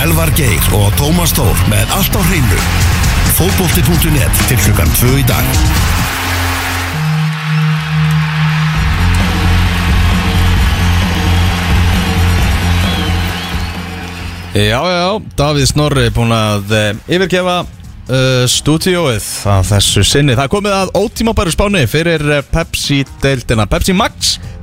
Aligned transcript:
Elvar 0.00 0.30
Geir 0.32 0.62
og 0.72 0.94
Tómas 0.96 1.34
Tór 1.36 1.58
með 1.68 1.90
allt 1.92 2.14
á 2.16 2.20
hreinu. 2.24 2.60
Fótbolti.net 3.36 4.38
til 4.48 4.56
klukkan 4.62 4.88
2 4.96 5.10
í 5.20 5.24
dag. 5.28 5.50
Já, 14.56 14.80
já, 14.80 14.96
já, 14.96 15.10
Davíð 15.36 15.68
Snorri 15.68 16.06
er 16.08 16.16
búinn 16.16 16.32
að 16.32 16.72
uh, 16.72 16.88
yfirgefa 17.04 17.58
uh, 17.60 18.48
stúdíóið 18.48 19.28
að 19.52 19.68
þessu 19.74 20.06
sinni. 20.08 20.38
Það 20.38 20.54
komið 20.56 20.78
að 20.78 20.94
ótímabæru 20.96 21.52
spáni 21.52 21.84
fyrir 21.92 22.24
uh, 22.24 22.40
Pepsi-deildina, 22.56 23.68
Pepsi 23.68 23.92
Max-deildina. 24.00 24.59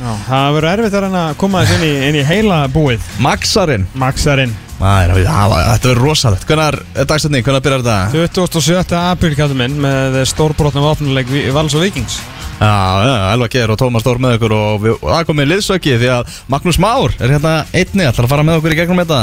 Já, 0.00 0.10
það 0.28 0.56
verður 0.56 0.72
erfitt 0.72 0.96
að 0.98 1.06
reyna 1.06 1.22
að 1.28 1.38
koma 1.42 1.62
þess 1.64 1.76
inn 1.78 1.86
í, 1.86 1.92
inn 2.08 2.18
í 2.20 2.26
heila 2.26 2.64
búið 2.72 3.06
Maxarinn. 3.22 3.86
Maxarinn 3.98 4.56
Æ, 4.80 5.12
það, 5.12 5.54
þetta 5.60 5.88
verður 5.90 5.98
rosalegt. 6.06 6.44
Hvernig 6.48 6.76
er 6.96 7.08
dagsetning, 7.08 7.44
hvernig 7.44 7.64
byrjar 7.66 7.82
þetta? 7.84 8.28
27. 8.32 8.94
apríl 8.96 9.34
kallum 9.36 9.58
minn 9.60 9.74
með 9.82 10.22
stórbrotnum 10.30 10.86
vopnuleik 10.86 11.28
Vals 11.52 11.76
og 11.76 11.84
Vikings 11.84 12.16
Já, 12.60 12.72
já, 13.04 13.12
Elva 13.32 13.48
Geir 13.52 13.72
og 13.72 13.78
Tómas 13.80 14.02
Stór 14.04 14.18
með 14.20 14.34
okkur 14.36 14.54
og, 14.56 14.80
við, 14.82 14.96
og 14.98 15.12
það 15.14 15.26
komið 15.30 15.46
liðsöki 15.48 15.94
því 16.00 16.10
að 16.12 16.34
Magnús 16.52 16.78
Már 16.80 17.14
er 17.16 17.32
hérna 17.32 17.54
einni, 17.72 18.04
ætlar 18.04 18.28
að 18.28 18.32
fara 18.34 18.44
með 18.44 18.60
okkur 18.60 18.74
í 18.74 18.78
gegnum 18.80 19.00
þetta. 19.00 19.20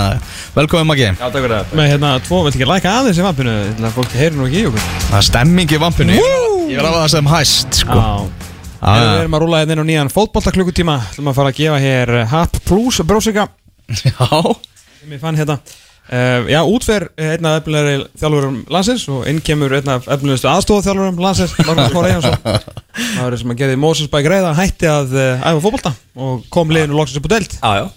Velkomin 0.58 0.90
Maggi. 0.90 1.08
Já, 1.12 1.26
takk 1.26 1.46
fyrir 1.46 1.56
það 1.56 1.78
Með 1.78 1.90
hérna 1.94 2.12
tvo, 2.26 2.42
vilt 2.48 2.58
ekki 2.58 2.70
læka 2.70 2.96
aðeins 2.98 3.22
í 3.22 3.26
vampinu 3.26 3.56
að 3.78 3.96
fólk 3.98 4.18
heyri 4.18 4.38
nú 4.38 4.50
ekki 4.50 4.62
í 4.64 4.68
okkur 4.72 4.86
Það 5.08 5.18
er 5.22 5.28
stemming 5.30 5.74
í 5.78 5.82
vampinu. 5.86 6.20
Ég 6.68 6.82
að 6.82 6.90
hafa 6.90 7.04
það 7.04 7.14
sem 7.14 7.34
hæst, 7.36 7.82
sko. 7.86 8.02
Já 8.02 8.56
Já, 8.88 8.94
Við 8.96 9.10
já. 9.10 9.20
erum 9.22 9.36
að 9.36 9.42
rúla 9.44 9.60
hérna 9.60 9.76
inn 9.76 9.84
á 9.84 9.88
nýjan 9.90 10.12
fótboltaklukkutíma. 10.14 10.94
Ætlum 11.12 11.28
að 11.32 11.36
fara 11.42 11.52
að 11.52 11.58
gefa 11.58 11.80
hér 11.84 12.12
Hap 12.32 12.56
Plus 12.68 13.02
brósika. 13.04 13.48
Já. 13.92 14.56
hérna. 15.12 15.58
Uh, 16.08 16.46
Já, 16.48 16.62
útfer 16.64 17.10
einn 17.20 17.44
af 17.50 17.58
efnilegri 17.60 18.06
þjálfurum 18.16 18.62
landsins 18.72 19.04
og 19.12 19.26
inn 19.28 19.42
kemur 19.44 19.74
einn 19.76 19.90
af 19.92 20.06
efnilegustu 20.08 20.48
aðstofa 20.48 20.86
þjálfurum 20.86 21.18
landsins 21.20 21.52
Magnús 21.68 21.92
Már 21.92 22.06
Eyjansson 22.08 22.38
maður 23.18 23.36
sem 23.42 23.52
að 23.52 23.58
gerði 23.60 23.80
Mosesbæk 23.84 24.24
greiða 24.30 24.54
hætti 24.56 24.88
að 24.88 25.12
æfa 25.20 25.64
fótbolta 25.66 25.92
og 26.16 26.46
kom 26.54 26.72
liðinu 26.72 26.96
loksins 26.96 27.20
upp 27.20 27.28
á 27.28 27.32
deild. 27.36 27.58
Já, 27.60 27.72
já. 27.82 27.90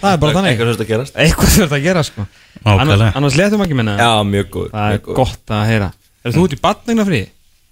Það 0.00 0.10
er 0.10 0.18
bara 0.24 0.34
þannig. 0.40 0.50
Eitthvað 0.50 0.72
þurft 0.72 0.82
að 0.82 0.90
gerast. 0.90 1.20
Eitthvað 1.22 1.54
þurft 1.54 1.76
að 1.78 1.86
gera 1.86 2.02
sko. 2.08 2.26
Nákvæmlega. 2.66 3.12
Annars, 3.20 3.38
letum 3.38 3.62
ekki 3.64 3.78
minna. 3.78 3.94
Já, 4.02 4.10
mjög 4.26 4.50
góð 4.56 4.66
Það 4.74 4.96
er 4.96 5.00
gott 5.06 5.54
að 5.54 5.62
heyra. 5.70 5.92
Er 6.26 6.34
þú 6.34 6.48
út 6.48 6.56
í 6.56 6.60
batningna 6.66 7.06
frí? 7.06 7.22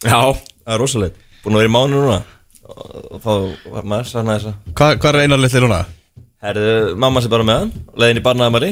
Já, 0.06 0.20
það 0.22 0.70
er 0.77 0.80
rosalegt. 0.84 1.19
Búin 1.42 1.58
að 1.58 1.64
vera 1.64 1.72
í 1.72 1.75
mánu 1.75 1.98
núna 1.98 2.20
Og 2.64 3.20
þá 3.20 3.30
var 3.74 3.86
maður 3.92 4.08
sann 4.08 4.30
að 4.30 4.38
þessa. 4.38 4.52
Hvað 4.78 4.96
hva 5.02 5.10
er 5.12 5.20
einar 5.24 5.40
litli 5.42 5.62
núna? 5.64 5.78
Herðu, 6.44 6.72
mamma 7.00 7.22
sé 7.24 7.30
bara 7.32 7.44
með 7.46 7.62
hann 7.62 7.70
Leiðin 8.00 8.20
í 8.20 8.22
barnaðamari 8.24 8.70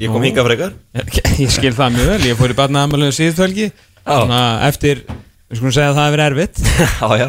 Ég 0.00 0.10
kom 0.12 0.22
Ó. 0.22 0.24
hingað 0.24 0.46
frekar. 0.48 0.72
Ég 1.42 1.52
skil 1.52 1.74
það 1.76 1.92
mjög 1.98 2.08
vel, 2.10 2.22
ég 2.30 2.38
fór 2.38 2.52
í 2.52 2.56
batnaðamalegu 2.58 3.14
síðutvelgi 3.14 3.68
Svona 4.04 4.40
eftir, 4.66 5.04
við 5.48 5.60
skulum 5.60 5.74
segja 5.76 5.92
að 5.92 5.98
það 6.00 6.08
hefur 6.08 6.22
erfitt. 6.24 6.58
Já, 7.00 7.08
já. 7.22 7.28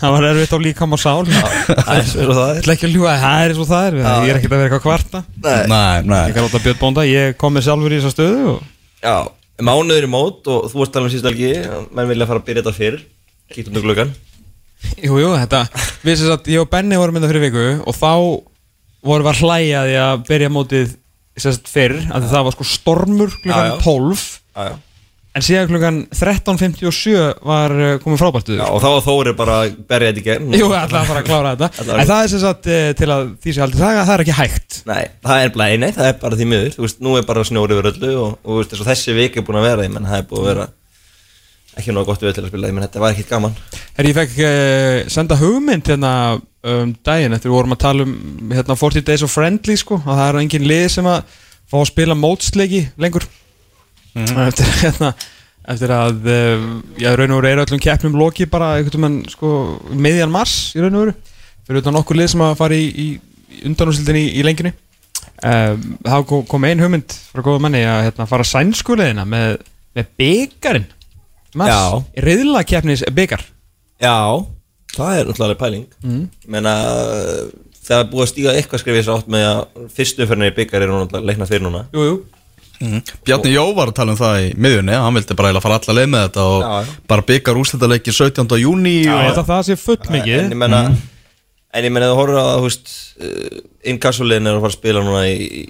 Það 0.00 0.14
var 0.16 0.26
erfitt 0.30 0.52
á 0.52 0.58
líkam 0.60 0.96
og 0.96 1.00
sál. 1.00 1.22
Það 1.30 1.92
er 1.94 2.08
svo 2.10 2.26
það 2.28 2.50
er. 2.50 2.58
Ætla 2.60 2.74
ekki 2.74 2.88
að 2.90 2.92
ljúga, 2.98 3.14
það 3.22 3.44
er 3.46 3.54
svo 3.56 3.66
það 3.70 3.86
er. 3.86 3.96
Ég 4.02 4.32
er 4.34 4.40
ekkert 4.40 4.56
að 4.56 4.60
vera 4.60 4.68
eitthvað 4.68 4.80
að 4.80 4.84
kvarta. 4.84 5.22
Nei. 5.46 6.02
Nei. 6.10 6.18
Ég 6.28 6.36
kan 6.36 6.44
láta 6.48 6.60
Björn 6.66 6.80
Bónda, 6.82 7.06
ég 7.08 7.38
kom 7.40 7.56
með 7.56 7.66
sjálfur 7.70 7.94
í 7.94 8.02
þessa 8.02 8.12
stöðu 8.18 8.44
og... 8.52 8.60
Já, 9.04 9.16
mánuður 9.64 10.06
í 10.06 10.10
mót 10.10 10.48
Og 10.50 10.68
þú 10.72 10.80
varst 10.80 10.94
talað 10.94 11.08
um 11.08 11.12
síðust 11.14 11.28
algi 11.28 11.50
Menn 11.94 12.08
vilja 12.08 12.28
fara 12.30 12.40
að 12.40 12.46
byrja 12.48 12.62
þetta 12.64 12.76
fyrir 12.78 13.02
Kíktum 13.52 13.76
til 13.76 13.82
gluggan 13.84 14.14
Jú, 15.04 15.18
jú, 15.20 15.30
þetta 15.36 15.64
Við 16.04 16.18
sem 16.20 16.30
sagt, 16.30 16.50
ég 16.52 16.62
og 16.64 16.70
Benni 16.72 16.98
vorum 17.00 17.16
mynda 17.16 17.30
fyrir 17.30 17.46
viku 17.48 17.66
Og 17.84 17.96
þá 17.96 18.12
vorum 19.04 19.26
við 19.26 19.32
að 19.34 19.42
hlæja 19.44 19.84
því 19.88 20.00
að 20.04 20.24
byrja 20.30 20.54
mótið 20.54 20.96
sérst 21.44 21.70
fyrr 21.70 21.96
að 22.14 22.28
það 22.30 22.44
var 22.46 22.54
sko 22.56 22.66
stormur 22.68 23.38
klukkan 23.42 23.70
Já, 23.70 23.74
já. 23.74 23.78
12 23.84 24.26
Já, 24.54 24.66
já. 24.70 24.74
En 25.34 25.42
síðan 25.42 25.66
klukkan 25.66 25.96
13.57 26.14 27.14
var 27.42 27.72
uh, 27.74 27.88
komið 28.04 28.20
frábærtuður 28.20 28.60
Já, 28.60 28.68
og 28.70 28.78
þá 28.84 28.86
var 28.92 29.00
Þóri 29.02 29.32
bara 29.34 29.56
að 29.64 29.72
berja 29.90 30.12
þetta 30.12 30.20
í 30.20 30.26
gegn. 30.28 30.52
Jú, 30.54 30.68
að 30.70 30.94
fara 30.94 31.22
að 31.24 31.26
klára 31.26 31.54
þetta. 31.56 31.86
En 31.96 32.06
það 32.06 32.20
er 32.20 32.30
sem 32.30 32.42
sagt 32.44 32.68
uh, 32.70 32.84
til 33.00 33.08
að 33.10 33.24
því 33.42 33.54
sem 33.56 33.64
haldið 33.64 33.82
það, 33.82 33.98
það 33.98 34.14
er 34.14 34.22
ekki 34.22 34.36
hægt. 34.38 34.78
Nei, 34.86 35.00
það 35.26 35.42
er 35.42 35.52
bara, 35.56 35.68
nei, 35.82 35.88
það 35.96 36.10
er 36.12 36.16
bara 36.22 36.38
því 36.38 36.48
miður. 36.52 36.70
Þú 36.76 36.86
veist, 36.86 37.02
nú 37.02 37.16
er 37.18 37.26
bara 37.26 37.44
snjóri 37.50 37.74
yfir 37.74 37.90
öllu 37.90 38.12
Og, 38.14 38.38
og 38.46 38.60
veist, 38.60 38.78
þessi 38.92 39.18
vik 39.18 39.40
er 39.40 39.46
búin 39.48 39.58
að 39.58 39.66
vera 39.72 39.88
Ég 39.88 39.94
menn, 39.96 40.06
það 40.06 40.22
er 40.22 40.30
búin 40.30 40.44
að 40.44 40.50
vera 40.52 40.68
Ekki 41.74 41.94
nóg 41.94 42.06
gott 42.06 42.22
við 42.22 42.36
til 42.36 42.44
að 42.44 42.50
spila 42.52 42.70
Ég 42.70 42.74
menn, 42.76 42.86
þetta 42.86 43.02
var 43.02 43.14
ekkit 43.14 43.30
gaman. 43.32 43.54
Herri, 43.96 44.12
ég 44.12 44.18
fekk 44.18 44.36
uh, 44.46 44.98
senda 45.10 45.38
hugmynd 45.40 45.90
hérna 45.90 46.12
um 46.64 46.94
daginn 47.04 47.34
eftir 47.36 47.50
við 47.50 47.56
vorum 47.58 47.74
að 47.74 47.82
tala 47.82 48.06
um 48.06 48.52
hérna 48.54 48.76
40 48.78 49.04
Days 49.04 49.24
of 49.26 49.32
Friendly 49.34 49.76
sko 49.76 49.98
og 49.98 50.06
það 50.08 50.26
er 50.26 50.38
engin 50.40 50.68
lið 50.70 50.86
sem 50.94 51.08
að 51.10 51.34
fá 51.68 51.76
að 51.80 51.90
spila 51.90 52.16
mótsleiki 52.18 52.84
lengur. 53.00 53.26
Eftir 54.14 54.70
hérna 54.84 55.12
eftir 55.74 55.92
að 55.96 56.26
uh, 56.28 56.64
já, 57.00 57.10
raun 57.16 57.36
og 57.36 57.42
veru 57.42 57.52
er 57.52 57.64
öllum 57.64 57.82
keppnum 57.82 58.16
loki 58.20 58.46
bara 58.50 58.76
veginn 58.78 59.22
sko 59.32 59.52
miðjan 59.90 60.32
mars 60.32 60.74
í 60.76 60.82
raun 60.84 60.98
og 60.98 61.06
veru. 61.06 61.18
Fyrir 61.64 61.80
utan 61.80 62.00
okkur 62.00 62.20
lið 62.20 62.34
sem 62.34 62.42
að 62.44 62.58
fara 62.60 62.76
í, 62.76 62.88
í, 62.90 63.60
undanúsildin 63.64 64.20
í, 64.20 64.26
í 64.38 64.42
lengjunni 64.44 64.74
um, 65.42 65.86
þá 66.04 66.18
kom, 66.28 66.42
kom 66.48 66.66
ein 66.68 66.82
hugmynd 66.82 67.14
frá 67.30 67.44
góða 67.44 67.62
manni 67.64 67.80
að 67.88 68.02
hérna, 68.08 68.28
fara 68.28 68.46
sænskuleðina 68.48 69.24
með, 69.28 69.56
með 69.96 70.10
byggarinn 70.20 70.90
Já. 71.54 72.02
riðla 72.26 72.64
keppnis 72.66 73.04
byggar 73.14 73.44
Já, 74.02 74.44
það 74.94 75.18
er 75.18 75.28
náttúrulega 75.30 75.60
pæling 75.60 75.86
mm. 76.02 76.22
Menna, 76.50 76.74
það 77.84 77.98
er 78.00 78.08
búið 78.10 78.26
að 78.26 78.30
stíga 78.32 78.54
eitthvað 78.58 78.82
skrifið 78.82 79.02
þess 79.02 79.14
átt 79.14 79.34
með 79.34 79.48
að 79.50 79.90
fyrstu 79.94 80.24
umferðinni 80.24 80.50
í 80.50 80.56
byggar 80.58 80.84
er 80.84 80.92
nú 80.92 81.02
náttúrulega 81.02 81.30
leikna 81.30 81.50
fyrir 81.50 81.66
núna 81.68 81.84
Jú, 81.94 82.08
jú 82.08 82.16
Bjarni 83.24 83.52
Jó 83.54 83.62
var 83.76 83.92
að 83.92 83.96
tala 84.00 84.12
um 84.12 84.18
það 84.18 84.40
í 84.42 84.48
miðjunni 84.60 84.96
Hann 84.98 85.14
vildi 85.16 85.36
bara 85.38 85.50
eiginlega 85.50 85.64
fara 85.64 85.78
alla 85.78 85.94
leið 86.00 86.08
með 86.10 86.24
þetta 86.26 86.46
og 86.50 86.64
Já, 86.64 86.72
já. 86.74 86.96
bara 87.12 87.26
byggja 87.30 87.54
rúslitaleiki 87.56 88.14
17. 88.18 88.56
júni 88.60 88.96
og... 89.06 89.20
veit 89.22 89.38
að 89.38 89.50
það 89.52 89.62
sé 89.68 89.76
full 89.80 90.00
mikið 90.10 90.40
En 90.40 90.50
ég 90.52 90.60
menna 90.60 90.80
En 91.74 91.86
ég 91.86 91.94
menna 91.94 92.10
þú 92.10 92.18
horfður 92.18 92.40
að 92.42 92.66
veist 92.66 92.92
Innkassulegin 93.94 94.50
er 94.50 94.58
að 94.58 94.66
fara 94.66 94.74
að 94.74 94.78
spila 94.80 95.04
núna 95.06 95.22
í 95.30 95.64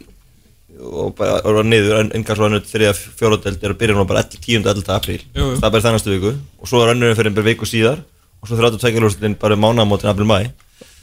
og 0.81 1.15
bara 1.19 1.39
og 1.47 1.61
niður 1.67 2.11
innkassulegin 2.17 2.67
þriða 2.69 2.95
fjóradeld 3.19 3.63
er 3.63 3.75
að 3.75 3.81
byrja 3.81 3.97
núna 3.97 4.09
bara 4.09 4.25
10. 4.27 4.63
11. 4.65 4.91
apríl 4.97 5.23
það 5.35 5.69
er 5.69 5.71
bara 5.71 5.85
þannastu 5.87 6.15
viku 6.15 6.35
og 6.35 6.71
svo 6.71 6.83
er 6.83 6.95
önnurinn 6.95 7.19
fyrir 7.19 7.35
bara 7.37 7.47
viku 7.47 7.69
síðar 7.69 8.03
og 8.43 8.49
svo 8.51 8.59
32 8.59 9.03
lústin 9.05 9.39
bara 9.41 9.57
mánaðamótin 9.57 10.11
april 10.11 10.29
mæ 10.29 10.39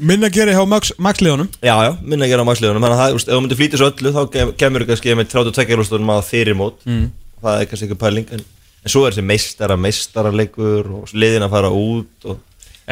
Minna 0.01 0.29
gerir 0.33 0.57
hjá 0.57 0.65
liðunum 1.21 1.49
Já, 1.61 1.75
já, 1.85 1.91
minna 2.01 2.27
gera 2.27 2.41
á 2.41 2.49
maksliðunum 2.49 2.81
Þannig 2.81 2.97
að 2.97 3.01
það, 3.01 3.15
ef 3.15 3.25
þú 3.29 3.41
myndir 3.41 3.59
flýta 3.59 3.79
svo 3.79 3.89
öllu 3.91 4.13
þá 4.15 4.21
kem- 4.33 4.53
kemur 4.57 4.83
þú 4.83 4.87
kannski 4.89 5.15
með 5.17 5.29
32 5.31 5.77
lústunum 5.77 6.11
að 6.15 6.23
fyrir 6.27 6.57
mót 6.57 6.81
mm. 6.85 7.05
það 7.43 7.59
er 7.61 7.69
kannski 7.69 7.87
ekki 7.87 7.99
pæling 8.01 8.33
en, 8.33 8.41
en 8.81 8.93
svo 8.93 9.03
er 9.05 9.13
þessi 9.13 9.25
meistara, 9.29 9.77
meistararleikur 9.77 10.89
og 10.97 11.13
liðin 11.13 11.45
að 11.45 11.53
fara 11.53 11.69
út 11.69 12.27
og, 12.33 12.41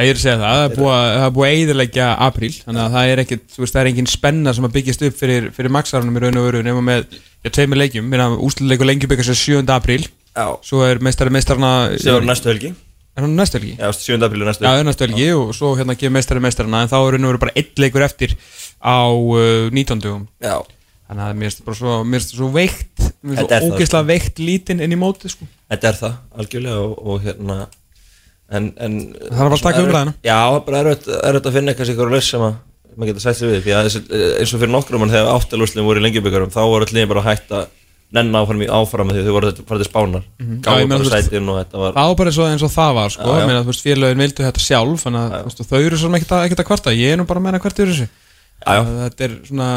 ég 0.05 0.11
er 0.11 0.17
að 0.17 0.23
segja 0.23 0.37
það, 0.39 0.51
það 0.55 0.65
er 0.65 0.75
búið 0.75 1.45
að, 1.45 1.45
er 1.45 1.55
eiðilegja 1.55 2.07
apríl 2.25 2.51
Þannig 2.55 2.81
að 2.83 2.95
það 2.95 3.11
er 3.13 3.21
ekkit, 3.23 3.45
þú 3.53 3.63
veist, 3.63 3.73
það 3.75 3.81
er 3.81 3.89
engin 3.91 4.09
spenna 4.09 4.53
sem 4.55 4.67
að 4.67 4.75
byggjast 4.77 5.05
upp 5.07 5.17
fyrir, 5.19 5.47
fyrir 5.55 5.73
Max-arunum 5.75 6.19
í 6.19 6.23
raun 6.23 6.39
og 6.41 6.47
veru 6.47 6.61
Nefnum 6.65 6.89
með, 6.89 7.17
já, 7.43 7.51
tveimur 7.57 7.81
leikjum 7.81 8.07
Minna, 8.11 8.29
úsluleikur 8.47 8.89
lengi 8.89 9.09
byggjast 9.09 9.33
er 9.33 9.39
7. 9.41 9.73
apríl 9.75 10.05
Já, 10.05 10.45
Svo 10.69 10.83
er 10.85 11.01
meistari 11.03 11.33
meistarna 11.33 11.73
sem 11.97 12.15
var 12.15 12.27
næstu 12.29 12.51
helgi 12.51 12.73
Er 13.17 13.25
hann 13.25 13.35
næstu 13.35 13.59
helgi? 13.59 13.75
Já, 13.79 13.89
7. 13.97 14.19
apríl 14.27 14.43
er 14.45 14.51
næstu 14.51 14.65
Já, 14.65 14.69
það 14.69 14.81
er 14.83 14.89
næstu 14.89 15.07
helgi 15.07 15.29
og 15.35 15.53
svo 15.57 15.75
hérna 15.79 15.97
gefur 15.99 16.15
meistari 16.15 16.43
meistarna 16.45 16.83
En 16.85 16.91
þá 16.91 16.99
er 16.99 17.15
raun 17.17 17.29
og 17.29 17.33
veru 17.33 17.43
bara 17.47 17.55
einn 17.57 17.83
leikur 17.83 18.05
eftir 18.05 18.35
á 18.79 18.99
uh, 19.09 19.69
19. 19.73 20.03
dögum 20.05 20.27
Já, 20.39 20.59
Þannig 21.09 21.25
að 21.25 21.39
mér 21.41 21.49
finnst 21.49 21.65
bara 21.65 21.79
svo, 21.81 21.95
svo 22.29 22.51
veikt 22.53 23.07
Mér 23.25 23.41
Þetta 23.41 23.57
er 23.57 23.65
finnst 23.65 23.73
svo 23.73 23.73
það, 23.73 23.79
ógeðslega 23.79 24.09
veikt 24.13 24.43
lítinn 24.43 24.83
inn 24.85 24.93
í 24.93 24.99
móti, 24.99 25.31
sko 25.33 25.49
þetta 25.69 25.89
er 25.91 25.99
það, 25.99 26.15
algjörlega 26.41 26.81
og, 26.81 26.93
og 27.05 27.25
hérna 27.25 27.57
en, 28.49 28.71
en, 28.81 28.97
Það 29.29 29.41
þarf 29.41 29.55
að 29.57 29.65
taka 29.67 29.83
umræðuna. 29.85 30.15
Já, 30.25 30.39
það 30.39 30.57
er 30.59 30.65
bara 30.67 30.81
erfitt, 30.83 31.49
að 31.49 31.57
finna 31.57 31.75
eitthvað 31.75 32.13
laus 32.15 32.29
sem 32.33 32.45
að 32.45 32.55
maður 32.99 33.11
getur 33.11 33.25
sætt 33.25 33.39
sig 33.39 33.51
við. 33.51 33.59
Því 33.65 33.75
að 33.75 33.89
þessi, 33.89 34.01
eins 34.39 34.53
og 34.53 34.63
fyrir 34.63 34.73
nokkrum 34.73 35.05
en 35.05 35.13
þegar 35.13 35.35
áttalúslim 35.35 35.87
voru 35.87 36.01
í 36.01 36.05
lengjubikarum 36.05 36.53
þá 36.53 36.61
voru 36.65 36.87
allir 36.87 37.11
bara 37.11 37.25
hægt 37.27 37.53
að 37.55 37.67
nenna 38.15 38.41
áfram 38.41 38.63
í 38.65 38.69
áfram 38.73 39.11
því 39.13 39.23
þau 39.25 39.33
voru 39.35 39.51
farið 39.69 39.83
til 39.83 39.89
spánar. 39.89 40.23
Mm 40.41 40.61
gáðu 40.65 40.87
meina, 40.89 40.97
bara 41.03 41.21
sætin 41.21 41.51
og 41.51 41.59
þetta 41.59 41.81
var 41.81 41.93
Það 41.93 42.07
var 42.09 42.17
bara 42.21 42.31
eins 42.49 42.63
og, 42.65 42.71
það 42.73 42.95
var 42.97 43.13
sko, 43.13 43.27
Já, 43.29 43.39
já. 43.39 43.49
Meina, 43.49 43.61
veist, 43.67 43.85
félögin 43.85 44.23
vildu 44.23 44.45
þetta 44.47 44.63
sjálf 44.63 45.05
þannig 45.05 45.21
að 45.21 45.45
veist, 45.45 45.61
þau 45.69 45.79
eru 45.83 45.99
svona 46.01 46.19
ekkert 46.19 46.63
að, 46.63 46.65
kvarta. 46.71 46.95
Ég 46.97 47.13
er 47.13 47.21
nú 47.21 47.27
bara 47.29 47.43
að 47.43 47.45
meina 47.45 47.61
hvert 47.61 47.83
eru. 47.85 48.09
Að 48.65 48.89
þetta 49.03 49.27
er 49.27 49.35
svona, 49.47 49.69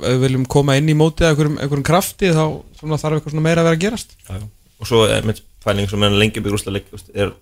ef 0.00 0.14
við 0.14 0.24
viljum 0.24 0.46
koma 0.56 0.78
inn 0.80 0.88
í 0.88 0.96
mótið 0.96 1.28
af 1.28 1.42
einhverjum, 1.44 1.84
krafti 1.86 2.32
þá 2.34 2.44
þarf 2.80 3.20
eitthvað 3.20 3.44
meira 3.44 3.60
að 3.60 3.68
vera 3.68 3.76
að 3.76 3.84
gerast. 3.84 4.16
Já, 4.24 4.40
og 4.80 4.88
svo 4.88 5.04
er 5.06 5.28
mitt 5.28 5.44
pæling 5.64 5.90
sem 5.92 6.08
er 6.08 6.16
byggur 6.40 6.56
úrslag 6.56 6.80
er 7.12 7.36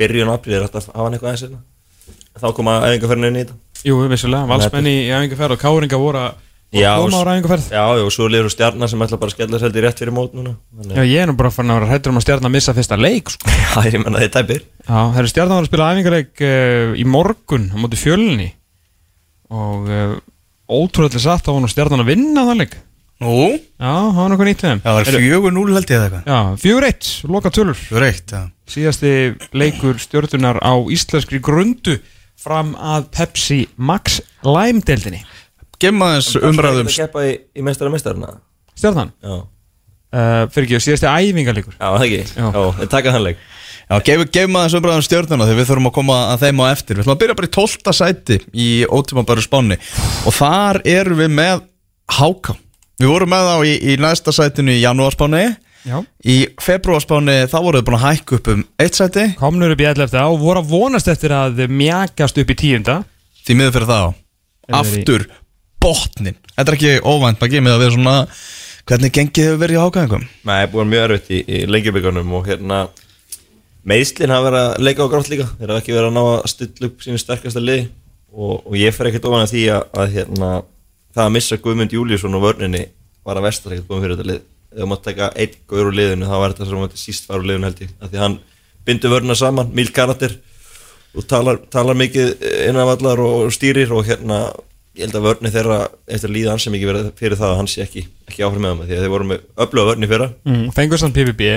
byrjun 0.00 0.32
april 0.32 0.56
er 0.58 0.66
hægt 0.66 0.78
að 0.80 0.88
hafa 0.94 1.10
eitthvað 1.10 1.30
aðeins 1.30 1.44
hérna. 1.46 1.60
Þá 2.34 2.48
koma 2.56 2.78
æfingarferðinu 2.88 3.30
inn 3.30 3.38
í 3.38 3.44
þetta. 3.44 3.60
Jú, 3.84 4.00
vissulega, 4.10 4.48
valsmenn 4.50 4.90
í 4.90 4.96
æfingarferð 5.12 5.56
og 5.56 5.62
káringa 5.62 6.00
voru 6.00 6.22
að 6.24 6.42
Já, 6.74 6.90
koma 6.98 7.20
á 7.22 7.30
æfingarferð 7.30 7.66
já, 7.70 7.82
já, 7.94 8.02
og 8.02 8.10
svo 8.10 8.26
liður 8.26 8.50
stjarnar 8.50 8.90
sem 8.90 9.02
ætla 9.04 9.18
bara 9.20 9.30
að 9.30 9.36
skella 9.36 9.60
seldi 9.62 9.82
rétt 9.84 10.00
fyrir 10.02 10.14
mót 10.16 10.32
núna. 10.34 10.56
Þannig, 10.74 10.96
Já, 10.98 11.04
ég 11.06 11.22
er 11.22 11.30
nú 11.30 11.36
bara 11.38 11.52
fann 11.54 11.70
að 11.70 11.78
vera 11.78 11.90
hættur 11.92 12.10
um 12.10 12.18
að 12.18 12.24
stjarnan 12.26 12.54
missa 12.54 12.74
fyrsta 12.74 12.98
leik 12.98 13.30
sko. 13.30 13.52
já, 13.62 13.92
ég 13.92 14.02
menna 14.02 14.22
þið 14.24 14.32
tæpir. 14.34 14.64
Já, 14.80 14.96
það 14.96 15.20
er 15.22 15.28
stjarnan 15.30 15.54
var 15.60 15.66
að 15.66 15.70
spila 15.70 15.90
æfingarleik 15.94 16.42
uh, 16.48 16.96
í 16.98 17.04
morgun 17.06 17.68
á 17.70 17.76
móti 17.78 18.00
fjölunni 18.00 18.48
og 19.54 19.86
uh, 19.86 20.16
ótrúlega 20.66 21.22
satt 21.22 21.46
á 21.46 21.54
hann 21.54 21.68
og 21.68 21.70
stjarnan 21.70 22.02
að 22.02 22.10
vinna 22.10 22.48
leik 22.58 22.74
Nú, 23.22 23.34
Já, 23.78 23.92
það 24.10 24.18
var 24.18 24.32
nokkuð 24.32 24.48
nýtt 24.48 24.62
við 24.64 24.70
þeim. 24.70 24.80
Það 24.84 24.96
var 24.98 25.08
fjögur 25.14 25.54
núl 25.54 25.68
held 25.70 25.90
ég 25.92 25.96
eða 25.96 26.06
eitthvað. 26.08 26.24
Já, 26.26 26.58
fjögur 26.64 26.86
eitt, 26.88 27.10
loka 27.30 27.52
tölur. 27.54 27.78
Fjögur 27.78 28.06
eitt, 28.08 28.34
já. 28.34 28.40
Síðasti 28.74 29.12
leikur 29.54 30.00
stjórnunar 30.02 30.58
á 30.64 30.74
íslenskri 30.92 31.38
grundu 31.44 31.98
fram 32.40 32.74
að 32.80 33.08
Pepsi 33.14 33.60
Max 33.76 34.20
Lime-deldinni 34.44 35.20
Gemma 35.82 36.14
þess 36.16 36.38
umræðum 36.40 36.88
Það 36.88 36.96
keppa 37.04 37.24
í, 37.28 37.34
í 37.54 37.64
meistara 37.66 37.92
meistarna 37.92 38.38
Stjórnan, 38.74 39.12
Já, 39.22 39.34
uh, 39.38 40.40
fyrir 40.50 40.66
ekki, 40.66 40.80
síðasti 40.82 41.06
æfingarleikur. 41.06 41.76
Já 41.78 41.86
það 41.94 42.06
ekki. 42.08 42.40
Já. 42.40 42.48
En 42.82 42.90
taka 42.90 43.12
þann 43.14 43.26
leik. 43.28 43.44
Já, 43.84 43.94
gefum 44.08 44.30
gef 44.34 44.48
aðeins 44.48 44.76
umræðum 44.80 45.04
stjórnuna 45.06 45.46
þegar 45.46 45.60
við 45.60 45.68
þurfum 45.68 45.88
að 45.90 45.94
koma 46.00 46.16
að 46.32 46.42
þeim 46.46 46.62
á 46.64 46.66
eftir. 46.72 46.96
Við 46.96 47.04
ætlum 47.04 47.14
að 47.14 47.20
byrja 47.22 47.36
bara 47.38 47.50
í 47.50 47.54
12. 47.54 47.94
sæti 48.00 48.38
í 48.50 48.68
ótímabæru 48.88 49.44
spáni 49.44 49.78
Og 50.24 50.34
þar 50.34 50.80
erum 50.88 51.20
við 51.20 51.34
með 51.36 51.62
Háka 52.18 52.56
Við 53.02 53.10
vorum 53.10 53.32
með 53.34 53.48
þá 53.50 53.54
í, 53.66 53.74
í 53.90 53.96
næsta 54.02 54.34
sætinu 54.34 54.74
í 54.74 54.82
janúarspáni. 54.82 55.44
Já. 55.84 55.98
Í 56.24 56.36
februarspáni 56.62 57.38
þá 57.50 57.56
voru 57.60 57.80
við 57.80 57.88
búin 57.88 57.98
að 57.98 58.04
hækka 58.06 58.38
upp 58.38 58.52
um 58.54 58.66
eitt 58.80 58.98
sæti. 58.98 59.26
Komnur 59.40 59.74
upp 59.74 59.82
í 59.82 59.88
11. 59.90 60.20
og 60.24 60.38
voru 60.40 60.62
að 60.62 60.70
vonast 60.72 61.10
eftir 61.12 61.34
að 61.36 61.64
mjakast 61.68 62.38
upp 62.40 62.54
í 62.54 62.58
tíunda. 62.60 63.02
Því 63.44 63.58
miður 63.58 63.74
fyrir 63.76 63.90
þá 63.90 63.98
Aftur 64.72 65.26
botnin 65.82 66.38
Þetta 66.54 66.70
er 66.70 66.76
ekki 66.78 66.92
óvænt 67.04 67.40
maður 67.42 67.52
gemið 67.52 67.74
að 67.74 67.82
við 67.82 67.90
svona 67.98 68.14
Hvernig 68.84 69.14
gengið 69.16 69.46
hefur 69.48 69.60
verið 69.62 69.76
í 69.78 69.80
hákaðingum? 69.80 70.24
Nei, 70.44 70.62
búin 70.68 70.90
mjög 70.92 71.04
erfitt 71.06 71.30
í, 71.32 71.38
í 71.40 71.58
lengjubíkarnum 71.72 72.32
og 72.36 72.48
hérna 72.50 72.82
meðslinn 73.88 74.32
hafa 74.32 74.44
verið 74.50 74.64
að 74.64 74.84
leika 74.84 75.06
á 75.08 75.12
grátt 75.12 75.30
líka. 75.32 75.46
Þeir 75.56 75.70
hafa 75.72 75.80
ekki 75.80 75.94
verið 75.94 76.08
að 76.10 76.16
ná 76.18 76.20
að 76.24 76.50
stilla 76.52 76.90
upp 76.90 77.04
sínu 77.06 77.20
sterkasta 77.22 77.62
lið 77.64 77.86
og, 77.88 78.58
og 78.58 78.76
ég 78.76 78.92
fer 78.92 79.08
ekkert 79.08 79.28
ofan 79.30 79.46
að 79.46 79.54
því 79.54 79.62
að, 79.72 79.86
að 80.02 80.12
hérna, 80.18 80.50
það 81.14 81.24
að 81.24 81.34
missa 81.36 81.60
Guðmund 81.62 81.94
Júlíusson 81.94 82.36
og 82.38 82.44
vörninni 82.44 82.82
var 83.24 83.38
að 83.40 83.46
vestar 83.48 83.74
ekkert 83.74 83.88
búin 83.90 84.02
fyrir 84.04 84.18
þetta 84.18 84.30
lið. 84.32 84.42
Þú 84.74 84.88
mátt 84.90 85.04
taka 85.06 85.30
einn 85.38 85.54
gaur 85.70 85.88
úr 85.88 85.94
liðinu 85.94 86.28
þá 86.28 86.34
var 86.34 86.54
þetta 86.54 86.68
sem 86.68 86.84
þetta 86.84 87.00
síst 87.00 87.30
var 87.30 87.40
úr 87.40 87.48
liðinu 87.50 87.68
held 87.68 87.82
ég. 87.84 87.94
Því 88.02 88.22
hann 88.24 88.36
bindur 88.84 89.14
vörnina 89.14 89.38
saman, 89.38 89.70
mýl 89.76 89.92
karakter 89.94 90.34
og 91.14 91.26
talar, 91.30 91.60
talar 91.70 91.98
mikið 91.98 92.32
innan 92.68 92.88
vallar 92.90 93.22
og 93.22 93.52
stýrir 93.54 93.94
og 93.94 94.02
hérna 94.08 94.48
ég 94.94 95.06
held 95.06 95.16
að 95.18 95.26
vörni 95.28 95.50
þeirra 95.54 95.78
eftir 96.06 96.30
að 96.30 96.34
líða 96.36 96.52
hans 96.54 96.66
sem 96.66 96.74
ekki 96.76 96.90
verið 96.90 97.08
fyrir 97.18 97.38
það 97.38 97.52
að 97.52 97.56
hann 97.60 97.70
sé 97.70 97.82
ekki, 97.82 98.04
ekki 98.28 98.44
áfram 98.46 98.62
með 98.62 98.74
hann 98.74 98.84
því 98.84 98.96
að 98.96 99.04
þeir 99.04 99.14
voru 99.14 99.30
með 99.30 99.46
öfluga 99.64 99.88
vörni 99.90 100.10
fyrra. 100.10 100.28
Mm. 100.46 100.66
Fengur 100.74 101.02
samt 101.02 101.16
PPB 101.16 101.48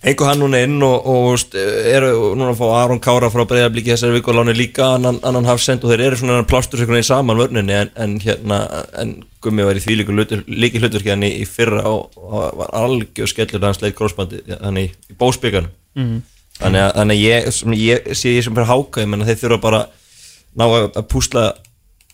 Hengu 0.00 0.24
hann 0.24 0.40
núna 0.40 0.62
inn 0.64 0.78
og, 0.80 1.06
og 1.12 1.56
eru 1.60 2.30
núna 2.32 2.54
að 2.54 2.60
fá 2.62 2.68
Aron 2.78 3.02
Kára 3.04 3.28
frá 3.28 3.42
Breiðablíki 3.44 3.92
þessari 3.92 4.16
viku 4.16 4.32
og 4.32 4.38
láni 4.38 4.54
líka 4.56 4.94
annan, 4.94 5.18
annan 5.28 5.48
hafsend 5.48 5.84
og 5.84 5.92
þeir 5.92 6.06
eru 6.06 6.20
svona 6.22 6.46
plástur 6.48 6.80
sig 6.80 7.04
saman 7.04 7.36
vörninni 7.36 7.76
en, 7.76 7.90
en 7.96 8.16
hérna 8.22 8.62
en 8.96 9.18
Gummi 9.44 9.64
var 9.64 9.76
í 9.76 9.82
því 9.84 9.98
líki 10.48 10.80
hlutverki 10.80 11.12
hann 11.12 11.24
í, 11.24 11.34
í 11.42 11.44
fyrra 11.48 11.84
og, 11.88 12.16
og 12.16 12.56
var 12.62 12.72
algjör 12.80 13.28
skellur 13.28 13.64
hans 13.64 13.82
leik 13.84 13.96
grósbandi 13.98 14.40
hann 14.60 14.80
í, 14.80 14.88
í 14.88 15.16
bósbyggan 15.20 15.68
Mhm. 15.98 16.20
þannig 16.60 16.84
að, 16.84 16.90
þannig 16.94 17.16
að 17.16 17.24
ég, 17.24 17.48
sem 17.56 17.72
ég 17.74 18.10
sé 18.14 18.34
ég 18.36 18.44
sem 18.46 18.54
fyrir 18.54 18.68
háka 18.70 19.02
ég 19.02 19.08
menna 19.10 19.26
þeir 19.26 19.40
þurfa 19.40 19.60
bara 19.64 19.80
ná 20.54 20.64
að, 20.66 20.84
að 21.00 21.06
púsla 21.10 21.44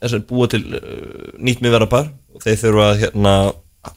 þess 0.00 0.16
að 0.16 0.26
búa 0.30 0.48
til 0.52 0.62
uh, 0.78 1.32
nýtt 1.36 1.60
miðverða 1.64 1.88
par 1.92 2.08
og 2.34 2.44
þeir 2.44 2.60
þurfa 2.62 2.86
að 2.90 3.02
hérna 3.04 3.34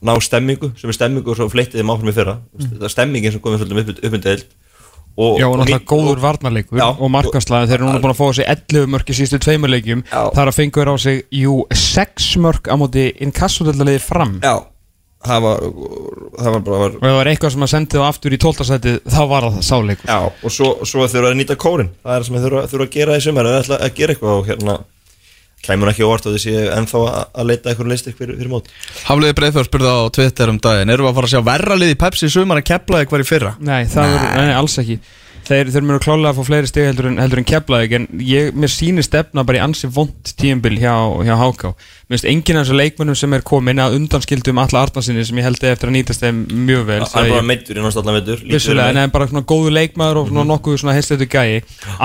ná 0.05 0.15
stemmingu 0.23 0.71
sem 0.79 0.91
er 0.91 0.97
stemmingu 0.97 1.33
og 1.33 1.39
svo 1.39 1.49
fleittið 1.51 1.81
þeim 1.81 1.93
áfram 1.93 2.11
í 2.11 2.15
fyrra 2.15 2.39
mm. 2.39 2.73
það 2.77 2.87
er 2.87 2.93
stemmingin 2.95 3.35
sem 3.35 3.43
komið 3.43 3.63
svolítið 3.63 3.93
upp, 3.93 4.03
upp 4.07 4.17
um 4.17 4.25
deild 4.25 4.49
og, 5.19 5.39
Já, 5.39 5.47
og 5.49 5.57
náttúrulega 5.59 5.85
góður 5.89 6.21
varnarleikur 6.23 6.79
Já. 6.79 6.87
og 6.95 7.11
markaslæði, 7.11 7.69
þeir 7.71 7.77
eru 7.79 7.87
núna 7.89 8.01
búin 8.03 8.13
að 8.13 8.19
fá 8.19 8.25
á 8.29 8.33
sig 8.37 8.49
11 8.53 8.91
mörk 8.93 9.09
í 9.09 9.15
síðustu 9.17 9.39
tveimur 9.43 9.73
leikjum 9.73 10.03
Já. 10.07 10.21
þar 10.35 10.51
að 10.51 10.57
fengur 10.59 10.91
á 10.91 10.95
sig, 11.01 11.23
jú, 11.35 11.55
6 11.75 12.29
mörk 12.45 12.69
á 12.71 12.75
móti 12.79 13.09
inkassodellaliði 13.25 14.03
fram 14.03 14.37
Já, 14.39 14.55
það 15.25 15.43
var 15.47 15.65
það 15.65 16.53
var 16.53 16.63
bara 16.69 16.79
var, 16.83 16.95
og 16.95 17.03
það 17.07 17.17
var 17.17 17.31
eitthvað 17.33 17.55
sem 17.55 17.65
að 17.67 17.73
sendi 17.73 17.99
þá 17.99 18.05
aftur 18.07 18.35
í 18.37 18.39
12. 18.45 18.69
sæti 18.69 18.95
þá 19.03 19.21
var 19.33 19.49
það 19.49 19.67
sáleikur 19.71 20.13
Já, 20.13 20.19
og 20.29 20.55
svo, 20.55 20.69
svo 20.87 21.09
þurfa 21.11 21.33
að 21.33 21.39
nýta 21.41 21.59
kórin 21.59 21.91
það 21.99 22.15
er 22.15 22.23
það 22.23 22.29
sem 22.29 22.39
þurfa 22.45 22.85
að 22.85 22.95
gera 22.95 23.19
í 23.19 23.25
sumar 23.27 24.79
að 25.59 25.69
eitthvað 25.69 25.75
kæmur 25.75 25.91
ekki 25.91 26.05
óvart 26.07 26.27
og 26.27 26.35
þessi 26.35 26.55
ennþá 26.73 27.01
að, 27.05 27.23
að 27.33 27.49
leita 27.49 27.71
eitthvað 27.71 27.91
listik 27.91 28.17
fyrir, 28.17 28.37
fyrir 28.39 28.51
mót? 28.51 28.69
Hafliði 29.07 29.37
Breiðfjörð 29.39 29.69
spurði 29.69 29.93
á 29.93 29.99
Twitter 30.15 30.51
um 30.53 30.59
daginn 30.59 30.93
Erum 30.93 31.07
við 31.07 31.11
að 31.11 31.17
fara 31.19 31.29
að 31.29 31.33
sjá 31.33 31.47
verra 31.49 31.79
lið 31.79 31.95
í 31.95 31.99
Pepsi 31.99 32.29
sumar 32.31 32.61
en 32.61 32.67
keplaði 32.69 33.09
hver 33.09 33.23
í 33.23 33.27
fyrra? 33.27 33.55
Nei, 33.59 33.81
það 33.89 34.15
er, 34.15 34.29
nei, 34.39 34.53
alls 34.55 34.77
ekki. 34.81 34.99
Þeir, 35.49 35.69
þeir 35.73 35.85
munu 35.87 36.01
klálega 36.03 36.29
að 36.29 36.37
fá 36.37 36.45
fleiri 36.45 36.69
stig 36.69 36.85
heldur 36.85 37.07
en, 37.09 37.15
heldur 37.17 37.39
en 37.41 37.47
keflaðið 37.47 37.93
en 37.97 38.03
ég, 38.21 38.51
mér 38.53 38.69
sýnir 38.69 39.05
stefna 39.05 39.41
bara 39.47 39.57
í 39.57 39.61
ansi 39.63 39.89
vond 39.89 40.33
tíumbil 40.37 40.75
hjá, 40.77 40.93
hjá 41.25 41.33
HK 41.39 41.71
Mér 42.09 42.17
finnst 42.17 42.27
enginn 42.29 42.59
af 42.59 42.67
þessu 42.67 42.77
leikmönnum 42.77 43.17
sem 43.17 43.33
er 43.33 43.45
komin 43.45 43.81
að 43.81 43.95
undanskildum 43.97 44.61
alla 44.61 44.83
Arnarsinni 44.85 45.25
sem 45.25 45.41
ég 45.41 45.47
held 45.47 45.65
eftir 45.71 45.89
að 45.89 45.95
nýtast 45.95 46.25
þeim 46.25 46.43
mjög 46.67 46.85
vel 46.91 46.99
Það 47.05 47.19
er 47.23 47.33
bara 47.33 47.47
meittur 47.49 47.79
í 47.79 47.85
náttúrulega 47.85 48.15
meittur 48.19 48.45
Vissulega, 48.45 48.93
en 48.93 49.01
það 49.01 49.07
er 49.07 49.15
bara 49.15 49.29
svona 49.31 49.45
góðu 49.49 49.73
leikmaður 49.73 50.21
og 50.21 50.29
svona 50.29 50.45
nokkuð 50.49 50.79
svona 50.83 50.95
heilsleitu 50.97 51.29
gæi. 51.29 51.59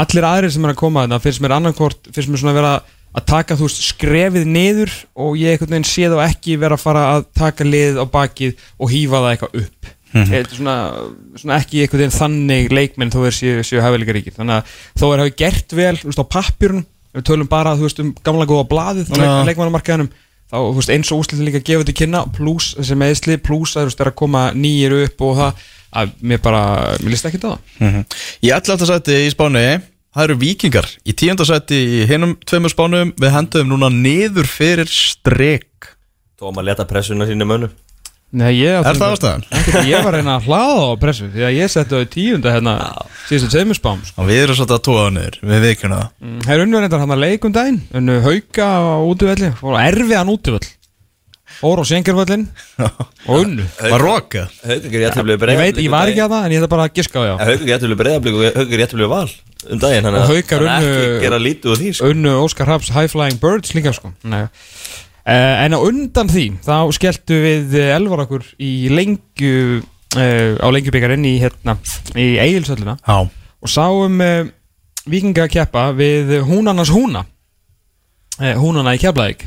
Allir 0.05 0.29
aðrir 0.29 0.53
sem 0.57 0.65
er 0.65 0.73
að 0.73 0.81
koma 0.81 1.05
þarna 1.05 1.21
finnst 1.25 1.45
mér 1.45 1.57
annarkvort 1.59 2.13
finnst 2.13 2.33
mér 2.33 2.45
svona 2.45 2.57
vera 2.57 2.75
að 3.15 3.27
taka 3.31 3.57
þú 3.59 3.69
veist 3.69 3.85
skrefið 3.89 4.47
niður 4.51 4.95
og 5.15 5.37
ég 5.39 5.55
einhvern 5.55 5.77
veginn 5.77 5.87
sé 5.89 6.09
þá 6.11 6.17
ekki 6.27 6.57
vera 6.63 6.79
að 6.79 6.83
fara 6.85 7.05
að 7.15 7.29
taka 7.39 7.67
liðið 7.67 8.01
á 8.03 8.07
bakið 8.11 8.65
og 8.79 8.91
hýfa 8.95 9.21
það 9.21 9.31
eitthvað 9.35 9.61
upp 9.65 9.93
Þetta 10.15 10.37
er 10.39 10.51
svona, 10.55 10.75
svona 11.43 11.57
ekki 11.59 11.81
einhvern 11.83 12.03
veginn 12.05 12.15
þannig 12.15 12.75
leikmenn 12.75 13.11
þó 13.11 13.25
er 13.27 13.35
séu, 13.35 13.63
séu 13.67 13.81
hæfileika 13.83 14.15
ríkir 14.15 14.37
þannig 14.37 14.61
að 14.61 14.75
þó 15.01 15.07
er 15.09 15.23
hafi 15.25 15.33
gert 15.41 15.75
vel 15.75 15.95
veist, 16.05 16.21
á 16.23 16.33
pappjörun 16.37 16.85
við 17.15 17.25
tölum 17.27 17.51
bara 17.51 17.73
þú 17.79 17.89
veist, 17.89 18.03
um 18.03 18.13
gamla 18.27 18.47
góða 18.47 18.69
blaðið 18.71 19.11
á 19.11 19.15
leik, 19.19 19.27
Já. 19.27 19.47
leikmannamarkaðanum 19.51 20.13
þá 20.55 20.59
veist, 20.77 20.93
eins 20.95 21.11
og 21.11 21.23
úslitin 21.25 21.49
líka 21.49 21.63
gefa 21.67 21.83
þetta 21.83 21.97
kynna 21.99 22.23
pluss 22.35 22.77
þessi 22.79 22.99
meðsli, 23.01 23.39
pluss 23.43 23.75
að 23.75 23.89
þú 23.89 23.91
veist, 23.91 24.05
er 24.05 24.13
að 24.13 24.19
koma 24.23 24.45
nýjir 24.55 24.95
upp 25.01 25.27
og 25.27 25.35
það 25.41 25.65
að 25.95 26.15
mér 26.31 26.43
bara, 26.47 26.63
mér 27.03 27.15
líst 27.15 27.27
ekki 27.31 27.43
á 27.43 27.51
það 27.51 27.99
Í 28.43 28.55
11. 28.55 28.87
sæti 28.91 29.19
í 29.27 29.35
Spáni 29.35 29.65
Það 30.15 30.27
eru 30.29 30.37
vikingar 30.41 30.87
Í 31.03 31.15
10. 31.19 31.43
sæti 31.49 31.79
í 31.99 32.03
hinum 32.11 32.37
tveimur 32.47 32.73
Spánum 32.73 33.15
Við 33.21 33.33
henduðum 33.35 33.73
núna 33.75 33.91
niður 33.95 34.47
fyrir 34.51 34.91
strek 34.91 35.91
Tóma 36.39 36.63
að 36.63 36.71
leta 36.71 36.87
pressuna 36.91 37.27
sínu 37.29 37.49
mönnum 37.49 37.73
Nei, 38.35 38.51
ég, 38.59 38.81
Er 38.83 38.97
það 38.99 39.13
ástæðan? 39.15 39.43
Ég 39.87 40.03
var 40.03 40.11
að 40.11 40.17
reyna 40.19 40.33
að 40.41 40.47
hlaða 40.49 40.87
á 40.91 40.93
pressu 40.99 41.29
því 41.31 41.45
að 41.47 41.53
ég 41.55 41.71
setti 41.71 41.95
á 41.95 42.03
tíunda 42.11 42.55
hérna 42.55 42.73
síðustu 43.29 43.51
tveimur 43.53 43.79
spám 43.79 44.01
sko. 44.03 44.17
Og 44.19 44.27
við 44.27 44.41
erum 44.43 44.59
svolítið 44.59 44.75
að 44.75 44.83
tóa 44.89 45.05
niður 45.15 45.37
Við 45.53 45.67
vikuna 45.69 45.99
það 46.01 46.33
Það 46.47 46.55
er 46.57 46.63
unnu 46.65 46.81
reyndar 46.83 47.05
hann 47.05 47.15
að 47.15 47.23
leikum 47.23 47.55
daginn 47.55 47.79
unnu 48.01 48.17
hauka 48.25 48.67
á 48.75 48.83
útivelli 49.07 49.53
fór 49.61 49.79
á 49.79 49.87
erfiðan 49.87 50.33
útivell 50.35 50.67
fór 51.61 51.81
á 51.81 51.85
sengjörvellin 51.89 52.45
og 53.29 53.35
unnu. 53.39 53.65
Var 53.81 54.03
roka 54.03 54.47
ég 54.65 55.61
veit, 55.61 55.81
ég 55.85 55.91
var 55.93 56.11
ekki 56.11 56.25
að 56.25 56.35
það 56.35 56.47
en 56.47 56.55
ég 56.55 56.61
ætla 56.63 56.71
bara 56.75 56.87
að 56.89 56.99
giska 56.99 57.21
á 57.21 57.25
já. 57.25 57.35
Haugur 57.45 57.73
að 57.95 58.01
breyðablík 58.03 58.39
og 58.39 58.59
Haugur 58.61 58.85
að 59.07 59.13
val 59.15 59.29
um 59.65 59.81
daginn 59.81 60.09
Og 60.09 60.19
að 60.19 60.29
unnu- 60.69 60.91
ekki 60.93 61.23
gera 61.25 61.41
lítið 61.41 61.73
úr 61.73 61.81
því 61.81 61.93
sko. 61.97 62.11
unnu 62.13 62.35
Óskar 62.43 62.71
Hafs 62.73 62.91
High 62.93 63.11
Flying 63.13 63.41
Birds 63.41 63.75
líka 63.77 63.95
sko. 63.97 64.13
Nei. 64.25 64.45
Uh, 65.25 65.65
en 65.65 65.73
á 65.73 65.81
undan 65.81 66.29
því 66.29 66.45
þá 66.67 66.77
skelltu 66.93 67.39
við 67.41 67.79
eh, 67.81 67.95
elvar 67.97 68.27
okkur 68.27 68.45
í 68.61 68.91
lengju 68.93 69.81
uh, 69.81 70.53
á 70.61 70.69
lengjubíkarinn 70.69 71.25
í 71.25 71.39
hérna 71.41 71.79
í 72.13 72.35
Egilsöllina 72.45 72.99
Já. 73.01 73.25
Og 73.65 73.73
sáum 73.73 74.21
uh, 74.21 74.45
vikinga 75.09 75.47
að 75.47 75.55
keppa 75.57 75.87
við 75.97 76.35
húnarnas 76.45 76.93
húna. 76.93 77.25
Uh, 78.37 78.53
húnana 78.61 78.93
í 78.99 79.01
keflaðik 79.01 79.47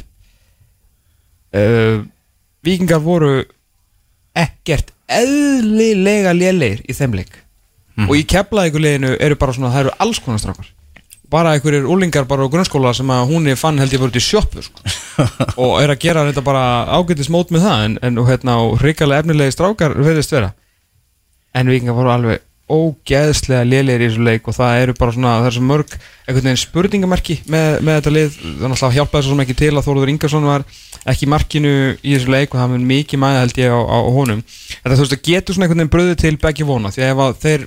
uh, 1.58 2.06
vikingar 2.66 3.02
voru 3.04 3.42
ekkert 4.38 4.94
eðlilega 5.08 6.34
lélegir 6.36 6.84
í 6.86 6.96
þeim 6.96 7.18
leik. 7.18 7.44
Og 8.06 8.18
í 8.20 8.26
keflaðikuleginu 8.30 9.16
eru 9.24 9.38
bara 9.40 9.56
svona 9.56 9.72
það 9.74 9.88
eru 9.88 9.94
alls 10.04 10.20
konar 10.22 10.42
strákar. 10.42 10.68
Bara 11.34 11.56
einhverjir 11.56 11.88
úlingar 11.90 12.28
bara 12.30 12.46
á 12.46 12.52
grunnskóla 12.52 12.94
sem 12.96 13.10
að 13.12 13.32
húnni 13.32 13.56
fann 13.60 13.80
held 13.82 13.92
ég 13.92 14.00
bara 14.04 14.14
út 14.14 14.20
í 14.20 14.24
sjoppu 14.24 14.64
sko. 14.64 14.84
og 15.64 15.80
er 15.82 15.92
að 15.92 16.04
gera 16.06 16.28
þetta 16.30 16.44
bara 16.46 16.66
ágætis 16.94 17.32
mót 17.34 17.50
með 17.52 17.66
það 17.66 17.86
en, 17.88 17.98
en 18.06 18.22
hérna, 18.30 18.60
og 18.64 18.78
hrikalega 18.84 19.26
efnilegi 19.26 19.56
strákar 19.56 19.98
verðist 19.98 20.36
vera. 20.36 20.54
En 21.58 21.74
vikingar 21.74 21.98
voru 21.98 22.14
alveg 22.14 22.46
ógeðslega 22.68 23.64
lélegir 23.64 24.04
í 24.04 24.08
þessu 24.12 24.24
leik 24.28 24.48
og 24.52 24.56
það 24.58 24.82
eru 24.84 24.96
bara 25.00 25.16
svona, 25.16 25.36
það 25.40 25.50
er 25.50 25.56
svo 25.56 25.68
mörg 25.68 25.94
einhvern 25.98 26.48
veginn 26.50 26.62
spurningamarki 26.62 27.38
með, 27.48 27.68
með 27.82 28.00
þetta 28.00 28.14
lið. 28.14 28.40
Þannig 28.62 28.84
að 28.88 28.98
hjálpa 29.00 29.18
þessu 29.18 29.34
sem 29.34 29.44
ekki 29.46 29.58
til 29.64 29.74
að 29.74 29.86
Þóruður 29.88 30.12
Ingarsson 30.14 30.48
var 30.48 30.66
ekki 31.14 31.30
markinu 31.32 31.72
í 32.04 32.14
þessu 32.18 32.32
leik 32.34 32.54
og 32.54 32.60
það 32.62 32.72
mun 32.74 32.86
mikið 32.90 33.22
mæða 33.24 33.42
held 33.46 33.58
ég 33.62 33.72
á, 33.74 33.80
á, 33.80 33.98
á 34.04 34.10
honum. 34.18 34.42
Þetta 34.84 34.96
þú 34.98 35.04
veist 35.06 35.14
það 35.16 35.26
getur 35.30 35.56
svona 35.58 35.68
einhvern 35.68 35.82
veginn 35.84 35.94
bröðið 35.96 36.18
til 36.24 36.38
beggi 36.44 36.68
vona 36.68 36.92
því 36.94 37.04
að 37.06 37.12
ef 37.14 37.22
að 37.28 37.38
þeir 37.46 37.66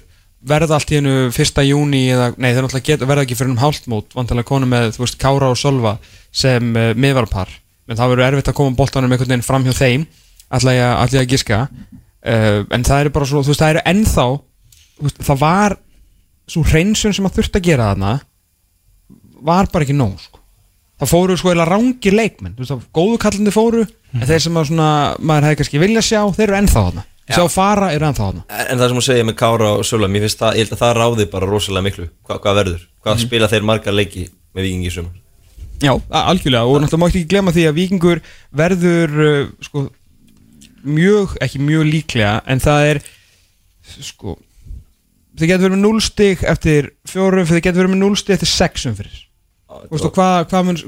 verða 0.50 0.76
allt 0.78 0.90
í 0.92 0.97
hennu 0.97 1.14
fyrsta 1.37 1.64
júni 1.68 2.02
eða, 2.14 2.30
nei 2.40 2.50
þeir 2.54 2.64
náttúrulega 2.64 2.87
geta, 2.90 3.09
verða 3.11 3.25
ekki 3.26 3.37
fyrir 3.37 3.52
um 3.52 3.59
hálftmót 3.61 4.14
vantilega 4.16 4.49
konu 4.49 4.68
með, 4.70 4.87
þú 4.97 5.02
veist, 5.04 5.18
Kára 5.20 5.50
og 5.52 5.59
Solva 5.61 5.94
sem 6.32 6.70
uh, 6.76 6.92
miðvarpar 6.97 7.50
en 7.90 7.99
það 7.99 8.12
verður 8.14 8.26
erfitt 8.30 8.49
að 8.52 8.56
koma 8.61 8.76
boltanum 8.78 9.12
einhvern 9.12 9.35
veginn 9.35 9.44
fram 9.44 9.66
hjá 9.68 9.75
þeim 9.76 10.06
ætla 10.56 10.73
ég, 10.78 10.87
að- 10.97 11.18
að 11.20 11.28
giska. 11.35 11.59
Uh, 12.25 12.64
en 12.73 12.85
það 12.88 13.04
eru 13.04 13.12
bara 13.18 13.28
svo, 13.28 13.42
þú 13.44 13.52
veist, 13.52 13.61
það 13.61 13.75
eru 13.76 13.85
ennþá 13.92 14.26
veist, 15.04 15.20
það 15.28 15.40
var 15.44 15.76
svo 16.50 16.64
hreinsun 16.73 17.14
sem 17.16 17.28
að 17.28 17.37
þurft 17.37 17.61
að 17.61 17.66
gera 17.68 17.90
þarna 17.92 18.14
var 19.44 19.68
bara 19.73 19.85
ekki 19.87 19.97
nóg 19.97 20.16
sko. 20.25 20.39
Það 21.00 21.12
fóru 21.12 21.37
sko 21.40 21.52
eða 21.54 21.69
rangir 21.69 22.16
leikmenn. 22.16 22.57
Þú 22.57 22.64
veist 22.64 22.75
það 22.75 22.85
góðu 22.99 23.21
kallandi 23.25 23.54
fóru 23.54 23.87
en 23.87 24.26
þeir 24.26 24.45
sem 24.45 24.61
að 24.61 24.69
svona, 24.71 24.90
maður 25.19 25.49
hefði 25.49 25.61
kannski 25.61 25.83
vilja 25.83 26.04
sjá 26.04 26.21
þeir 26.37 26.47
eru 26.49 26.59
ennþá 26.61 26.85
þarna, 26.88 27.04
sjá 27.30 27.45
fara 27.52 27.90
eru 27.95 28.09
ennþá 28.11 28.26
þarna. 28.26 28.45
En 28.50 28.71
en 28.75 28.83
það 28.83 28.92
sem 28.92 29.00
hún 29.00 29.07
segja 29.07 29.28
með 29.28 29.38
Kára 29.40 29.73
og 29.78 29.87
Söla 29.88 30.11
Mér 30.11 30.26
finnst 30.26 30.42
það, 30.42 30.59
ég 30.59 30.66
held 30.66 30.76
að 30.76 30.83
það 30.85 30.95
ráði 30.99 31.26
bara 31.30 31.50
rosalega 31.50 31.87
miklu 31.87 32.09
Hva, 32.26 32.38
Hvað 32.42 32.61
verður, 32.61 32.85
hvað 33.04 33.25
spila 33.25 33.50
þeir 33.52 33.66
margar 33.71 33.97
leiki 33.97 34.26
með 34.57 34.66
vikingi 34.66 34.90
í 34.90 34.95
sumar? 34.95 35.16
Já, 35.80 35.95
algjörlega 36.12 36.69
og 36.69 36.83
náttúrulega 36.83 37.00
mátti 37.00 37.21
ekki 37.23 37.30
glemma 37.30 37.52
því 37.57 37.62
að 37.71 37.76
Víkingur 37.78 38.19
verður 38.61 39.14
uh, 39.25 39.47
sko, 39.64 39.87
mjög, 40.85 41.38
ekki 41.40 41.62
mjög 41.64 41.87
líklega 41.88 42.35
en 42.52 42.61
það 42.61 42.88
er 42.90 43.00
sko 44.04 44.37
þið 45.40 45.52
getur 45.52 45.66
verið 45.69 45.76
með 45.78 45.85
0 45.87 46.04
stig 46.04 46.45
eftir 46.52 46.90
fjórum, 47.09 47.49
þið 47.49 47.62
getur 47.64 47.83
verið 47.83 47.95
með 47.95 48.02
0 48.04 48.21
stig 48.21 48.37
eftir 48.37 48.52
6 48.52 48.87
fyrir 48.99 49.23
Og 49.70 50.10
hvað 50.10 50.50
hva 50.50 50.62
mun 50.66 50.80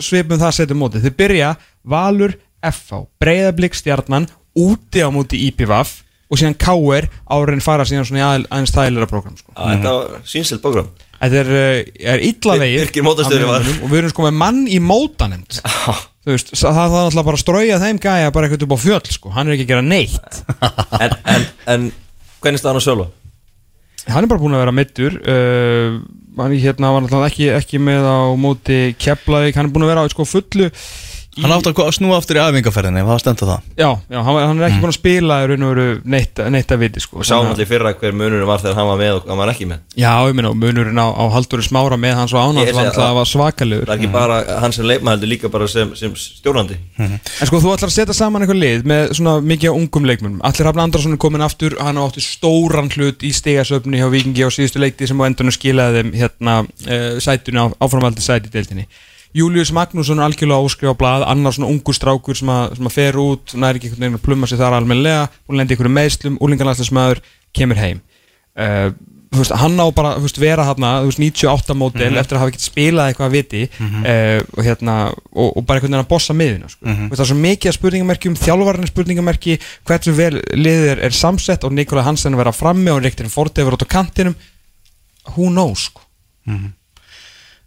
svipum 0.00 0.40
það 0.40 0.56
setja 0.56 0.78
mótið 0.78 1.08
þið 1.08 1.18
byrja 1.18 1.50
Valur, 1.92 2.36
FH, 2.62 3.04
Breiðablík 3.20 3.76
stjarnan, 3.76 4.28
úti 4.56 5.02
á 5.02 5.08
móti 5.12 5.40
IPVAF 5.48 5.98
og 6.32 6.40
síðan 6.40 6.56
KR 6.56 7.08
árin 7.34 7.64
fara 7.64 7.84
síðan 7.88 8.06
svona 8.08 8.22
í 8.22 8.24
aðeins 8.24 8.48
aðeins 8.48 8.74
þægilega 8.76 9.08
program 9.10 9.34
sko. 9.36 9.52
Já, 9.52 9.64
Þetta 9.74 9.96
var 9.98 10.22
sínselt 10.32 10.62
program 10.64 10.88
Þetta 11.22 11.38
er, 11.42 11.50
uh, 11.52 11.98
er 12.14 12.22
illa 12.24 12.56
vegið 12.62 13.02
og 13.82 13.90
við 13.92 13.98
erum 14.00 14.14
sko 14.14 14.24
með 14.26 14.38
mann 14.40 14.62
í 14.64 14.78
mótanemnd 14.82 15.60
Þú 16.22 16.30
veist, 16.36 16.52
það 16.54 16.76
það 16.78 16.92
er 16.96 17.08
alltaf 17.08 17.26
bara 17.26 17.38
að 17.38 17.42
strauja 17.42 17.78
þeim 17.82 17.98
gæja 18.02 18.32
bara 18.34 18.46
eitthvað 18.46 18.64
upp 18.68 18.74
á 18.78 18.84
fjöll 18.84 19.08
sko, 19.10 19.30
hann 19.34 19.48
er 19.48 19.56
ekki 19.56 19.64
að 19.66 19.72
gera 19.72 19.82
neitt. 19.82 20.36
En, 21.02 21.16
en, 21.32 21.46
en 21.72 21.86
hvernig 22.44 22.62
staðan 22.62 22.78
á 22.78 22.82
Söla? 22.84 23.06
Hann 24.06 24.22
er 24.22 24.30
bara 24.30 24.42
búin 24.42 24.54
að 24.54 24.62
vera 24.62 24.74
mittur 24.76 25.16
uh, 25.18 25.96
hann 26.38 26.56
hérna 26.56 26.92
var 26.94 27.04
alltaf 27.04 27.26
ekki, 27.28 27.48
ekki 27.52 27.80
með 27.82 28.06
á 28.08 28.18
móti 28.38 28.80
Keflavík, 29.00 29.56
hann 29.58 29.68
er 29.68 29.74
búin 29.74 29.86
að 29.86 29.92
vera 29.92 30.04
á 30.06 30.12
sko 30.12 30.26
fullu 30.28 30.70
í, 31.32 31.42
Hann 31.42 31.54
átti 31.54 31.70
að 31.72 31.90
snúa 31.96 32.18
aftur 32.20 32.36
í 32.36 32.42
æfingarferðinni, 32.42 33.02
hvað 33.06 33.20
stendur 33.22 33.48
það? 33.48 33.68
Já, 33.78 33.88
já, 34.12 34.18
hann, 34.26 34.38
hann 34.42 34.58
er 34.60 34.66
ekki 34.68 34.80
búin 34.82 34.92
að 34.92 34.96
spila 34.98 35.38
í 35.40 35.46
raun 35.48 35.64
og 35.64 35.70
veru 35.72 35.86
neitt, 36.12 36.42
neitt 36.52 36.74
að 36.74 36.82
viti 36.82 37.00
sko. 37.00 37.22
Og 37.22 37.28
sáum 37.28 37.48
allir 37.48 37.68
fyrra 37.70 37.92
hver 37.96 38.12
munurinn 38.16 38.48
var 38.48 38.60
þegar 38.60 38.76
hann 38.76 38.90
var 38.90 38.98
með 39.00 39.12
og 39.16 39.30
hann 39.30 39.40
var 39.40 39.52
ekki 39.54 39.68
með. 39.70 39.80
Já, 39.96 40.12
ég 40.28 40.36
meina, 40.36 40.50
og 40.52 40.58
munurinn 40.60 41.00
á, 41.00 41.08
á 41.08 41.24
Halldóri 41.32 41.64
Smára 41.64 41.96
með 42.00 42.18
hans 42.20 42.34
og 42.36 42.60
Ég 42.60 42.74
var 42.76 42.84
alltaf 42.84 42.98
það. 42.98 43.06
að 43.08 43.16
var 43.16 43.30
svakalegur. 43.30 43.88
Það 43.88 43.94
er 43.94 44.00
ekki 44.02 44.12
bara 44.12 44.36
hann 44.60 44.76
sem 44.76 44.88
leikmaður 44.90 45.16
heldur 45.16 45.32
líka 45.32 45.52
bara 45.52 45.68
sem, 45.72 45.94
sem 45.96 46.12
stjórnandi. 46.20 46.76
En 47.00 47.18
sko, 47.48 47.62
þú 47.64 47.72
ætlar 47.72 47.88
að 47.88 47.96
setja 47.96 48.16
saman 48.16 48.44
eitthvað 48.44 48.60
lið 48.60 48.84
með 48.92 49.14
svona 49.16 49.34
mikið 49.40 49.78
ungum 49.78 50.08
leikmunum 50.08 50.42
Allir 50.44 50.68
Hafn 50.68 50.84
Andrason 50.84 51.16
er 51.16 51.22
komin 51.22 51.44
aftur, 51.44 51.78
hann 51.80 51.96
á 51.96 52.04
áttu 52.04 52.20
stóran 52.20 52.92
hlut 52.92 53.24
í 53.24 53.32
stegasöfni 53.32 54.02
hjá 54.02 54.08
Vikingi 54.12 54.44
á 54.44 54.52
síðustu 54.52 54.82
leikti 54.82 55.08
sem 55.08 55.16
á 55.16 55.24
endunum 55.28 55.54
skilaði 55.54 56.02
þeim 56.02 56.12
hérna 56.20 56.58
uh, 56.68 57.16
Július 59.36 59.72
Magnússon 59.72 60.20
er 60.20 60.26
algjörlega 60.26 60.66
óskrif 60.66 60.92
á 60.92 60.96
blað 60.98 61.26
annar 61.30 61.54
svona 61.56 61.70
ungur 61.72 61.96
strákur 61.96 62.36
sem 62.36 62.50
að, 62.52 62.76
sem 62.76 62.88
að 62.90 62.96
fer 62.98 63.18
út 63.20 63.54
næri 63.56 63.80
ekki 63.80 63.88
einhvern 63.88 64.04
veginn 64.04 64.18
að 64.18 64.26
plumma 64.26 64.48
sig 64.50 64.60
þar 64.60 64.76
almennilega 64.76 65.22
og 65.48 65.56
lendi 65.56 65.72
einhverju 65.72 65.94
meðslum, 65.96 66.36
úlingarlæslismæður 66.44 67.22
kemur 67.56 67.80
heim. 67.80 68.02
Uh, 68.52 68.90
veist, 69.32 69.54
hann 69.56 69.80
á 69.80 69.86
bara 69.96 70.10
veist, 70.20 70.36
vera 70.40 70.66
hann 70.68 70.84
98 70.84 71.76
módel 71.78 72.18
eftir 72.20 72.36
að 72.36 72.42
hafa 72.42 72.52
ekkert 72.52 72.66
spilað 72.66 73.08
eitthvað 73.08 73.28
að 73.30 73.36
viti 73.38 73.62
uh, 73.64 74.42
og, 74.42 74.60
hérna, 74.66 74.96
og, 75.32 75.48
og 75.56 75.64
bara 75.64 75.80
einhvern 75.80 75.94
veginn 75.94 76.02
að 76.02 76.10
bossa 76.12 76.36
miðuna 76.36 76.68
sko. 76.68 76.84
mm 76.84 77.08
það 77.14 77.24
er 77.24 77.30
svo 77.30 77.38
mikið 77.40 77.70
af 77.72 77.78
spurningamerkjum 77.78 78.36
þjálfarinn 78.42 78.84
er 78.84 78.92
spurningamerki 78.92 79.58
hversu 79.88 80.14
vel 80.16 80.42
liðið 80.52 80.92
er, 80.92 81.02
er 81.08 81.16
samsett 81.16 81.64
og 81.64 81.72
Nikola 81.72 82.04
Hansen 82.04 82.36
að 82.36 82.44
vera 82.44 82.52
frammi 82.56 82.92
og 82.92 83.02
Riktin 83.04 83.32
Forte 83.32 83.64
verið 83.64 83.80
út 83.80 83.88
á 83.88 83.94
kantinum. 83.96 84.36
Who 85.32 85.48
knows 85.48 85.88
sko. 85.88 86.04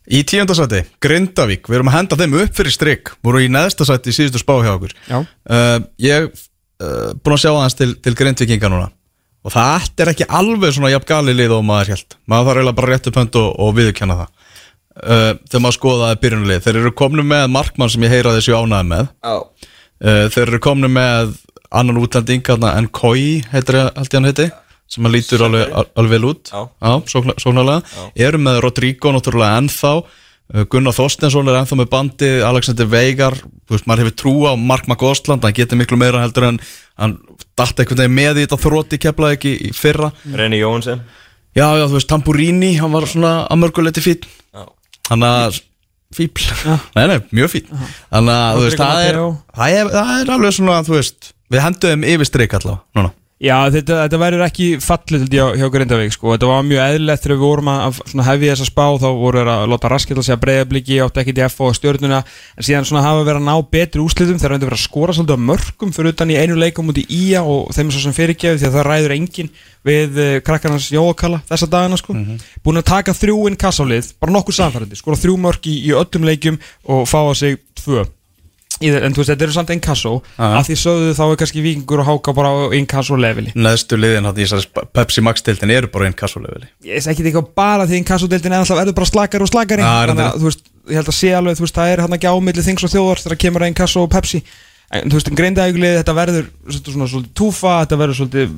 Í 0.06 0.22
tíundasæti, 0.30 0.84
Grindavík, 1.02 1.66
við 1.66 1.80
erum 1.80 1.90
að 1.90 1.96
henda 1.98 2.18
þeim 2.20 2.36
upp 2.44 2.58
fyrir 2.60 2.74
strik. 2.74 3.12
Voru 3.26 3.42
í 3.42 3.50
neðsta 3.50 3.88
sæti 3.88 4.12
í 4.12 4.18
síðustu 4.18 4.42
spá 4.42 4.54
hjá 4.62 4.76
okkur. 4.76 4.94
Já. 5.10 5.18
uh, 5.26 5.80
Ég 6.02 6.28
uh, 6.30 7.16
búin 7.18 7.38
að 7.38 7.42
sjá 7.42 7.52
aðeins 7.54 7.78
til, 7.80 7.90
til 8.06 8.14
Grindvíkinga 8.18 8.70
núna. 8.70 8.92
Og 9.46 9.54
það 9.54 10.02
er 10.02 10.12
ekki 10.14 10.28
alveg 10.30 10.74
svona 10.74 10.92
jafn 10.94 11.10
gali 11.10 11.36
lið 11.38 11.56
og 11.58 11.66
maður 11.66 11.94
held 11.94 12.18
maður 12.26 12.48
þarf 12.48 12.60
eiginlega 12.60 12.78
bara 12.80 12.92
rétt 12.92 13.10
upp 13.10 13.20
hönd 13.22 13.40
og, 13.42 13.50
og 13.62 13.74
viðurkenna 13.78 14.20
það. 14.22 14.52
Uh, 14.96 15.32
þegar 15.50 15.64
maður 15.66 15.78
skoðaði 15.80 16.20
byrjunlið 16.24 16.62
þeir 16.66 16.80
eru 16.82 16.94
komnu 17.02 17.26
með 17.28 17.48
markmann 17.54 17.92
sem 17.94 18.06
ég 18.06 18.14
heyra 18.14 18.36
þessu 18.38 18.56
ánæði 18.58 18.90
með. 18.94 19.10
Já. 19.26 19.36
Uh, 20.06 20.24
þeir 20.34 20.46
eru 20.48 20.62
komnu 20.66 20.90
með 20.92 21.34
annan 21.76 22.00
útlending 22.00 22.46
hérna, 22.46 22.76
en 22.80 22.88
Koi 22.94 23.42
heitir 23.52 23.82
ég 23.82 23.90
held 23.98 24.06
ég 24.14 24.18
hann 24.20 24.30
heiti 24.30 24.48
sem 24.92 25.04
hann 25.06 25.14
lítur 25.16 25.44
alveg, 25.48 25.72
al- 25.74 25.90
alveg 25.98 26.14
vel 26.16 26.30
út. 26.30 26.52
Sóknarlega. 27.10 27.82
Eru 28.28 28.40
með 28.42 28.62
Rodrigo 28.66 29.12
náttúrulega 29.16 29.60
ennþá. 29.64 29.94
Uh, 30.54 30.62
Gunnar 30.70 30.94
Þorstensson 30.94 31.48
er 31.50 31.58
ennþá 31.58 31.78
með 31.80 31.88
bandi 31.90 32.28
Alexander 32.46 32.86
Veigar, 32.86 33.34
þú 33.66 33.74
veist, 33.74 33.88
maður 33.90 34.04
hefur 34.06 34.18
trú 34.22 34.34
á 34.46 34.54
Mark 34.54 34.86
McGostland, 34.86 35.42
hann 35.42 35.56
getur 35.58 35.80
miklu 35.80 35.98
meira 35.98 36.22
heldur 36.22 36.46
en 36.52 36.60
hann 37.02 37.16
datt 37.58 37.82
einhvern 37.82 38.04
veginn 38.04 38.14
með 38.20 38.38
í 38.38 38.44
þetta 38.46 38.60
þrótti 38.62 39.00
keflaði 39.02 39.40
ekki 39.40 39.54
í 39.66 39.72
fyrra. 39.74 40.12
Renni 40.38 40.60
Jóhansen. 40.62 41.02
Já, 41.58 41.66
já, 41.80 41.88
þú 41.88 41.98
veist, 41.98 42.10
Tamburini, 42.12 42.76
hann 42.78 42.94
var 42.94 43.10
svona 43.10 43.34
að 43.50 43.62
mörguleiti 43.64 44.04
Já. 44.06 44.68
Hann 45.10 45.26
að 45.26 45.62
fíbl, 46.16 46.46
nei, 46.96 47.06
nei, 47.10 47.18
mjög 47.34 47.52
fín 47.56 47.70
þannig 47.74 48.34
að, 48.38 48.56
þú 48.60 48.66
veist, 48.68 48.80
það 48.80 49.06
er, 49.10 49.90
það 49.98 50.12
er 50.22 50.34
alveg 50.36 50.56
svona, 50.56 50.80
þú 50.86 50.94
veist 51.00 51.32
við 51.52 51.64
henduðum 51.66 52.06
yfir 52.14 52.30
strik 52.30 52.54
allavega, 52.60 52.84
núna 53.00 53.14
Já, 53.36 53.68
þetta, 53.68 53.98
þetta 54.06 54.18
verður 54.22 54.42
ekki 54.46 54.66
fallið 54.80 55.24
hjá, 55.28 55.44
hjá 55.60 55.66
Grindavík 55.74 56.14
sko. 56.16 56.30
Þetta 56.32 56.48
var 56.48 56.62
mjög 56.64 56.80
eðlilegt 56.86 57.26
þegar 57.26 57.36
við 57.36 57.42
vorum 57.44 57.70
að 57.74 57.82
að 57.84 57.98
svona 58.08 58.28
hefja 58.30 58.54
þessa 58.54 58.68
spá 58.70 58.86
þá 59.04 59.08
voru 59.20 59.42
þeir 59.42 59.52
að 59.52 59.64
láta 59.74 59.92
raskil 59.92 60.16
að 60.16 60.24
segja 60.30 60.38
breyðabliki 60.46 61.00
átti 61.04 61.22
ekki 61.22 61.36
í 61.36 61.50
FO 61.52 61.68
og 61.68 61.76
stjórnuna 61.76 62.22
en 62.24 62.68
síðan 62.70 62.88
svona 62.88 63.04
hafa 63.04 63.28
verið 63.28 63.42
að 63.42 63.50
ná 63.50 63.68
betri 63.76 64.06
úslitum 64.06 64.40
þeir 64.40 64.56
reyndi 64.56 64.70
verið 64.70 64.80
að 64.80 64.86
skora 64.86 65.18
svolítið 65.20 65.36
á 65.36 65.48
mörgum 65.52 65.94
fyrir 66.00 66.16
utan 66.16 66.32
í 66.32 66.40
einu 66.40 66.56
leikum 66.64 66.96
út 66.96 67.04
í 67.04 67.08
IA 67.12 67.44
og 67.44 67.76
þeim 67.76 67.92
svo 67.92 68.08
sem 68.08 68.16
fyrirgefið 68.16 68.64
því 68.64 68.72
að 68.72 68.78
það 68.80 68.88
ræður 68.88 69.18
engin 69.20 69.54
við 69.84 70.20
uh, 70.24 70.34
krakkarnas 70.48 70.92
jókala 70.96 71.44
þessa 71.52 71.74
dagana 71.76 72.00
sko. 72.00 72.16
búin 72.64 72.80
að 72.80 72.88
taka 72.88 73.20
þrjú 73.20 73.50
inn 73.52 73.60
kassálið 73.60 74.16
bara 74.16 74.40
nokkuð 74.40 74.62
samfærandi, 74.64 74.96
skora 74.96 75.20
þrjú 75.20 75.36
mörg 75.44 75.68
í, 75.68 75.82
í 75.92 75.92
öllum 75.92 76.32
leikum 76.32 76.62
og 76.88 77.04
fá 77.04 77.20
á 77.20 77.36
sig 77.36 77.60
tvö 77.84 78.08
en 78.82 79.16
þú 79.16 79.22
veist, 79.22 79.32
þetta 79.32 79.48
eru 79.48 79.56
samt 79.56 79.74
inkasso. 79.76 80.16
Já. 80.36 80.46
að 80.60 80.70
því 80.70 80.78
sögðu 80.82 81.16
þá 81.16 81.24
er 81.26 81.40
kannski 81.42 81.66
vikingur 81.66 82.04
og 82.04 82.10
háka 82.10 82.36
bara 82.36 82.52
á 82.52 82.56
inkasso 82.76 83.18
leveli. 83.20 83.54
Neðstu 83.56 84.00
liðin 84.00 84.28
hann 84.28 84.42
í 84.42 84.48
Pepsi 84.96 85.24
Max 85.26 85.46
tildin 85.46 85.72
eru 85.72 85.92
bara 85.92 86.10
einn 86.10 86.18
kassuleveli 86.18 86.68
ég 86.86 87.00
veist 87.00 87.10
ekki 87.12 87.26
eitthvað 87.26 87.52
bara 87.58 87.86
því 87.90 88.00
inkassodeildin 88.02 88.54
er 88.54 88.64
alltaf 88.64 88.80
verður 88.80 88.98
bara 89.00 89.10
slakari 89.10 89.46
og 89.46 89.52
slakari. 89.52 89.86
Já, 89.86 90.10
þannig 90.12 90.26
að 90.26 90.40
þú 90.42 90.50
veist, 90.50 90.64
ég 90.86 91.00
held 91.00 91.12
að 91.12 91.18
sé 91.18 91.32
alveg 91.36 91.58
þú 91.58 91.66
veist, 91.66 91.78
það 91.80 91.92
er 91.94 92.04
hann 92.04 92.18
ekki 92.18 92.32
ámilli 92.32 92.66
þings 92.66 92.86
og 92.86 92.94
þjóðar 92.94 93.24
þegar 93.24 93.42
kemur 93.46 93.66
að 93.66 93.72
inkasso 93.72 94.04
og 94.06 94.12
Pepsi 94.14 94.42
en 95.02 95.12
þú 95.12 95.20
veist, 95.20 95.32
greindaðuglið, 95.40 95.98
þetta 96.00 96.16
verður 96.18 96.48
svona, 96.66 96.94
svona, 96.96 97.08
svolítið 97.12 97.34
túfa, 97.38 97.74
þetta 97.84 98.00
verður 98.02 98.20
svolítið 98.20 98.56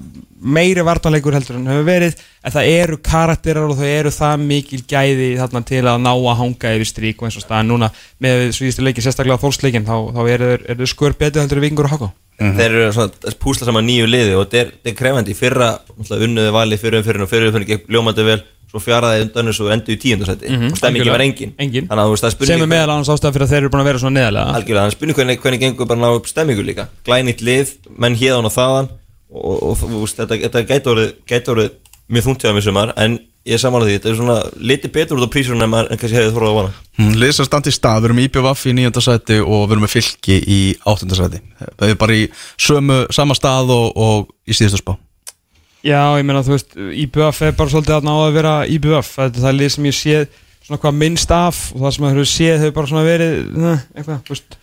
meiri 0.57 0.83
vartanleikur 0.85 1.33
heldur 1.33 1.57
en 1.57 1.71
hefur 1.71 1.87
verið 1.87 2.19
en 2.45 2.53
það 2.53 2.69
eru 2.75 2.99
karakterar 3.03 3.71
og 3.71 3.79
það 3.79 3.93
eru 3.95 4.13
það 4.13 4.45
mikil 4.45 4.81
gæði 4.85 5.31
þarna 5.39 5.63
til 5.71 5.81
að 5.81 6.03
ná 6.03 6.11
að 6.13 6.37
hanga 6.43 6.75
yfir 6.77 6.91
strík 6.91 7.21
og 7.21 7.29
eins 7.29 7.39
og 7.39 7.45
staðan 7.45 7.71
núna 7.73 7.89
með 8.23 8.45
svíðistu 8.57 8.85
leiki, 8.85 9.03
sérstaklega 9.05 9.41
þólsleikin 9.41 9.87
þá, 9.87 9.95
þá 10.13 10.21
eru 10.35 10.53
eru 10.59 10.79
þeir 10.83 10.93
skör 10.93 11.17
betur 11.17 11.43
heldur 11.43 11.61
en 11.61 11.67
vikingur 11.67 11.89
og 11.89 11.95
háka 11.95 12.13
Þeir 12.37 12.67
eru 12.67 12.89
svona 12.93 13.15
að 13.25 13.35
púsla 13.41 13.65
saman 13.65 13.87
nýju 13.87 14.05
liði 14.05 14.35
og 14.37 14.43
þetta 14.45 14.59
er, 14.59 14.67
þetta 14.75 14.91
er 14.91 14.97
krefandi 14.99 15.33
í 15.33 15.37
fyrra 15.39 15.69
unnuði 15.97 16.51
valið 16.53 16.83
fyrir 16.83 16.99
um 16.99 17.07
fyrir 17.07 17.23
og 17.25 17.31
fyrir 17.31 17.49
um 17.49 17.55
fyrir 17.55 17.69
gekk 17.71 17.87
ljómandi 17.89 18.25
vel 18.27 18.43
svo 18.71 18.81
fjaraði 18.83 19.21
undan 19.27 19.47
þessu 19.51 19.63
og 19.67 19.71
endur 19.77 19.95
í 19.95 19.99
tíundarsæti 20.01 20.49
Mhm, 20.51 20.71
og 20.73 20.77
stemmingi 20.81 21.09
var 21.13 21.23
engin. 21.23 21.53
Engin. 21.57 21.87
Sem 21.87 22.61
er 22.61 22.67
meðal 22.67 22.91
annars 22.97 23.07
ástæða 23.13 23.33
fyrir 23.33 23.45
að 23.47 23.51
þeir 23.53 23.61
eru 23.63 23.69
búin 23.73 23.81
að 23.83 23.89
vera 23.91 23.99
svona 24.03 24.19
neðalega 24.19 24.55
Algjörlega, 24.57 24.83
þannig 24.83 24.97
spurning 24.97 25.15
hvernig, 25.17 25.39
hvernig 25.41 25.59
gengur 25.63 25.87
bara 25.87 25.99
ná 26.03 26.09
upp 26.17 26.27
stemmingu 26.27 26.63
líka? 26.67 26.87
Glænýtt 27.07 27.41
lið, 27.47 27.71
menn 27.97 28.15
hérðan 28.19 28.45
og 28.49 28.53
þaðan 28.57 28.89
og, 29.31 29.63
og, 29.63 29.87
og 29.87 30.07
þetta, 30.11 30.35
þetta 30.43 30.65
gæti 30.67 31.49
orðið, 31.55 31.71
mjög 32.11 32.23
þúntjáðum 32.27 32.57
í 32.59 32.63
sumar 32.67 32.93
en 32.97 33.19
ég 33.47 33.59
samanlega 33.59 33.87
því, 33.87 33.95
þetta 33.99 34.09
er 34.11 34.15
svona 34.19 34.37
litið 34.59 34.91
betur 34.91 35.17
út 35.19 35.27
á 35.27 35.31
prísunum 35.31 35.63
en, 35.63 35.69
maður- 35.71 35.91
en 35.91 35.97
kannski 36.01 36.17
hefði 36.19 36.33
þorðað 36.35 36.51
að 36.51 36.57
vana 36.59 36.73
Hmm, 36.97 37.13
Lið 37.21 37.31
sem 37.37 37.45
standi 37.45 37.69
í 37.69 37.75
stað, 37.75 37.99
við 38.01 38.05
erum 38.09 38.19
í 38.19 38.25
IPVF 38.27 38.61
í 38.67 38.71
nýjöndasæti 38.75 39.35
og 39.45 39.67
við 39.67 39.71
erum 39.75 39.83
með 39.85 39.93
fylki 39.95 40.37
í 40.43 40.59
áttundasæti 40.83 41.39
Já, 45.87 46.01
ég 46.19 46.27
meina 46.27 46.43
þú 46.45 46.53
veist, 46.55 46.75
IBF 47.05 47.41
er 47.47 47.55
bara 47.57 47.71
svolítið 47.73 47.95
að 47.97 48.07
ná 48.09 48.13
að 48.17 48.35
vera 48.37 48.53
IBF 48.75 49.11
Þetta 49.15 49.39
er 49.39 49.45
það 49.47 49.57
lið 49.61 49.73
sem 49.75 49.87
ég 49.89 49.97
séð 49.97 50.27
svona 50.67 50.81
hvað 50.83 50.97
minnst 50.99 51.31
af 51.31 51.59
og 51.73 51.79
það 51.85 51.93
sem 51.95 52.03
maður 52.05 52.17
hefur 52.19 52.31
séð 52.33 52.57
hefur 52.65 52.75
bara 52.75 52.91
svona 52.91 53.05
verið 53.07 53.35
ne, 53.55 53.75
eitthvað, 53.95 54.21
þú 54.27 54.35
veist 54.35 54.57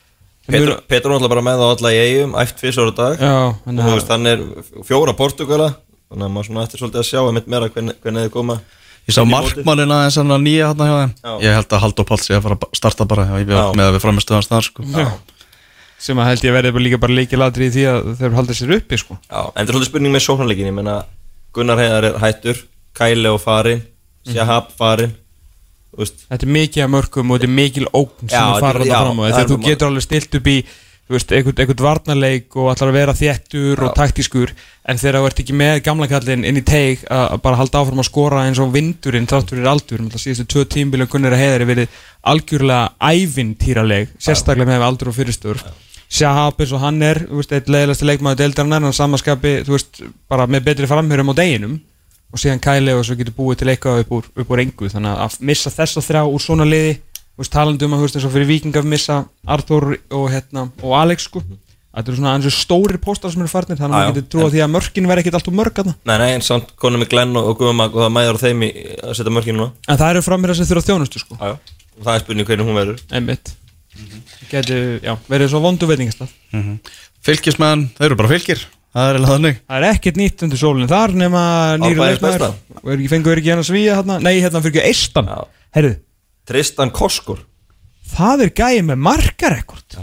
Petur, 0.44 0.72
Petur 0.84 1.08
er 1.08 1.14
náttúrulega 1.14 1.32
bara 1.32 1.44
með 1.46 1.62
á 1.64 1.66
alla 1.72 1.92
í 1.94 2.00
eigum, 2.04 2.34
æft 2.42 2.58
fyrst 2.60 2.82
ára 2.82 2.92
dag 2.98 3.22
Já, 3.24 3.34
og 3.56 3.78
þú 3.80 3.94
veist, 3.94 4.10
hann 4.12 4.28
er 4.28 4.42
fjóra 4.84 5.14
Portugala 5.16 5.70
þannig 6.12 6.26
að 6.28 6.34
maður 6.34 6.48
svona 6.50 6.64
eftir 6.66 6.82
svolítið 6.82 7.00
að 7.00 7.06
sjá 7.08 7.20
einmitt 7.24 7.48
meira 7.54 7.70
hvernig, 7.72 7.96
hvernig 8.04 8.26
þið 8.26 8.34
koma 8.36 8.58
Ég 9.04 9.12
sá 9.16 9.20
inn 9.20 9.28
í 9.28 9.32
mótið. 9.32 9.56
markmannin 9.64 9.94
aðeins 9.96 10.16
hann 10.20 10.34
að 10.36 10.44
nýja 10.44 10.68
hann 10.70 10.84
hjá 10.84 10.94
þeim 11.00 11.14
Já. 11.24 11.32
Ég 11.44 11.56
held 11.58 11.72
að 11.76 11.82
Halldór 11.84 12.06
Páls 12.08 12.28
ég 12.28 12.38
að 12.38 12.44
fara 12.46 12.56
að 12.60 12.78
starta 12.78 13.06
bara 13.08 13.24
Já. 13.24 13.64
með 13.76 13.84
að 13.88 13.96
við 13.96 14.04
framistöðast 14.04 14.52
þar 14.52 14.68
sko. 14.68 14.84
Já. 14.92 15.08
Sem 16.04 16.20
að 16.20 16.28
held 16.30 16.44
ég 16.44 16.56
bara 16.58 16.84
líka 16.84 16.98
bara 17.00 17.16
líkilatri 17.16 17.68
í 17.70 17.74
því 17.74 17.84
að 17.90 18.08
þeir 18.20 18.34
haldið 18.38 18.58
sér 18.60 18.72
uppi 18.78 19.00
sko. 19.00 19.18
Já, 19.24 19.40
en 19.40 19.52
það 19.56 19.64
er 19.64 19.72
svolítið 19.72 19.90
spurning 19.90 20.14
með 20.18 20.24
sóknarleikin 20.28 20.68
ég 20.70 20.76
menna 20.76 20.96
Gunnar 21.56 21.80
Heiðar 21.80 22.08
er 22.10 22.18
hættur 22.24 22.62
Kæle 22.98 23.30
og 23.34 23.40
farin 23.42 23.80
Sjahab 24.28 24.72
farin 24.76 25.12
veist, 25.96 26.24
Þetta 26.28 26.44
er 26.48 26.54
mikið 26.60 26.84
af 26.86 26.90
mörgum 26.98 27.30
og 27.32 27.38
þetta 27.40 27.48
er 27.50 27.54
mikil 27.58 27.86
ógn 27.94 28.26
sem 28.28 28.34
Já, 28.36 28.42
að 28.54 28.64
fara 28.66 28.80
þetta- 28.82 28.90
já, 28.92 28.98
fram 29.04 29.20
á. 29.20 29.22
það 29.24 29.28
er 29.30 29.36
Þegar 29.38 29.52
þú 29.54 29.60
getur 29.68 29.88
alveg 29.92 30.04
stilt 30.08 30.34
upp 30.40 30.50
í 30.52 30.56
þú 31.04 31.12
veist, 31.12 31.32
einhvern, 31.36 31.58
einhvern 31.60 31.84
varnarleik 31.84 32.54
og 32.56 32.68
ætlar 32.72 32.90
að 32.90 32.96
vera 32.98 33.14
þéttur 33.18 33.82
og 33.84 33.90
taktískur 33.98 34.52
en 34.88 35.00
þegar 35.00 35.18
þú 35.20 35.26
ert 35.28 35.40
ekki 35.44 35.56
með 35.60 35.82
gamla 35.84 36.08
kallinn 36.08 36.46
inn 36.48 36.56
í 36.60 36.64
teig 36.64 37.02
að 37.12 37.24
að 37.34 37.42
bara 37.44 37.58
halda 37.60 37.80
áfram 37.82 38.00
að 38.00 38.08
skora 38.08 38.44
eins 38.48 38.60
og 38.64 38.72
vindurinn 38.72 39.28
þátt 39.28 39.52
fyrir 39.52 39.68
aldur. 39.68 40.00
Um 40.00 40.08
síðustu 40.10 40.46
tvö 40.48 40.64
tímbilum 40.64 41.10
kunnir 41.12 41.36
að 41.36 41.42
heiðari 41.44 41.68
verið 41.68 41.98
algjörlega 42.24 42.94
ævintýraleg 43.12 44.14
sérstaklega 44.16 44.70
með 44.72 44.86
aldur 44.88 45.12
og 45.12 45.18
fyrirstur 45.18 45.60
Shahab 46.10 46.60
eins 46.60 46.74
og 46.76 46.82
hann 46.82 47.00
er, 47.02 47.24
eitt 47.24 47.70
leiðilegasti 47.70 48.06
leikmaður 48.08 48.42
deildarinnar, 48.42 48.84
hann 48.84 48.94
samaskapi, 48.94 49.56
þú 49.66 49.74
veist, 49.74 50.04
bara 50.30 50.46
með 50.46 50.68
betri 50.68 50.90
framhjörum 50.90 51.32
á 51.32 51.38
deginum 51.40 51.80
og 52.34 52.42
síðan 52.42 52.62
kæli 52.62 52.94
og 52.94 53.04
svo 53.06 53.16
getur 53.18 53.34
búið 53.36 53.60
til 53.62 53.70
eitthvað 53.72 54.04
upp 54.04 54.30
upp 54.42 54.54
úr 54.54 54.62
engu. 54.64 54.90
Þannig 54.90 55.20
að 55.24 55.36
missa 55.50 55.72
þessa 55.74 56.02
þrjá 56.02 56.22
úr 56.26 56.42
svona 56.42 56.66
liði 56.66 56.96
þú 57.34 57.42
veist, 57.42 57.54
talandi 57.54 57.86
um 57.86 57.94
að 57.96 58.06
eins 58.06 58.26
og 58.26 58.34
fyrir 58.34 58.50
viking 58.50 58.78
að 58.78 58.90
missa 58.90 59.20
Arthur 59.46 59.94
og, 59.94 60.26
hérna, 60.30 60.68
og 60.82 60.96
Alex 60.98 61.28
sko. 61.28 61.42
Þetta 61.94 62.10
eru 62.10 62.18
svona 62.18 62.32
aðeins 62.34 62.56
stórir 62.58 62.98
póstar 63.02 63.30
sem 63.30 63.42
eru 63.42 63.50
farnir 63.50 63.78
þannig 63.78 63.94
að 63.94 64.00
maður 64.02 64.16
getur 64.16 64.30
trúa 64.34 64.50
því 64.50 64.62
að 64.64 64.72
mörkin 64.74 65.06
verði 65.06 65.22
ekkit 65.22 65.36
allt 65.38 65.50
úr 65.50 65.56
mörg 65.60 65.76
þarna. 65.78 65.94
nei, 66.10 66.14
nei, 66.18 66.30
en 66.34 66.42
samt 66.42 66.72
konum 66.74 67.04
með 67.04 67.12
Glenn 67.12 67.38
og, 67.38 67.52
og 67.52 67.60
Guðmag 67.60 67.94
og 67.94 68.02
það 68.02 68.14
mæður 68.16 68.38
á 68.38 68.42
þeim 68.42 68.64
í 68.66 68.70
að 68.98 69.12
setja 69.14 69.34
mörkinu 69.36 69.60
núna. 69.60 69.70
En 69.86 70.00
það 70.00 70.16
eru 70.16 70.24
framir 70.26 70.54
sem 70.58 70.66
þurfa 70.72 70.88
þjónustu 70.88 71.22
sko. 71.22 71.38
Já, 71.38 71.54
já. 71.54 71.84
og 71.94 72.08
það 72.08 72.16
er 72.16 72.24
spurning 72.24 72.50
hvernig 72.50 72.66
hún 72.66 72.80
verður. 72.80 73.04
Einmitt 73.14 73.54
getur, 74.50 74.84
já, 75.04 75.14
verið 75.30 75.52
svo 75.52 75.60
vondu 75.64 75.88
veitingastaf 75.90 76.32
Fylkismenn, 77.24 77.86
þeir 77.96 78.10
eru 78.10 78.18
bara 78.20 78.28
fylgir. 78.34 78.64
Það 78.94 79.06
er 79.08 79.16
eiginlega 79.16 79.32
þannig. 79.32 79.60
Það 79.64 79.78
er 79.78 79.86
ekkert 79.88 80.18
nýtt 80.20 80.42
undir 80.44 80.60
sólinn 80.60 80.90
þar 80.90 81.14
nema 81.18 81.44
leikmaður. 81.80 82.20
besta. 82.20 82.50
og 82.82 82.90
er 82.92 82.98
ekki 82.98 83.10
fengur 83.10 83.40
ekki 83.40 83.50
hann 83.54 83.62
að 83.62 83.68
svíja 83.70 83.96
hérna 83.98 84.18
nei, 84.22 84.34
hérna 84.44 84.60
fyrir 84.62 84.74
ekki 84.74 84.90
eistan. 84.90 85.30
Já. 85.32 85.64
herru, 85.78 85.94
Tristan 86.44 86.92
Koskur. 86.94 87.40
Það 88.14 88.44
er 88.44 88.52
gæði 88.60 88.84
með 88.90 89.00
markarekord. 89.08 89.96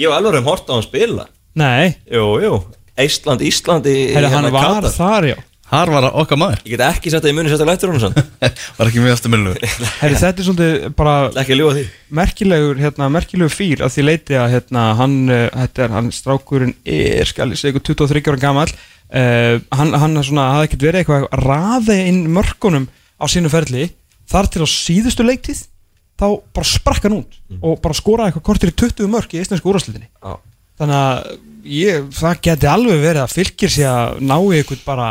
Ég 0.00 0.08
var 0.08 0.22
alveg 0.22 0.40
um 0.40 0.48
hort 0.48 0.72
á 0.72 0.72
hann 0.72 0.86
spila. 0.88 1.28
Nei, 1.58 1.92
jú, 2.08 2.24
jú, 2.42 2.56
Ísland, 2.98 3.44
Íslandi 3.46 3.94
herru, 4.16 4.32
hann 4.32 4.50
var 4.56 4.88
þar 4.94 5.28
já 5.34 5.36
Har 5.68 5.92
var 5.92 6.08
okkar 6.10 6.40
maður. 6.40 6.62
Ég 6.64 6.74
get 6.74 6.84
ekki 6.86 7.12
sett 7.12 7.24
það 7.24 7.32
í 7.32 7.36
muni 7.36 7.52
sérstaklega 7.52 7.76
eftir 7.78 7.92
hún 7.92 8.02
sann 8.02 8.16
Var 8.78 8.90
ekki 8.90 9.02
mjög 9.04 9.16
eftir 9.16 9.32
minnu 9.34 9.54
herru, 9.54 10.18
þetta 10.22 10.42
er 10.42 10.48
svolítið 10.48 10.86
bara 10.98 11.14
ekki 11.42 11.54
að 11.54 11.60
ljúa 11.60 11.74
því. 11.76 11.86
merkilegur, 12.20 12.82
hérna, 12.82 13.08
merkilegur 13.12 13.52
fíl 13.52 13.78
að 13.84 13.94
því 13.96 14.06
leiti 14.06 14.38
að 14.40 14.52
hérna, 14.56 14.84
hann, 14.98 15.16
uh, 15.28 15.44
þetta 15.54 15.84
er, 15.84 15.96
hann 15.98 16.12
strákurinn 16.16 16.76
er, 16.84 17.28
skal 17.28 17.50
ég 17.52 17.60
segja, 17.60 17.74
ykkur 17.74 17.86
23 17.92 18.24
ára 18.32 18.42
gamall. 18.46 18.76
Uh, 19.08 19.56
hann, 19.76 19.92
hann 19.96 20.20
er 20.20 20.28
svona, 20.28 20.50
hafði 20.56 20.70
ekkert 20.70 20.86
verið 20.88 21.02
eitthvað 21.02 21.28
að 21.28 21.44
raði 21.44 21.98
inn 22.10 22.22
mörkunum 22.32 22.88
á 23.20 23.24
sínu 23.28 23.52
ferli, 23.52 23.90
þar 24.28 24.48
til 24.52 24.64
á 24.64 24.68
síðustu 24.68 25.24
leiktið, 25.26 25.66
þá 26.18 26.26
bara 26.54 26.66
sprakk 26.66 27.06
hann 27.06 27.20
út 27.20 27.38
og 27.62 27.78
bara 27.82 27.96
skoraði 27.96 28.32
eitthvað 28.32 28.46
kortir 28.48 28.72
í 28.72 28.76
20 28.82 29.10
mörk 29.12 29.34
í 29.34 29.42
íslensku 29.42 29.70
úrvarslitinni 29.70 30.08
Já. 30.08 30.34
þannig 30.80 30.98
að 30.98 31.28
ég, 31.78 32.08
það 32.18 32.40
geti 32.48 32.70
alveg 32.70 33.02
verið 33.04 33.22
að 33.22 33.34
fylgir 33.36 33.74
sér 33.74 33.90
að 33.92 34.22
ná 34.26 34.36
eitthvað 34.40 34.82
bara, 34.86 35.08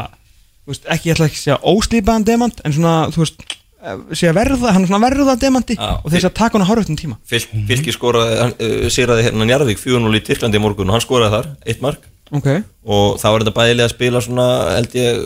veist, 0.73 0.83
ekki, 0.93 1.09
ég 1.09 1.15
ætla 1.17 1.27
ekki 1.29 1.39
að 1.39 1.45
segja 1.45 1.59
óslýpaðan 1.73 2.25
demant, 2.27 2.61
en 2.65 2.75
svona, 2.75 2.93
þú 3.13 3.23
veist 3.23 3.45
eh, 3.47 3.95
sé 4.17 4.29
að 4.31 4.37
verða, 4.41 4.73
hann 4.75 4.83
er 4.83 4.91
svona 4.91 5.05
verða 5.07 5.35
demanti 5.39 5.77
Já. 5.77 5.89
og 6.03 6.11
þess 6.11 6.27
að 6.29 6.35
taka 6.41 6.57
hann 6.57 6.65
á 6.67 6.71
horfðum 6.71 6.99
tíma. 6.99 7.17
Fylk, 7.29 7.55
Fylki 7.69 7.95
skoraði, 7.95 8.37
hann 8.41 8.53
uh, 8.59 8.85
sýraði 8.93 9.25
hérna 9.29 9.47
Njarðvík 9.47 9.79
4-0 9.81 10.19
í 10.19 10.23
Tyrklandi 10.27 10.59
í 10.59 10.63
morgun 10.63 10.89
og 10.91 10.97
hann 10.97 11.05
skoraði 11.05 11.35
þar, 11.37 11.49
eitt 11.65 11.81
mark. 11.85 12.05
Ok, 12.35 12.47
og 12.83 13.13
þá 13.21 13.27
var 13.31 13.43
þetta 13.45 13.55
bæðilega 13.55 13.87
að 13.87 13.93
spila 13.93 14.21
svona, 14.25 14.45
held 14.75 14.95
ég, 14.99 15.21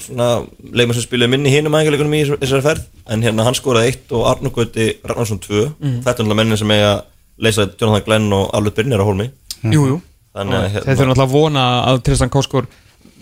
svona 0.00 0.28
leikmenn 0.72 0.96
sem 0.96 1.04
spilaði 1.04 1.32
minni 1.34 1.52
hinum 1.52 1.76
ægileikunum 1.76 2.14
í 2.16 2.22
þessari 2.40 2.64
ferð. 2.64 2.86
En 3.12 3.20
hérna 3.26 3.44
hann 3.44 3.56
skoraði 3.58 3.90
eitt 3.92 4.14
og 4.16 4.46
Gauti 4.56 4.86
Ragnarsson 5.04 5.42
2 5.44 5.66
Mhm. 5.76 5.98
þetta 6.06 6.08
er 6.08 6.24
náttúrulega 6.24 6.38
mennin 6.40 6.56
sem 6.56 6.70
eiga 6.72 6.88
að 6.94 7.02
leysa 7.44 7.68
Jonathan 7.76 8.04
Glenn 8.06 8.32
og 8.32 8.48
Albert 8.54 8.74
Brynjar 8.80 9.04
á 9.04 9.08
hólmi. 9.08 9.28
Jú, 9.68 9.82
jú. 9.92 10.00
Þannig 10.34 10.54
að 10.56 10.72
þeir 10.72 10.84
þurfa 10.88 11.06
náttúrulega 11.08 11.26
að 11.28 11.34
vona 11.36 11.64
að 11.90 12.02
Tristan 12.06 12.30
Kóskor 12.32 12.66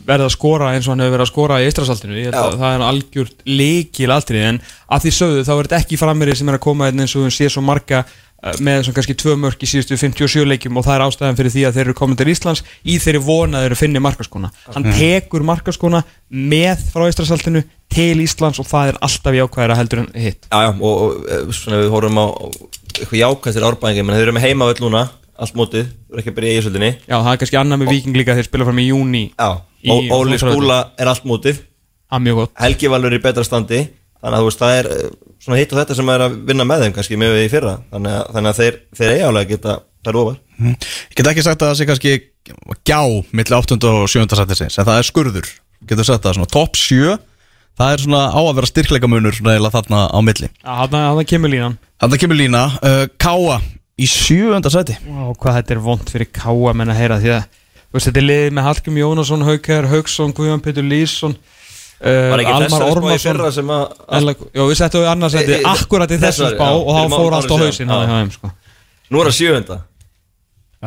verði 0.06 0.26
að 0.26 0.34
skora 0.34 0.72
eins 0.74 0.86
og 0.86 0.94
hann 0.94 1.04
hefur 1.04 1.16
verið 1.16 1.26
að 1.26 1.32
skora 1.32 1.62
í 1.62 2.26
Já. 2.26 2.42
það 2.56 2.68
er 2.68 2.84
algjört 2.86 3.48
leikil 3.48 4.12
aldrei 4.14 4.42
en 4.50 4.60
að 4.86 5.06
því 5.06 5.16
sögðu 5.16 5.42
þá 5.46 5.52
er 5.56 5.66
þetta 5.66 5.80
ekki 5.82 5.98
frammeiri 6.00 6.36
sem 6.38 6.52
er 6.52 6.58
að 6.58 6.64
koma 6.68 6.92
inn 6.92 7.02
eins 7.04 7.16
og 7.16 7.26
við 7.26 7.34
sé 7.36 7.50
svo 7.52 7.64
marga 7.64 8.02
eh, 8.04 8.56
með 8.62 8.86
svona 8.86 8.98
kannski 9.00 9.16
tvö 9.18 9.36
mörk 9.42 9.66
í 9.66 9.70
síðustu 9.70 9.98
57 9.98 10.46
leikjum 10.52 10.78
og 10.78 10.86
það 10.86 10.98
er 10.98 11.06
ástæðan 11.06 11.40
fyrir 11.40 11.54
því 11.56 11.66
að 11.66 11.78
þeir 11.78 11.84
eru 11.86 11.98
komin 11.98 12.20
til 12.20 12.30
Íslands 12.32 12.64
í 12.86 12.98
þeirri 13.02 13.24
vona 13.26 13.64
að 13.66 13.76
finni 13.80 14.02
markaskona. 14.02 14.52
Hann 14.74 14.88
tekur 14.94 15.46
markaskona 15.46 16.04
með 16.30 16.86
frá 16.92 17.06
Ístrasaltinu 17.10 17.66
til 17.92 18.16
Íslands 18.22 18.62
og 18.62 18.70
það 18.70 18.94
er 18.94 19.02
alltaf 19.06 19.38
jákvæðara 19.40 19.78
heldur 19.78 20.04
en 20.04 20.10
hitt. 20.14 20.48
Já, 20.50 20.58
já, 20.68 20.72
og, 20.74 20.96
og 20.96 21.30
eh, 21.30 21.46
svona 21.54 21.82
við 21.82 21.94
horfum 21.94 22.22
á 22.22 22.26
eitthvað 22.96 23.20
jákvæmt 23.20 23.56
til 23.56 23.66
árbæðingi 23.66 24.04
menn 24.06 24.16
þeir 24.16 24.28
eru 24.28 24.36
með 24.36 24.46
heimavöld 24.46 24.82
núna, 24.84 25.06
allt 25.38 25.56
mótið 25.58 25.86
þú 25.92 26.12
eru 26.16 26.22
ekki 26.22 26.32
að 26.32 26.36
byrja 26.40 26.50
í 26.50 26.56
eigisöldinni 26.56 26.90
já 27.06 27.16
það 27.16 27.32
er 27.32 27.40
kannski 27.42 27.58
annað 27.60 27.82
með 27.82 27.92
Viking 27.94 28.16
líka 28.20 28.36
þeir 28.38 28.48
spila 28.48 28.68
fram 28.68 28.80
í 28.82 28.86
júni 28.90 29.24
Já, 29.36 29.50
Í 29.86 29.92
Ó- 30.10 30.18
Óli. 30.18 30.38
Skúla 30.40 30.78
er 30.98 31.10
allt 31.10 31.26
mótið. 31.28 31.60
Að 32.10 32.22
mjög 32.24 32.38
gott. 32.40 32.52
Helgi 32.58 32.90
Valur 32.90 33.12
er 33.12 33.18
í 33.18 33.22
betra 33.22 33.44
standi 33.46 33.82
þannig 34.16 34.36
að 34.38 34.40
þú 34.42 34.48
veist, 34.48 34.62
það 34.62 34.78
er 34.78 34.88
eh, 34.94 35.10
svona 35.44 35.58
hitt 35.60 35.74
og 35.74 35.80
þetta 35.80 35.96
sem 35.98 36.10
er 36.14 36.24
að 36.26 36.36
vinna 36.48 36.66
með 36.66 36.82
þeim 36.84 36.94
kannski 36.96 37.18
með 37.20 37.34
við 37.36 37.44
í 37.46 37.52
fyrra. 37.52 37.74
Þannig 37.92 38.16
að, 38.16 38.24
þannig 38.36 38.50
að 38.52 38.60
þeir, 38.62 38.78
þeir 38.98 39.12
eiga 39.12 39.28
alveg 39.30 39.44
að 39.46 39.52
geta 39.54 39.76
þær 40.06 40.18
ofar. 40.22 40.36
Ég 40.66 41.16
get 41.20 41.30
ekki 41.32 41.46
sagt 41.46 41.62
að 41.62 41.70
það 41.70 41.78
sé 41.80 41.88
kannski 41.90 42.14
gjá 42.86 43.00
milli 43.36 43.56
8. 43.60 43.78
og 43.90 44.10
7. 44.10 44.26
sættisins 44.38 44.78
en 44.80 44.88
það 44.88 45.00
er 45.02 45.08
skurður, 45.10 45.48
getur 45.90 46.08
sagt 46.08 46.26
það 46.26 46.38
svona 46.38 46.52
top 46.56 46.78
7, 46.80 47.16
það 47.76 47.94
er 47.94 48.04
svona 48.06 48.22
á 48.32 48.40
að 48.40 48.54
vera 48.58 48.70
styrkleikamunur 48.70 49.40
þarna 49.74 50.02
á 50.10 50.18
milli. 50.24 50.50
Það 50.62 51.24
kemur 51.30 51.52
línan. 51.52 51.78
Þannig 52.00 52.22
kemur 52.22 52.38
lína, 52.38 52.64
uh, 52.82 53.04
Káa 53.20 53.60
í 53.96 54.06
7. 54.10 54.60
sæti. 54.72 54.96
Vá, 55.08 55.30
hvað 55.40 55.54
þetta 55.60 55.72
er 55.76 55.80
vond 55.84 56.10
fyrir 56.12 56.28
káa 56.36 56.72
menn 56.76 56.92
að 56.92 56.98
heyra 57.00 57.16
því 57.22 57.30
að 57.38 57.44
þú 57.46 57.96
veist, 57.96 58.08
þetta 58.10 58.20
er 58.20 58.26
liðið 58.28 58.54
með 58.58 58.66
Hallgrim 58.68 58.98
Jónasson, 59.00 59.44
Haukar, 59.46 59.86
Hauksson, 59.92 60.34
Guðjón 60.36 60.62
Pétur 60.64 60.84
Lýsson 60.84 61.32
uh, 61.32 62.30
Var 62.34 62.42
ekki 62.42 62.52
Almar 62.52 62.66
þessari 62.66 62.76
spá 62.76 62.90
í 62.90 62.92
Ormarsson. 62.92 63.30
fyrra 63.30 63.52
sem 63.56 63.70
að 63.72 63.84
Ella, 64.18 64.34
Já, 64.52 64.62
við 64.68 64.78
settum 64.82 65.04
við 65.04 65.10
annars 65.14 65.36
E- 65.40 65.44
e- 65.46 65.60
akkurat 65.70 66.12
í 66.12 66.18
þessu 66.20 66.44
þessari, 66.44 66.58
spá 66.58 66.66
já, 66.66 66.76
og 66.76 66.98
þá 66.98 67.16
fór 67.16 67.36
allt 67.38 67.52
á 67.52 67.56
hann 67.56 68.12
þeim, 68.12 68.34
sko. 68.36 68.50
nú 69.08 69.22
er 69.22 69.30
það 69.30 69.38
sjöfunda 69.38 69.78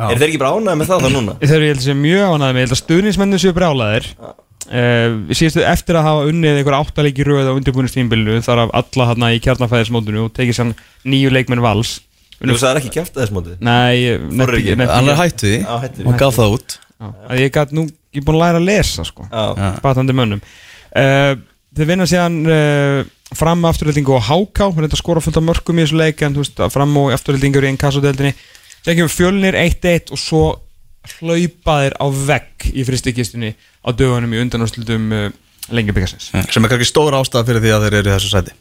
Er 0.00 0.20
þeir 0.20 0.28
ekki 0.30 0.38
bara 0.40 0.52
ánægði 0.54 0.78
með 0.80 0.92
það 0.92 1.02
það 1.02 1.16
núna? 1.16 1.32
Þeir 1.40 1.56
eru 1.56 1.66
ég 1.66 1.72
held 1.74 1.80
að 1.82 1.88
sé 1.88 1.94
mjög 1.98 2.28
ánægði 2.30 2.54
með, 2.54 2.60
ég 2.60 2.68
held 2.68 2.76
að 2.76 2.80
stuðnismennu 2.84 3.40
séu 3.42 3.54
brjálæðir 3.56 4.06
uh, 4.20 5.16
síðustu 5.34 5.64
eftir 5.66 5.98
að 5.98 6.06
hafa 6.06 6.28
unnið 6.30 6.60
einhver 6.60 6.76
áttalegi 6.78 7.26
röð 7.26 7.50
á 7.50 7.56
undirbúinustímbilinu 7.58 8.38
þar 8.46 8.62
af 8.68 8.72
alla 8.80 9.08
þarna 9.10 9.32
í 9.34 9.42
kjarnafæðismótinu 9.42 10.22
og 10.28 10.32
tekið 10.38 10.56
sann 10.60 10.72
nýju 11.04 11.34
leikmenn 11.34 11.64
vals 11.64 11.96
Þú 12.40 12.54
veist 12.54 12.64
það 12.64 12.70
er 12.72 12.80
ekki 12.80 12.92
kæft 12.96 13.14
að 13.16 13.22
þess 13.24 13.34
móti 13.36 13.56
Nei, 13.60 14.16
Hann 14.16 15.10
ekki- 15.10 15.12
er 15.12 15.18
því. 15.44 16.06
og 16.08 16.18
gaf 16.18 16.36
það 16.38 16.54
út. 16.56 16.76
Já, 17.00 17.06
að 17.30 17.40
ég 17.40 17.52
gæti 17.54 17.76
nú, 17.76 17.84
ég 18.14 18.20
er 18.20 18.26
búin 18.26 18.36
að 18.38 18.44
læra 18.44 18.60
að 18.60 18.68
lesa 18.70 19.04
sko, 19.04 19.26
Já, 19.30 19.70
batandi 19.84 20.16
mönnum. 20.16 20.40
Uh, 20.96 21.34
Þeir 21.70 21.86
vinna 21.86 22.06
síðan 22.10 22.38
uh, 22.50 23.04
fram 23.38 23.62
afturhaldingu 23.68 24.16
og 24.16 24.24
háká 24.26 24.66
reynda 24.74 24.90
að 24.96 24.98
skora 25.04 25.20
fullt 25.22 25.36
af 25.38 25.44
mörgum 25.46 25.78
í 25.78 25.84
þessu 25.84 26.00
leik 26.00 26.22
en 26.26 26.34
þú 26.34 26.42
veist, 26.42 26.58
að 26.58 26.72
fram 26.74 26.96
og 26.98 27.12
afturhaldingur 27.14 27.62
í 27.62 27.70
einn 27.70 27.78
kassadeldinni 27.78 28.32
Þegar 28.80 28.96
kemur 28.98 29.12
fjölnir 29.12 29.54
1-1 29.60 30.10
og 30.10 30.18
svo 30.18 30.42
hlaupa 31.20 31.76
þeir 31.84 31.94
á 32.00 32.06
vegg 32.10 32.66
í 32.74 32.84
fristikistunni 32.88 33.52
á 33.54 33.88
dögunum 33.94 34.34
í 34.34 34.40
undanúrslutum 34.42 35.06
uh, 35.14 35.28
lengjabikarsins 35.70 36.30
sem 36.32 36.64
er 36.66 36.72
kannski 36.72 36.88
stóra 36.90 37.20
ástæða 37.22 37.46
fyrir 37.48 37.62
því 37.64 37.72
að 37.76 37.86
þeir 37.86 37.96
eru 38.00 38.10
í 38.10 38.14
þessu 38.16 38.32
sæti 38.34 38.56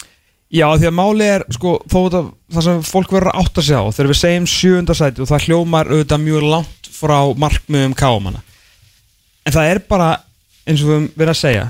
Já, 0.49 0.65
því 0.73 0.88
að 0.89 0.95
máli 0.97 1.25
er, 1.29 1.43
sko, 1.53 1.75
þó 1.85 1.97
þetta, 1.97 2.21
það 2.55 2.65
sem 2.65 2.79
fólk 2.89 3.12
verður 3.13 3.31
að 3.31 3.41
átta 3.43 3.63
sig 3.65 3.77
á, 3.77 3.83
þegar 3.93 4.09
við 4.09 4.17
segjum 4.17 4.47
sjöunda 4.49 4.95
sæti 4.97 5.21
og 5.21 5.29
það 5.29 5.43
hljómar 5.45 5.91
auðvitað 5.91 6.23
mjög 6.23 6.45
langt 6.49 6.89
frá 6.89 7.17
markmiðum 7.43 7.93
kámanna. 7.97 8.41
En 9.45 9.53
það 9.53 9.73
er 9.75 9.81
bara, 9.91 10.07
eins 10.65 10.81
og 10.81 10.89
við 10.89 11.05
verið 11.13 11.33
að 11.35 11.41
segja, 11.43 11.67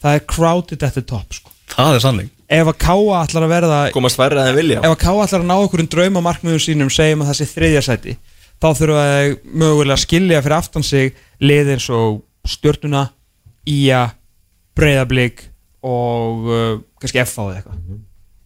það 0.00 0.16
er 0.16 0.24
crowded 0.32 0.86
at 0.88 0.96
the 0.96 1.04
top, 1.04 1.36
sko. 1.36 1.52
Það 1.72 1.98
er 1.98 2.04
sannleik 2.04 2.32
Ef 2.52 2.68
að 2.68 2.78
káa 2.82 3.20
ætlar 3.22 3.46
að 3.46 3.52
verða, 3.54 3.76
komast 3.94 4.18
að 4.20 4.34
þeim 4.36 4.58
vilja 4.58 4.80
ef 4.82 4.90
að 4.90 4.98
káa 5.00 5.22
ætlar 5.24 5.40
að 5.40 5.48
ná 5.48 5.54
okkur 5.54 5.82
um 5.84 5.88
drauma 5.94 6.22
markmiðum 6.26 6.60
sínum, 6.60 6.90
segjum 6.92 7.22
að 7.24 7.30
það 7.30 7.38
sé 7.38 7.46
þriðja 7.48 7.82
sæti, 7.86 8.16
þá 8.60 8.66
þurfa 8.76 9.04
þeir 9.08 9.36
mögulega 9.62 9.96
að 9.96 10.02
skilja 10.02 10.42
fyrir 10.44 10.56
aftan 10.58 10.84
sig 10.84 11.14
liðir 11.40 11.78
eins 11.78 11.88
og 11.96 12.18
stjörnuna, 12.52 13.06
ía, 13.72 14.02
breyðablík 14.76 15.46
og 15.88 16.50
uh, 16.52 16.74
kannski 17.00 17.24
FH 17.24 17.46
eða 17.46 17.62
eitthvað 17.62 18.02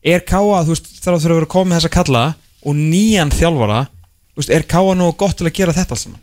er 0.07 0.23
Káa, 0.27 0.63
þú 0.67 0.73
veist, 0.75 0.91
þarf 1.03 1.17
að 1.17 1.23
þurfa 1.25 1.35
að 1.35 1.41
vera 1.41 1.53
komið 1.57 1.77
þess 1.79 1.89
að 1.91 1.97
kalla 1.97 2.25
og 2.67 2.77
nýjan 2.79 3.33
þjálfara 3.35 3.81
veist, 4.39 4.53
er 4.55 4.67
Káa 4.71 4.95
nú 4.99 5.09
gott 5.19 5.37
til 5.41 5.49
að 5.49 5.57
gera 5.59 5.75
þetta 5.77 5.97
alls 5.97 6.07
saman 6.07 6.23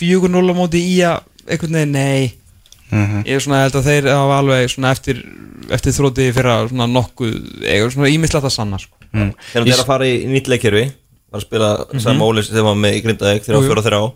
4-0 0.00 0.52
á 0.52 0.54
móti 0.56 0.82
í 0.84 0.96
að 1.06 1.22
einhvern 1.46 1.78
veginn, 1.78 1.96
nei 1.96 2.34
ég 3.26 3.32
er 3.34 3.42
svona 3.42 3.64
held 3.64 3.78
að 3.80 3.88
þeir 3.88 4.08
hafa 4.12 4.36
alveg 4.42 4.68
svona 4.70 4.92
eftir, 4.94 5.22
eftir 5.74 5.94
þrótið 5.96 6.28
fyrir 6.36 6.50
að 6.52 6.68
svona 6.70 6.86
nokkuð, 6.92 7.32
eiga 7.66 7.88
svona 7.90 8.10
ímislegt 8.14 8.46
að 8.46 8.54
sanna 8.54 8.78
sko. 8.78 8.94
mm. 9.10 9.32
Þegar 9.52 9.66
þeir 9.66 9.80
að 9.82 9.88
fara 9.88 10.06
í 10.06 10.20
nýtt 10.30 10.50
leikkerfi 10.52 10.84
var 11.32 11.40
að 11.40 11.46
spila 11.46 11.70
Mhm. 11.86 12.00
Sam 12.04 12.22
Ólis 12.22 12.50
þegar 12.52 12.68
var 12.68 12.78
með 12.78 12.94
í 12.94 13.02
Jú, 13.02 13.16
jú. 13.16 13.56
var 13.56 13.66
fjóra 13.66 13.82
þeirra 13.86 14.02
á 14.02 14.06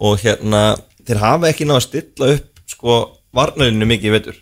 og 0.00 0.18
hérna 0.20 0.62
þeir 1.06 1.18
hafa 1.22 1.48
ekki 1.48 1.64
náða 1.64 1.80
að 1.80 1.86
stilla 1.86 2.32
upp 2.34 2.60
sko 2.68 2.98
varnarinu 3.32 3.86
mikið 3.88 4.10
í 4.10 4.14
vetur 4.18 4.36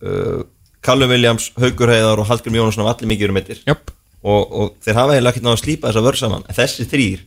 uh, 0.00 0.42
Callum 0.84 1.10
Williams, 1.12 1.50
Haugur 1.60 1.92
Heiðar 1.92 2.22
og 2.22 2.28
Hallgrim 2.30 2.56
Jónasson 2.56 2.86
af 2.86 2.94
allir 2.94 3.10
mikið 3.12 3.28
eru 3.28 3.36
meittir 3.36 3.64
Jöp 3.68 3.90
og, 4.20 4.52
og 4.52 4.70
þeir 4.84 4.98
hafa 4.98 5.16
eiginlega 5.16 5.34
ekkert 5.34 5.46
náða 5.46 5.56
að 5.56 5.62
slípa 5.64 5.90
þessa 5.90 6.04
vörð 6.04 6.20
saman. 6.20 6.46
En 6.46 6.56
þessi 6.56 6.86
þrýr 6.90 7.26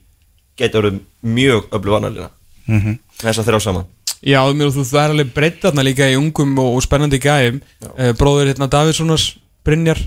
geti 0.59 0.79
orðið 0.79 0.99
mjög 1.25 1.67
öflug 1.73 1.95
varnarlina 1.95 2.29
mm 2.67 2.79
-hmm. 2.79 2.97
þess 3.21 3.41
að 3.41 3.49
þrjá 3.49 3.59
saman. 3.67 3.85
Já, 4.23 4.39
mér, 4.55 4.71
þú, 4.71 4.83
er 4.95 5.11
alveg 5.11 5.33
breytt 5.35 5.61
þarna 5.65 5.83
líka 5.83 6.07
í 6.07 6.15
ungum 6.15 6.57
og, 6.59 6.77
og 6.77 6.83
spennandi 6.83 7.19
gæjum. 7.19 7.61
Uh, 7.83 8.13
Bróður 8.15 8.53
hérna 8.53 8.69
Davidssonars 8.71 9.37
Brynjar 9.65 9.99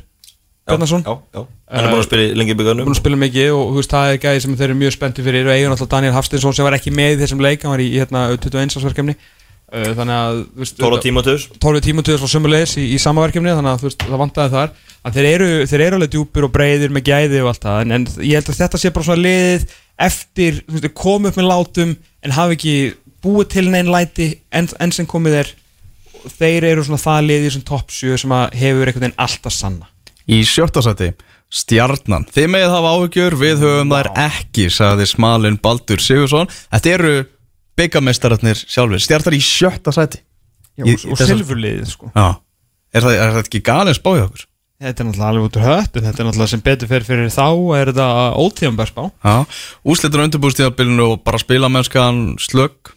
Bjarnason. 0.67 1.05
hann 1.05 1.85
er 1.85 1.91
búin 1.91 2.01
að 2.01 2.07
spila 2.09 2.35
lengi 2.35 2.55
í 2.55 2.59
byggarnum 2.59 2.87
búin 2.87 2.97
að 2.97 3.03
spila 3.03 3.17
mikið 3.17 3.51
og 3.55 3.69
þú 3.71 3.77
veist 3.77 3.93
það 3.93 4.13
er 4.13 4.19
gæði 4.19 4.41
sem 4.41 4.57
þeir 4.57 4.69
eru 4.69 4.79
mjög 4.81 4.93
spennti 4.93 5.23
fyrir. 5.23 5.47
Og 5.47 5.53
eigur 5.53 5.71
náttúrulega 5.71 5.95
Daniel 5.95 6.15
Hafstinsson 6.17 6.55
sem 6.55 6.65
var 6.65 6.75
ekki 6.75 6.91
með 6.91 7.13
í 7.13 7.21
þessum 7.23 7.43
leik 7.45 7.63
hann 7.63 7.75
var 7.75 7.83
í 7.85 7.91
hérna 7.93 8.27
21. 8.35 8.79
ásverkefni 8.81 9.15
uh, 9.15 9.36
þannig 9.67 10.15
að 10.15 10.43
Tóra 10.79 10.99
Tímoteus. 11.03 11.49
12 11.59 11.83
tímutuðis 11.83 12.23
var 12.23 12.31
sömulegis 12.31 12.77
í, 12.79 12.85
í 12.95 12.99
sama 13.03 13.25
verkefni 13.25 13.51
þannig 13.51 13.73
að 13.73 13.87
veist 13.89 14.05
það 14.05 14.21
vantaði 14.23 14.55
þar. 14.55 14.77
Að 15.07 15.19
þeir 15.19 15.29
eru, 15.33 15.49
þeir 15.71 15.85
eru 15.87 15.99
alveg 15.99 16.13
djúpir 16.13 16.47
og 16.47 16.53
breyðir 16.55 16.95
með 16.95 17.09
gæði 17.11 17.43
og 17.43 17.51
allt 17.51 17.67
það 17.67 17.81
en, 17.83 17.97
en 17.97 18.07
ég 18.23 18.39
held 18.39 18.53
að 18.53 18.61
þetta 18.61 18.81
sé 18.83 18.93
bara 18.95 19.09
svona 19.09 19.25
liðið 19.27 19.67
eftir, 20.07 20.63
þú 20.67 20.79
veist, 20.79 20.89
koma 20.99 21.31
upp 21.31 21.39
með 21.41 21.51
látum 21.51 21.95
en 21.97 22.37
hafi 22.37 22.59
ekki 22.59 22.77
búið 23.27 23.53
til 23.57 23.67
neinn 23.73 23.91
læti 23.91 24.33
enn 24.55 24.71
en 24.83 24.95
sem 24.95 25.09
komið 25.09 25.39
er 25.43 25.53
þeir 26.37 26.67
eru 26.73 26.87
svona 26.87 27.03
það 27.03 27.31
liðið 27.31 27.55
sem 27.57 27.67
topp 27.67 27.95
7 27.95 28.19
sem 28.23 28.35
að 28.35 28.59
hefur 28.61 28.91
einhvern 28.91 29.07
veginn 29.07 29.23
alltaf 29.27 29.55
sanna. 29.55 29.91
Í 30.27 30.43
sjötta 30.47 30.83
sæti, 30.83 31.13
Stjarnan. 31.47 32.27
Þið 32.35 32.49
megið 32.51 32.73
hafa 32.75 32.93
áhugjur, 32.97 33.37
við 33.39 33.61
höfum 33.63 33.93
þær 33.95 34.09
ekki 34.25 34.67
sagði 34.75 35.07
smalinn 35.07 35.59
Baldur 35.63 36.03
Sigursson 36.03 36.51
Þetta 36.51 36.91
eru 36.97 37.13
byggamestararnir 37.81 38.59
sjálfur 38.67 39.03
Stjarnar 39.05 39.37
í 39.37 39.43
sjötta 39.45 39.93
sæti 39.95 40.21
Já, 40.77 40.85
Í- 40.85 40.93
og, 40.93 41.07
í 41.07 41.12
og 41.12 41.17
þessar- 41.21 41.33
silfurliðið 41.35 41.89
sko 41.93 42.11
Já, 42.15 42.27
er 42.97 43.07
það, 43.07 43.17
er 43.17 43.35
það 43.37 43.43
ekki 43.45 43.62
galið 43.71 43.99
spáið 44.01 44.25
okkur? 44.27 44.45
Þetta 44.77 45.01
er 45.03 45.07
náttúrulega 45.09 45.29
alveg 45.33 45.45
út 45.47 45.55
úr 45.57 45.65
höttu, 45.65 46.01
þetta 46.05 46.21
er 46.21 46.27
náttúrulega 46.29 46.53
sem 46.53 46.61
betur 46.67 46.89
fyrir 46.91 47.07
fyrir 47.09 47.31
þá 47.33 47.47
er 47.79 47.91
þetta 47.95 48.09
ótíðanbærsbá. 48.45 49.05
Já, 49.25 49.37
úslitur 49.89 50.21
undirbúrstíðabilinu 50.27 51.07
og 51.15 51.23
bara 51.25 51.41
spila 51.41 51.71
mennskan 51.73 52.19
slögg 52.45 52.93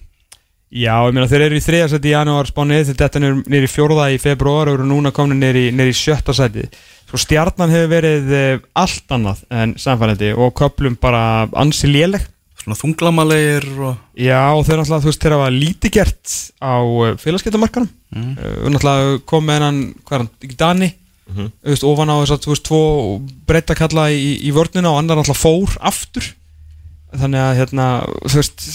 Já, 0.69 0.99
ég 1.07 1.15
meina 1.15 1.25
þeir 1.31 1.45
eru 1.47 1.57
í 1.57 1.63
þriða 1.65 1.87
seti 1.89 2.11
í 2.11 2.13
janúar 2.13 2.45
spánið, 2.51 2.91
þetta 2.91 3.17
er 3.17 3.37
niður 3.49 3.65
í 3.65 3.69
fjórða 3.71 4.03
í 4.13 4.19
februar 4.21 4.69
og 4.69 4.75
eru 4.77 4.83
núna 4.85 5.09
komin 5.15 5.39
niður 5.41 5.57
í, 5.57 5.63
niður 5.73 5.89
í 5.89 5.95
sjötta 5.97 6.35
seti. 6.37 6.67
Svo 7.09 7.17
stjarnan 7.23 7.71
hefur 7.73 7.89
verið 7.95 8.27
eh, 8.37 8.59
allt 8.77 9.15
annað 9.15 9.39
en 9.49 9.73
samfælandi 9.81 10.29
og 10.37 10.51
köplum 10.59 10.99
bara 11.01 11.23
ansi 11.57 11.89
léleg. 11.89 12.27
Svona 12.59 12.77
þunglamalegir 12.79 13.67
og 13.87 14.19
Já, 14.19 14.41
og 14.51 14.65
þeir 14.67 14.81
náttúrulega, 14.81 15.03
þú 15.03 15.11
veist, 15.11 15.21
þeir 15.23 15.35
hafa 15.37 15.51
lítið 15.55 15.93
gert 15.95 16.33
á 16.59 16.75
félagskeptamarkanum. 17.23 17.91
Mm. 18.15 18.31
Uh, 18.35 18.65
náttúrulega 18.73 19.19
kom 19.29 19.47
með 19.47 19.59
hennan, 19.59 19.83
hvað 20.03 20.17
er 20.17 20.25
hann, 20.25 20.57
Dani, 20.59 20.89
þú 21.29 21.71
veist, 21.71 21.87
ofan 21.87 22.11
á 22.11 22.15
þess 22.19 22.35
að, 22.35 22.41
þú 22.45 22.53
veist, 22.53 22.65
tvo 22.67 22.81
breyttakalla 23.49 24.09
í, 24.11 24.31
í 24.43 24.53
vörnina 24.55 24.91
og 24.91 24.99
annar 25.01 25.21
náttúrulega 25.21 25.43
fór 25.43 25.77
aftur. 25.91 26.33
Þannig 27.15 27.45
að, 27.45 27.53
hérna, 27.61 27.87
þú 28.25 28.41
veist, 28.41 28.67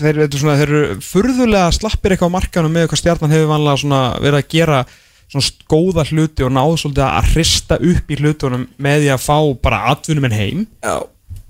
þeir, 0.00 0.20
þetta 0.24 0.36
er 0.36 0.42
svona, 0.42 0.58
þeir 0.60 0.74
eru 0.74 0.98
furðulega 1.04 1.72
slappir 1.76 2.14
eitthvað 2.14 2.32
á 2.32 2.36
markanum 2.36 2.74
með 2.74 2.90
hvað 2.90 3.02
stjarnan 3.02 3.34
hefur 3.34 3.50
vanlega 3.50 3.82
svona 3.82 4.02
verið 4.22 4.38
að 4.38 4.52
gera 4.54 4.82
svona 5.32 5.66
góða 5.72 6.04
hluti 6.10 6.46
og 6.46 6.52
náðu 6.52 6.78
svolítið 6.82 7.04
að 7.06 7.30
hrista 7.32 7.78
upp 7.90 8.12
í 8.12 8.18
hlutunum 8.20 8.66
með 8.82 9.04
því 9.04 9.10
að 9.14 9.24
fá 9.24 9.36
bara 9.64 9.82
atvinnum 9.92 10.28
en 10.28 10.36
heim 10.36 10.64
Já, 10.84 10.96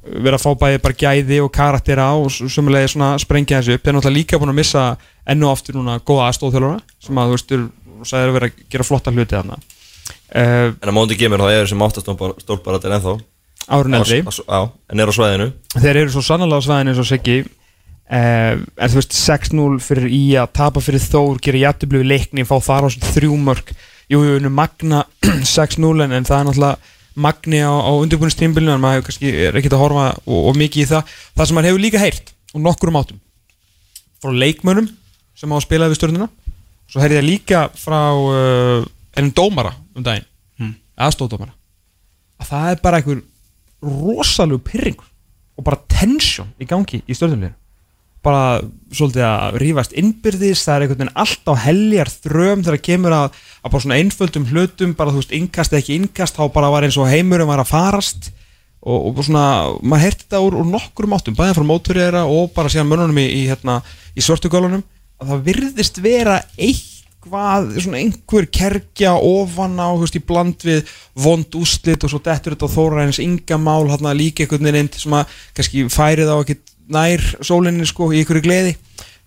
vera 0.03 0.39
að 0.39 0.43
fá 0.43 0.51
bæði 0.59 0.81
bara 0.83 0.99
gæði 0.99 1.39
og 1.45 1.51
karaktera 1.55 2.07
og 2.19 2.31
sömulega 2.33 2.91
svona 2.91 3.13
sprengja 3.23 3.61
þessu 3.61 3.77
upp. 3.77 3.85
Þeir 3.85 3.93
er 3.93 3.97
náttúrulega 3.99 4.19
líka 4.19 4.41
búin 4.43 4.53
að 4.53 4.59
missa 4.59 4.85
ennu 5.31 5.51
aftur 5.51 5.79
núna 5.79 6.01
góða 6.03 6.31
aðstóðþjálfara 6.31 6.81
sem 7.07 7.21
að 7.23 7.31
þú 7.31 7.37
veist, 7.37 7.55
þú 7.55 8.09
sagðir 8.11 8.33
að 8.33 8.37
vera 8.39 8.51
að 8.51 8.65
gera 8.75 8.89
flotta 8.89 9.15
hluti 9.15 9.37
þarna. 9.39 9.61
Uh, 10.33 10.73
en 10.83 10.91
að 10.91 10.97
móndi 10.97 11.19
gemur 11.21 11.43
þá 11.45 11.49
er 11.53 11.63
þessi 11.67 11.79
máttastólparatir 11.79 12.97
ennþá. 12.97 13.17
Árun 13.71 13.95
eldri. 14.01 14.23
Á- 14.27 14.33
á- 14.33 14.43
Já, 14.43 14.61
en 14.91 15.01
er 15.05 15.13
á 15.13 15.15
svæðinu. 15.15 15.51
Þeir 15.79 16.01
eru 16.03 16.15
svo 16.17 16.23
sannlega 16.27 16.59
á 16.59 16.67
svæðinu 16.67 16.93
eins 16.95 17.03
og 17.05 17.07
Siggi. 17.07 17.39
Uh, 18.13 18.59
en 18.77 18.91
þú 18.91 18.99
veist 18.99 19.15
6-0 19.15 19.79
fyrir 19.81 20.11
í 20.11 20.23
að 20.37 20.51
tapa 20.59 20.83
fyrir 20.85 21.01
Þór 21.01 21.39
gera 21.41 21.63
jættublöfu 21.69 22.05
leikni, 22.05 22.43
fá 22.45 22.59
þar 22.61 22.89
á 22.91 22.93
svona 22.93 23.13
þrjú 23.15 23.39
mörg 23.41 23.71
jú, 24.11 24.21
jú, 24.27 24.51
magna 24.51 25.05
6-0 25.57 26.05
en, 26.05 26.13
en 26.19 26.27
það 26.27 26.41
er 26.41 26.49
náttúrulega 26.51 26.77
magni 27.15 27.61
á, 27.61 27.73
á 27.73 27.91
undirbúinistímbilinu 28.01 28.75
en 28.75 28.83
maður 28.83 29.07
kannski 29.09 29.33
er 29.47 29.57
ekkert 29.59 29.77
að 29.77 29.85
horfa 29.85 30.07
og, 30.25 30.39
og 30.51 30.59
mikið 30.59 30.85
í 30.85 30.89
það 30.91 31.15
það 31.37 31.49
sem 31.49 31.59
maður 31.59 31.71
hefur 31.71 31.85
líka 31.85 32.03
heyrt 32.03 32.33
og 32.53 32.65
nokkurum 32.65 32.99
átum 33.01 33.21
frá 34.23 34.35
leikmönum 34.43 34.89
sem 35.37 35.53
á 35.53 35.57
að 35.57 35.65
spila 35.67 35.91
við 35.91 36.01
stjórnina 36.01 36.29
svo 36.91 37.03
heyrði 37.03 37.21
ég 37.21 37.29
líka 37.29 37.65
frá 37.77 38.01
uh, 38.17 38.85
ennum 39.17 39.35
dómara 39.37 39.75
um 39.97 40.05
daginn 40.05 40.29
hmm. 40.61 40.77
aðstóðdómara 40.97 41.55
að 42.43 42.53
það 42.53 42.69
er 42.73 42.83
bara 42.85 43.01
einhver 43.01 43.25
rosalegu 43.83 44.63
pyrringur 44.67 45.09
og 45.59 45.67
bara 45.67 45.83
tension 45.91 46.53
í 46.61 46.69
gangi 46.69 47.03
í 47.05 47.17
stjórnumleginu 47.17 47.57
bara 48.23 48.61
svolítið 48.95 49.25
að 49.27 49.57
rífast 49.63 49.97
innbyrðis, 49.99 50.63
það 50.63 50.75
er 50.75 50.85
einhvern 50.85 51.01
veginn 51.01 51.17
allt 51.25 51.51
á 51.51 51.55
heljar 51.65 52.11
þröm 52.23 52.63
þegar 52.67 52.85
kemur 52.87 53.17
að, 53.17 53.41
að 53.63 53.75
bara 53.75 53.85
svona 53.85 53.99
einföldum 53.99 54.47
hlutum, 54.53 54.95
bara 54.99 55.15
þú 55.15 55.23
veist, 55.23 55.35
innkast 55.39 55.75
eða 55.75 55.83
ekki 55.83 55.99
innkast, 55.99 56.39
þá 56.39 56.55
bara 56.55 56.71
var 56.73 56.87
eins 56.87 56.99
og 57.01 57.11
heimurum 57.11 57.51
var 57.51 57.65
að 57.65 57.73
farast 57.73 58.31
og, 58.83 59.11
og 59.11 59.21
svona 59.27 59.45
maður 59.81 60.07
heyrti 60.07 60.27
þetta 60.27 60.43
úr, 60.47 60.59
úr 60.61 60.71
nokkur 60.71 61.11
áttum, 61.19 61.39
bæðið 61.39 61.59
frá 61.59 61.67
móturera 61.67 62.25
og 62.31 62.51
bara 62.55 62.73
síðan 62.73 62.91
mönnunum 62.91 63.23
í, 63.23 63.29
í, 63.43 63.45
hérna, 63.51 63.81
í 64.15 64.25
svörtugölunum, 64.25 64.83
að 65.23 65.33
það 65.33 65.45
virðist 65.49 66.03
vera 66.03 66.41
eitthvað, 66.57 67.73
svona 67.79 68.03
einhver 68.03 68.49
kerkja 68.55 69.15
ofan 69.19 69.79
á, 69.83 69.91
þú 69.91 70.05
veist, 70.05 70.19
í 70.19 70.27
bland 70.31 70.67
við 70.67 70.93
vond 71.27 71.59
úslit 71.59 72.07
og 72.07 72.13
svo 72.13 72.23
dettur 72.23 72.57
þetta 72.57 72.71
þóra 72.75 73.07
eins 73.07 73.23
yngamál, 73.23 73.87
hérna 73.91 74.15
líka 74.15 74.47
einhvern 74.47 74.71
veginn 74.71 74.93
sem 74.95 75.19
að 75.19 75.41
kannski 75.59 75.87
færið 75.91 76.35
á 76.35 76.37
ekkert 76.39 76.72
nær 76.93 77.25
sólinni 77.45 77.87
sko 77.89 78.11
í 78.13 78.23
ykkur 78.23 78.43
gleði 78.45 78.77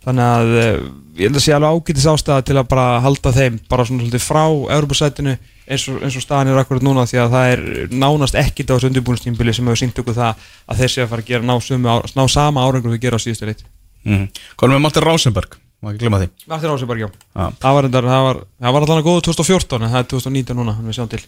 þannig 0.05 0.25
að 0.25 0.53
uh, 0.53 0.85
ég 1.17 1.29
held 1.29 1.39
að 1.39 1.45
sé 1.45 1.55
alveg 1.55 1.75
ágætis 1.79 2.07
ástæða 2.11 2.45
til 2.45 2.57
að 2.59 2.69
bara 2.71 2.87
halda 3.03 3.31
þeim 3.35 3.59
bara 3.71 3.85
svona 3.87 4.03
svolítið 4.03 4.25
frá 4.25 4.43
Europasætinu 4.75 5.35
eins 5.65 5.85
eins 5.89 6.17
og 6.19 6.23
staðan 6.23 6.51
er 6.51 6.59
akkurat 6.61 6.85
núna 6.85 7.05
því 7.09 7.21
að 7.23 7.35
það 7.35 7.51
er 7.53 7.63
nánast 7.95 8.37
ekkit 8.37 8.69
á 8.69 8.75
þessu 8.75 8.91
undirbúinustímbili 8.91 9.55
sem 9.55 9.65
hefur 9.65 9.81
sínt 9.81 10.01
okkur 10.01 10.17
það 10.17 10.43
að 10.69 10.81
þeir 10.81 10.93
sé 10.93 11.05
að 11.05 11.13
fara 11.13 11.25
að 11.25 11.31
gera 11.31 11.47
ná, 11.47 11.55
sömu, 11.63 11.95
ná 12.19 12.23
sama 12.29 12.65
árangur 12.65 12.93
þau 12.93 13.01
gera 13.07 13.17
á 13.17 13.23
síðustu 13.23 13.49
leitt 13.49 13.63
mm. 14.05 14.27
Er 14.61 14.73
með 14.75 14.83
Martin 14.85 15.07
Rásenberg? 15.07 15.57
Má 15.81 15.89
ekki 15.91 16.03
glemma 16.03 16.21
því 16.21 16.29
Martin 16.51 16.73
Ráseberg, 16.73 17.01
já 17.01 17.09
Já. 17.09 17.49
það 17.63 17.79
var, 17.79 17.89
var, 17.95 18.43
það 18.61 18.77
var 18.77 18.85
allan 18.85 19.01
að 19.01 19.09
góða 19.09 19.25
2014 19.31 19.81
en 19.81 19.95
það 19.95 20.03
er 20.03 20.11
2019 20.13 20.61
núna, 20.61 20.77
við 20.85 20.99
sjáum 20.99 21.11
til 21.15 21.23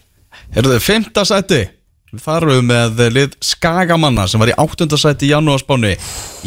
Herðu, 0.54 0.78
fymta 0.84 1.24
sæti 1.26 1.64
Við 2.08 2.22
farum 2.24 2.68
með 2.70 3.00
lið 3.12 3.34
Skagamanna 3.44 4.24
sem 4.30 4.40
var 4.40 4.48
í 4.48 4.56
áttunda 4.56 4.96
sæti 4.96 5.26
í 5.26 5.32
janúarspáni 5.34 5.90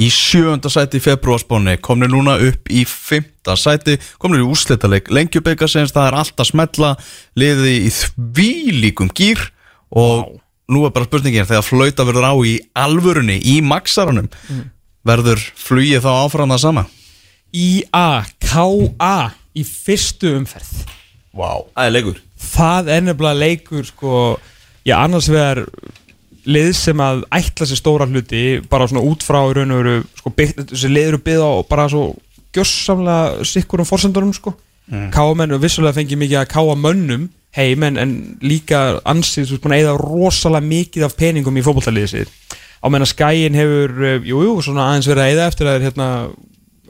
í 0.02 0.08
sjöunda 0.10 0.72
sæti 0.74 0.98
í 0.98 1.04
februarspáni 1.06 1.76
komnir 1.86 2.10
núna 2.10 2.40
upp 2.42 2.72
í 2.74 2.82
fymta 2.90 3.54
sæti 3.60 4.00
komnir 4.18 4.42
í 4.42 4.48
úrslitaleg 4.50 5.12
lengjubika 5.14 5.70
sem 5.70 5.86
það 5.86 6.08
er 6.08 6.18
allt 6.24 6.42
að 6.42 6.50
smetla 6.50 6.90
liði 7.38 7.76
í 7.86 7.92
þvílíkum 7.94 9.14
gýr 9.14 9.44
og 9.94 10.34
nú 10.72 10.88
er 10.88 10.96
bara 10.96 11.06
spurningin 11.06 11.46
þegar 11.46 11.68
flauta 11.68 12.08
verður 12.10 12.32
á 12.32 12.36
í 12.42 12.56
alvörunni 12.74 13.38
í 13.54 13.60
maksaranum 13.62 14.32
verður 15.06 15.46
flugið 15.62 16.02
þá 16.08 16.12
áfram 16.16 16.56
það 16.56 16.66
sama? 16.66 16.88
IA-KA 17.52 19.16
í 19.54 19.64
fyrstu 19.68 20.38
umferð. 20.40 20.74
Wow. 21.36 21.68
Það 21.76 21.86
er 21.86 21.98
leikur 22.00 22.22
það 22.42 22.92
er 22.96 23.06
nefnilega 23.06 23.40
leikur 23.40 23.88
sko, 23.88 24.16
já 24.88 24.96
annars 24.98 25.30
vegar 25.30 25.66
lið 26.46 26.72
sem 26.78 27.02
að 27.04 27.24
ætla 27.38 27.68
sér 27.70 27.80
stóra 27.80 28.08
hluti 28.10 28.62
bara 28.70 28.88
svona 28.90 29.04
út 29.06 29.24
frá 29.26 29.44
í 29.46 29.54
raun 29.58 29.74
og 29.76 29.82
veru 29.82 29.96
sko, 30.18 30.34
byggt, 30.38 30.64
þessi 30.72 30.90
lið 30.90 31.12
eru 31.12 31.22
byggð 31.28 31.46
á 31.46 31.52
bara 31.70 31.88
svo 31.92 32.06
gjörsamlega 32.56 33.46
sikkurum 33.48 33.88
forsendunum 33.88 34.34
sko. 34.34 34.56
mm. 34.90 35.12
káamenn 35.14 35.54
og 35.56 35.62
vissulega 35.62 36.00
fengi 36.00 36.18
mikið 36.18 36.42
að 36.42 36.50
káa 36.56 36.76
mönnum 36.76 37.30
heim 37.56 37.84
en, 37.84 37.98
en 38.00 38.12
líka 38.42 39.02
ansið 39.06 39.54
eða 39.60 39.98
rosalega 40.00 40.66
mikið 40.66 41.06
af 41.06 41.16
peningum 41.20 41.58
í 41.58 41.64
fótballtaliðið 41.66 42.14
sitt 42.16 42.58
á 42.82 42.86
menn 42.90 43.06
að 43.06 43.14
skæin 43.14 43.56
hefur, 43.56 43.94
eh, 44.08 44.24
jú, 44.26 44.42
svona 44.64 44.90
aðeins 44.90 45.10
verið 45.12 45.24
að 45.24 45.34
eða 45.36 45.48
eftir 45.52 45.70
að 45.70 45.86
hérna, 45.86 46.08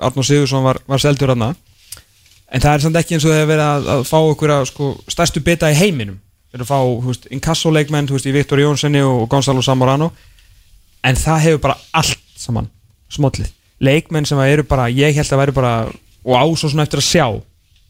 Arnó 0.01 0.23
Sigursson 0.23 0.63
var, 0.63 0.79
var 0.87 1.01
seldur 1.03 1.33
hann 1.33 1.49
en 1.51 2.61
það 2.61 2.73
er 2.73 2.83
samt 2.85 2.99
ekki 2.99 3.17
eins 3.17 3.25
og 3.25 3.33
það 3.33 3.41
er 3.41 3.49
verið 3.49 3.65
að, 3.67 3.89
að 3.95 4.05
fá 4.07 4.17
okkur 4.19 4.53
að 4.55 4.67
sko, 4.71 4.91
stærstu 5.11 5.43
bita 5.43 5.71
í 5.71 5.77
heiminum 5.77 6.19
við 6.51 6.59
erum 6.59 6.67
að 6.67 7.15
fá, 7.15 7.29
inkassoleikmenn 7.31 8.09
í 8.11 8.35
Viktor 8.35 8.59
Jónssoni 8.59 9.01
og 9.07 9.27
Gonzalo 9.31 9.63
Zamorano. 9.63 10.11
En 11.03 11.15
það 11.15 11.43
hefur 11.45 11.61
bara 11.63 11.77
allt 11.95 12.19
saman, 12.37 12.67
smollið. 13.09 13.51
Leikmenn 13.81 14.27
sem 14.29 14.39
eru 14.43 14.65
bara, 14.67 14.89
ég 14.91 15.15
held 15.15 15.31
að 15.31 15.41
væri 15.41 15.55
bara 15.55 15.75
og 16.21 16.35
á 16.37 16.45
svo 16.53 16.69
svona 16.69 16.83
eftir 16.85 17.01
að 17.01 17.07
sjá. 17.07 17.25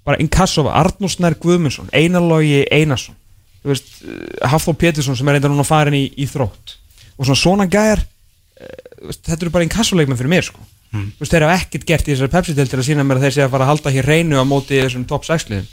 Bara 0.08 0.22
inkassova, 0.22 0.76
Arnús 0.80 1.20
Nær 1.20 1.36
Guðmundsson 1.42 1.90
Einarlogi 1.94 2.64
Einarsson. 2.72 3.18
Eh, 3.66 3.82
Hafþór 4.50 4.78
Pétursson 4.78 5.18
sem 5.18 5.28
er 5.28 5.38
reynda 5.38 5.52
núna 5.52 5.66
farin 5.68 5.98
í, 5.98 6.08
í 6.18 6.26
þrótt 6.26 6.78
og 7.20 7.28
svona 7.28 7.38
svona 7.38 7.68
gæjar 7.70 8.00
eh, 8.02 8.80
þetta 9.20 9.44
eru 9.44 9.54
bara 9.54 9.68
inkassoleikmenn 9.68 10.18
fyrir 10.18 10.34
mér 10.34 10.48
sko. 10.48 10.64
Þú 10.92 11.22
veist, 11.22 11.32
þeir 11.32 11.46
hafa 11.46 11.60
ekkert 11.60 11.86
gert 11.88 12.10
í 12.10 12.16
þessari 12.16 12.34
Pepsi-del 12.34 12.72
til 12.72 12.80
að 12.82 12.88
sína 12.90 13.06
mér 13.06 13.20
að 13.20 13.28
þeir 13.28 13.36
sé 13.36 13.44
að 13.46 13.54
fara 13.54 13.68
að 13.68 13.72
halda 13.72 13.94
hér 13.96 14.10
reynu 14.10 14.42
á 14.42 14.46
móti 14.48 14.82
þessum 14.82 15.06
top 15.08 15.28
6 15.28 15.46
liðum. 15.52 15.70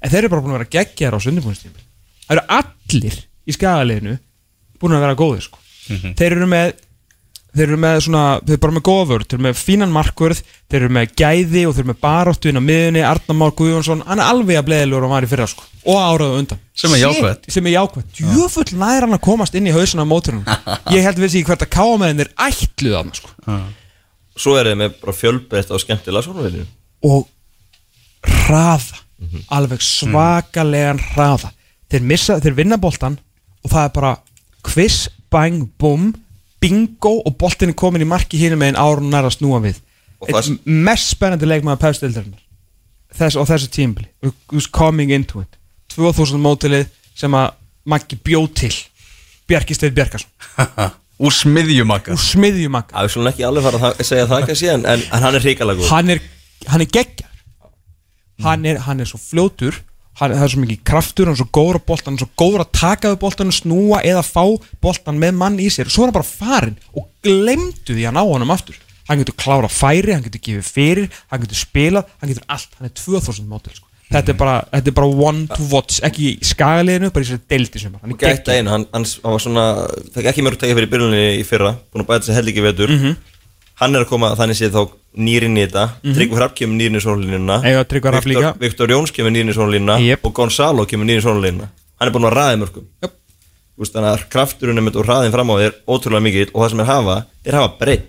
En 0.00 0.10
þeir 0.10 0.22
eru 0.22 0.32
bara 0.32 0.42
búin 0.46 0.54
að 0.54 0.58
vera 0.58 0.72
geggjar 0.78 1.14
á 1.14 1.18
sundibúinstími 1.20 1.89
það 2.30 2.36
eru 2.36 2.46
allir 2.60 3.18
í 3.50 3.56
skagaliðinu 3.56 4.14
búin 4.80 4.94
að 4.96 5.04
vera 5.04 5.18
góðir 5.18 5.44
sko. 5.48 5.58
þeir 5.90 6.36
eru 6.36 6.46
með 6.50 6.72
þeir 7.50 7.64
eru 7.66 7.78
með 7.82 7.96
svona, 8.04 8.22
þeir 8.46 8.54
eru 8.54 8.62
bara 8.62 8.74
með 8.76 8.84
góðvörð 8.86 9.24
þeir 9.26 9.36
eru 9.36 9.44
með 9.48 9.56
fínan 9.58 9.94
markvörð, 9.94 10.42
þeir 10.70 10.78
eru 10.84 10.92
með 10.94 11.14
gæði 11.18 11.64
og 11.66 11.74
þeir 11.74 11.82
eru 11.82 11.90
með 11.90 11.98
baráttu 12.04 12.50
inn 12.50 12.60
á 12.60 12.68
miðunni 12.68 13.02
Arnar 13.06 13.38
Már 13.40 13.54
Guðjónsson, 13.58 14.04
hann 14.06 14.22
er 14.22 14.30
alveg 14.30 14.60
að 14.60 14.68
bleðilegur 14.68 15.06
og 15.08 15.14
var 15.16 15.26
í 15.26 15.30
fyrra 15.32 15.48
sko, 15.50 15.66
og 15.82 15.98
áraðu 15.98 16.38
undan. 16.44 16.62
Sem 16.78 16.94
er 16.94 17.02
Shit, 17.02 17.18
jákvætt. 17.18 17.50
sem 17.56 17.66
er 17.66 17.74
jákvæmt, 17.74 18.14
djöfull 18.20 18.78
nær 18.78 19.06
hann 19.08 19.18
að 19.18 19.22
komast 19.26 19.58
inn 19.58 19.66
í 19.66 19.74
hausuna 19.74 20.06
á 20.06 20.12
móturinn 20.12 20.46
ég 20.94 21.06
held 21.08 21.18
við 21.24 21.34
sig 21.34 21.50
hvert 21.50 21.66
að 21.66 21.72
káa 21.74 21.98
með 21.98 22.22
þeir 22.22 22.32
ætluð 22.46 22.98
hann 23.00 23.14
sko. 23.18 23.34
Svo 24.40 24.54
er 24.56 24.70
þið 24.70 24.80
með 24.84 24.98
bara 25.02 25.18
fjölbreytt 25.18 25.74
og 25.74 25.82
skemmtilega 25.82 26.28
svona 26.28 26.66
og 27.10 27.26
hraða. 28.46 29.02
Alveg 29.52 29.82
svakalegan 29.84 31.00
hraða 31.10 31.50
þeir, 31.90 32.04
missa, 32.12 32.38
þeir 32.42 32.56
vinna 32.58 32.78
boltan 32.80 33.18
og 33.64 33.70
það 33.72 33.84
er 33.88 33.94
bara 33.96 34.12
quiz, 34.66 35.08
bang, 35.32 35.64
bum 35.80 36.10
bingo 36.60 37.14
og 37.24 37.36
boltin 37.40 37.72
er 37.72 37.78
komin 37.78 38.04
í 38.04 38.08
marki 38.08 38.38
hínum 38.40 38.60
megin 38.60 38.76
árun 38.80 39.08
nær 39.12 39.24
að 39.28 39.38
snúa 39.38 39.60
við. 39.64 39.78
Einn 40.26 40.34
það- 40.36 40.58
mest 40.64 41.14
spennandi 41.14 41.48
leikmaður 41.48 41.80
pefstildarinnar 41.86 42.42
þess, 43.16 43.36
og 43.40 43.48
þessu 43.48 43.70
tímbli 43.72 44.06
coming 44.72 45.10
into 45.10 45.40
it? 45.40 45.56
2000 45.96 46.38
mótilið 46.40 46.86
sem 47.14 47.32
að 47.34 47.54
Maggi 47.90 48.18
bjóð 48.20 48.50
til. 48.54 48.74
Bjarki 49.48 49.74
Steinn 49.74 49.94
Bjarkarsson 49.96 50.30
Úr 51.24 51.32
smiðjumakka. 51.34 52.12
Úr 52.14 52.20
smiðjumagga 52.22 52.94
Það 52.94 53.06
er 53.08 53.12
svona 53.14 53.30
ekki 53.32 53.46
alveg 53.48 53.64
fara 53.66 53.80
að 53.90 54.02
segja 54.06 54.26
það 54.30 54.44
kannski 54.50 54.68
en, 54.72 54.84
en, 54.88 55.02
en 55.10 55.24
hann 55.24 55.36
er 55.38 55.44
hrikalega 55.44 55.80
góð 55.80 55.90
hann 55.90 56.12
er, 56.14 56.20
hann 56.70 56.84
er 56.84 56.90
geggjar 56.94 57.32
hann 58.44 58.68
er, 58.68 58.78
hann 58.86 59.00
er 59.02 59.08
svo 59.10 59.18
fljótur 59.20 59.80
hann, 60.20 60.36
það 60.36 60.44
er 60.46 60.52
svo 60.54 60.62
mikið 60.64 60.82
kraftur, 60.90 61.30
hann 61.30 61.36
er 61.36 61.40
svo 61.40 61.48
góður 61.58 61.80
á 61.80 61.88
boltan 61.90 62.12
hann 62.12 62.20
er 62.20 62.24
svo 62.24 62.30
góður 62.42 62.64
að 62.64 62.72
taka 62.76 63.12
við 63.12 63.18
boltan 63.24 63.52
snúa 63.56 64.00
eða 64.06 64.22
fá 64.26 64.44
boltan 64.84 65.20
með 65.20 65.36
mann 65.40 65.58
í 65.62 65.68
sér. 65.72 65.90
Svo 65.90 66.04
er 66.04 66.10
hann 66.10 66.18
bara 66.20 66.30
farin 66.30 66.78
og 66.94 67.08
glemdu 67.24 67.96
því 67.96 68.08
að 68.08 68.16
ná 68.18 68.22
honum 68.22 68.54
aftur. 68.54 68.78
Hann 69.10 69.22
getur 69.22 69.38
klára 69.40 69.70
færi, 69.72 70.14
hann 70.14 70.24
getur 70.26 70.42
gefið 70.44 70.66
fyrir 70.70 71.22
hann 71.32 71.42
getur 71.42 71.58
spilað, 71.58 72.10
hann 72.20 72.32
getur 72.32 72.46
allt. 72.46 72.76
Hann 72.78 72.90
er 72.90 72.94
2000 72.94 73.48
mótil 73.50 73.74
sko. 73.74 73.86
þetta, 74.10 74.32
er 74.32 74.38
bara, 74.38 74.54
þetta 74.74 74.90
er 74.90 74.94
bara 74.98 75.10
one 75.30 75.44
to 75.50 75.66
watch, 75.70 76.00
ekki 76.06 76.24
í 76.32 76.46
skagaliðinu 76.46 77.12
bara 77.14 77.22
í 77.22 77.28
sér 77.28 77.42
deildi 77.50 77.78
sem 77.78 77.92
hann 77.94 78.14
er 78.18 78.66
hann, 78.66 78.86
hann, 78.90 79.04
hann 79.06 79.34
var 79.36 79.42
svona 79.44 79.66
fekk 80.16 80.30
ekki 80.32 80.42
mörg 80.42 80.58
tekja 80.58 80.74
fyrir 80.78 80.90
byrjunni 80.90 81.20
í 81.38 81.44
fyrra 81.46 81.76
búin 81.92 82.02
að 82.02 82.08
bæta 82.10 82.34
held 82.34 82.50
ekki 82.50 82.64
vetur. 82.64 82.90
Mhm. 82.90 83.14
Hann 83.80 83.96
er 83.96 84.04
að 84.04 84.10
koma 84.12 84.34
þannig 84.38 84.60
séð 84.60 84.76
þá 84.76 84.96
nýrin 85.26 85.56
í 85.58 85.64
þetta 85.66 85.86
mm 85.86 85.94
-hmm. 86.02 86.16
Tryggvi 86.18 86.36
Hrapp 86.40 86.56
kemur 86.56 86.76
nýrin 86.78 87.00
í 87.00 87.04
sónlínuna 87.04 87.60
líka. 88.26 88.54
Viktor 88.60 88.90
Jóns 88.90 89.12
kemur 89.12 89.32
nýrin 89.32 89.50
í 89.50 89.56
sónlínuna 89.56 90.00
Jep. 90.00 90.24
og 90.24 90.34
Gonzalo 90.34 90.86
kemur 90.86 91.06
nýrin 91.06 91.24
í 91.24 91.26
sónlínuna 91.26 91.70
hann 91.98 92.08
er 92.08 92.12
búin 92.14 92.28
að 92.28 92.36
ræða 92.36 92.60
mörgum 92.60 92.86
veist, 93.80 93.96
þannig 93.96 94.12
að 94.12 94.24
krafturinn 94.32 94.90
og 94.90 95.04
hraðin 95.06 95.34
fram 95.34 95.52
á 95.52 95.54
þér 95.60 95.76
ótrúlega 95.88 96.24
mikill. 96.24 96.48
Og 96.52 96.62
það 96.62 96.72
sem 96.72 96.82
er 96.84 96.90
hafa, 96.90 97.16
þeir 97.44 97.58
hafa 97.58 97.72
breytt. 97.80 98.08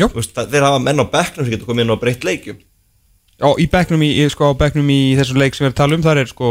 Þeir 0.00 0.66
hafa 0.66 0.82
menn 0.82 1.02
á 1.02 1.06
bekknum 1.12 1.46
sem 1.46 1.54
getur 1.54 1.68
komið 1.68 1.86
inn 1.86 1.94
á 1.94 2.02
breytt 2.02 2.26
leikjum. 2.26 2.60
Og 3.50 3.60
í 3.60 3.66
bekknum 3.72 4.04
í, 4.04 4.10
sko, 4.32 4.52
í 4.52 5.00
þessum 5.18 5.40
leik 5.40 5.56
sem 5.56 5.64
við 5.64 5.70
erum 5.70 5.74
að 5.74 5.80
tala 5.80 5.96
um 5.96 6.04
þar 6.04 6.22
er 6.22 6.30
sko 6.30 6.50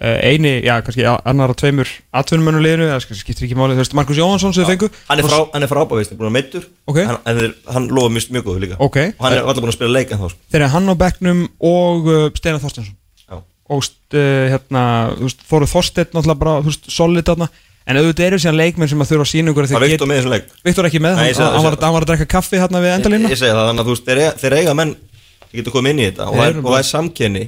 eini, 0.00 0.52
já 0.64 0.78
kannski 0.80 1.04
annar 1.04 1.52
af 1.52 1.58
tveimur 1.60 1.88
atvinnumönuleginu, 2.16 2.86
það 2.88 3.18
skiptir 3.20 3.44
ekki 3.46 3.56
máli 3.58 3.74
þú 3.76 3.82
veist, 3.82 3.94
Markus 3.98 4.16
Jóhansson 4.20 4.54
sem 4.56 4.64
þið 4.64 4.70
fengu 4.72 4.88
hann 5.10 5.20
er, 5.20 5.26
frá, 5.28 5.38
hann 5.52 5.66
er 5.66 5.70
frábæðist, 5.70 6.14
búin 6.16 6.30
að 6.30 6.36
meittur 6.38 6.64
Ok. 6.88 7.00
hann, 7.04 7.18
þeir, 7.26 7.54
hann 7.74 7.88
lofa 7.92 8.12
mjög, 8.16 8.30
mjög 8.36 8.46
góðu 8.48 8.62
líka 8.64 8.78
Ok. 8.80 8.96
og 9.18 9.24
hann 9.26 9.36
er 9.36 9.42
alltaf 9.44 9.60
búin 9.64 9.72
að 9.74 9.76
spila 9.76 9.92
leik 9.98 10.14
en 10.16 10.22
þá 10.22 10.28
sko. 10.32 10.40
þeir 10.54 10.60
eru 10.62 10.70
hann 10.74 10.88
á 10.88 10.94
bekknum 11.04 11.42
og 11.72 12.08
uh, 12.08 12.22
Steinar 12.40 12.62
Þorstensson 12.64 12.96
Já. 13.28 13.36
og 13.68 13.82
uh, 13.84 14.46
hérna, 14.54 14.84
þú 15.20 15.28
veist, 15.28 15.44
Þóru 15.52 15.68
Þorsteinn 15.74 16.14
náttúrulega 16.16 16.40
bara, 16.46 16.56
þú 16.64 16.72
veist, 16.72 16.88
solid 16.96 17.28
þarna 17.28 17.50
en 17.90 17.96
auðvitað 18.00 18.26
eru 18.30 18.38
síðan 18.40 18.58
leikmenn 18.60 18.88
sem 18.92 19.00
að 19.04 19.08
þurfa 19.12 19.24
að 19.26 19.30
sína 19.34 19.50
ykkur 19.52 19.64
að 19.66 19.70
það 19.74 19.84
er 19.84 19.90
Viktor 19.90 20.08
með 20.10 20.18
þessum 20.20 20.34
leik 20.36 20.50
Viktor 20.68 20.88
ekki 20.90 21.00
með, 21.04 21.14
Nei, 21.20 21.28
ég 21.30 21.36
hann, 21.40 21.46
hann, 21.50 21.60
ég 21.60 21.64
var, 21.68 21.76
hann 21.84 21.94
var 21.96 22.04
að 22.04 22.10
drekka 22.12 22.26
kaffi 22.38 22.60
hérna 22.60 22.80
við 22.84 22.90
ég, 22.92 22.98
endalínu 23.00 23.30
ég 23.32 23.40
segi 23.40 23.50
það, 23.56 23.64
þannig 23.70 23.82
að 23.82 23.88
þú 23.88 23.94
veist, 23.96 24.04
þeir, 24.10 24.20
eiga- 24.20 24.36
þeir 24.42 24.56
eiga 24.60 24.74
menn 24.78 24.92
sem 25.50 25.56
getur 25.58 25.74
komið 25.74 25.90
inn 25.96 26.02
í 26.02 26.06
þetta 26.10 26.28
og, 26.28 26.36
það 26.36 26.50
er, 26.52 26.78
er 26.78 26.86
samkenni 26.90 27.42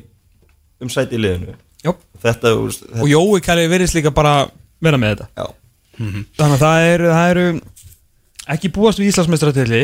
um 0.82 0.90
sæti 0.90 1.14
í 1.14 1.20
liðinu. 1.22 1.54
Þetta, 2.22 2.52
veist, 2.60 2.84
þetta 2.86 3.02
og 3.02 3.10
Jói 3.10 3.40
Kalli 3.44 3.68
virðist 3.72 3.96
líka 3.98 4.12
bara 4.14 4.34
vera 4.82 4.98
með 5.00 5.16
þetta. 5.16 5.28
Já, 5.42 5.46
þannig 6.38 6.54
að 6.56 6.62
það 6.62 6.86
eru, 6.92 7.08
það 7.12 7.30
eru 7.34 7.46
ekki 8.56 8.70
búast 8.74 8.98
við 9.02 9.10
Íslandsmeistratilli 9.12 9.82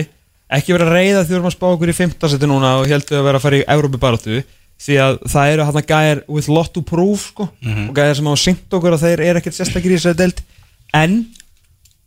ekki 0.59 0.73
vera 0.75 0.87
að 0.89 0.95
reyða 0.97 1.25
því 1.25 1.29
við 1.33 1.37
erum 1.39 1.51
að 1.51 1.57
spá 1.59 1.67
okkur 1.69 1.91
í 1.93 1.97
15 1.99 2.33
seti 2.33 2.49
núna 2.49 2.71
og 2.81 2.87
heldur 2.89 3.19
að 3.21 3.27
vera 3.29 3.41
að 3.41 3.45
fara 3.45 3.59
í 3.61 3.67
Európi 3.69 4.01
baráttu 4.01 4.39
því 4.79 4.97
að 5.03 5.19
það 5.29 5.53
eru 5.53 5.67
hann 5.69 5.83
gæðir 5.91 6.23
with 6.31 6.49
lot 6.49 6.71
to 6.73 6.83
prove 6.87 7.19
sko 7.21 7.49
og 7.51 7.93
gæðir 7.99 8.17
sem 8.21 8.31
hafa 8.31 8.41
syngt 8.45 8.79
okkur 8.79 8.95
að 8.97 9.05
þeir 9.05 9.25
eru 9.27 9.43
ekkert 9.43 9.59
sérstakir 9.59 9.93
í 9.93 9.99
þessari 9.99 10.21
deild. 10.23 10.43
En 10.97 11.19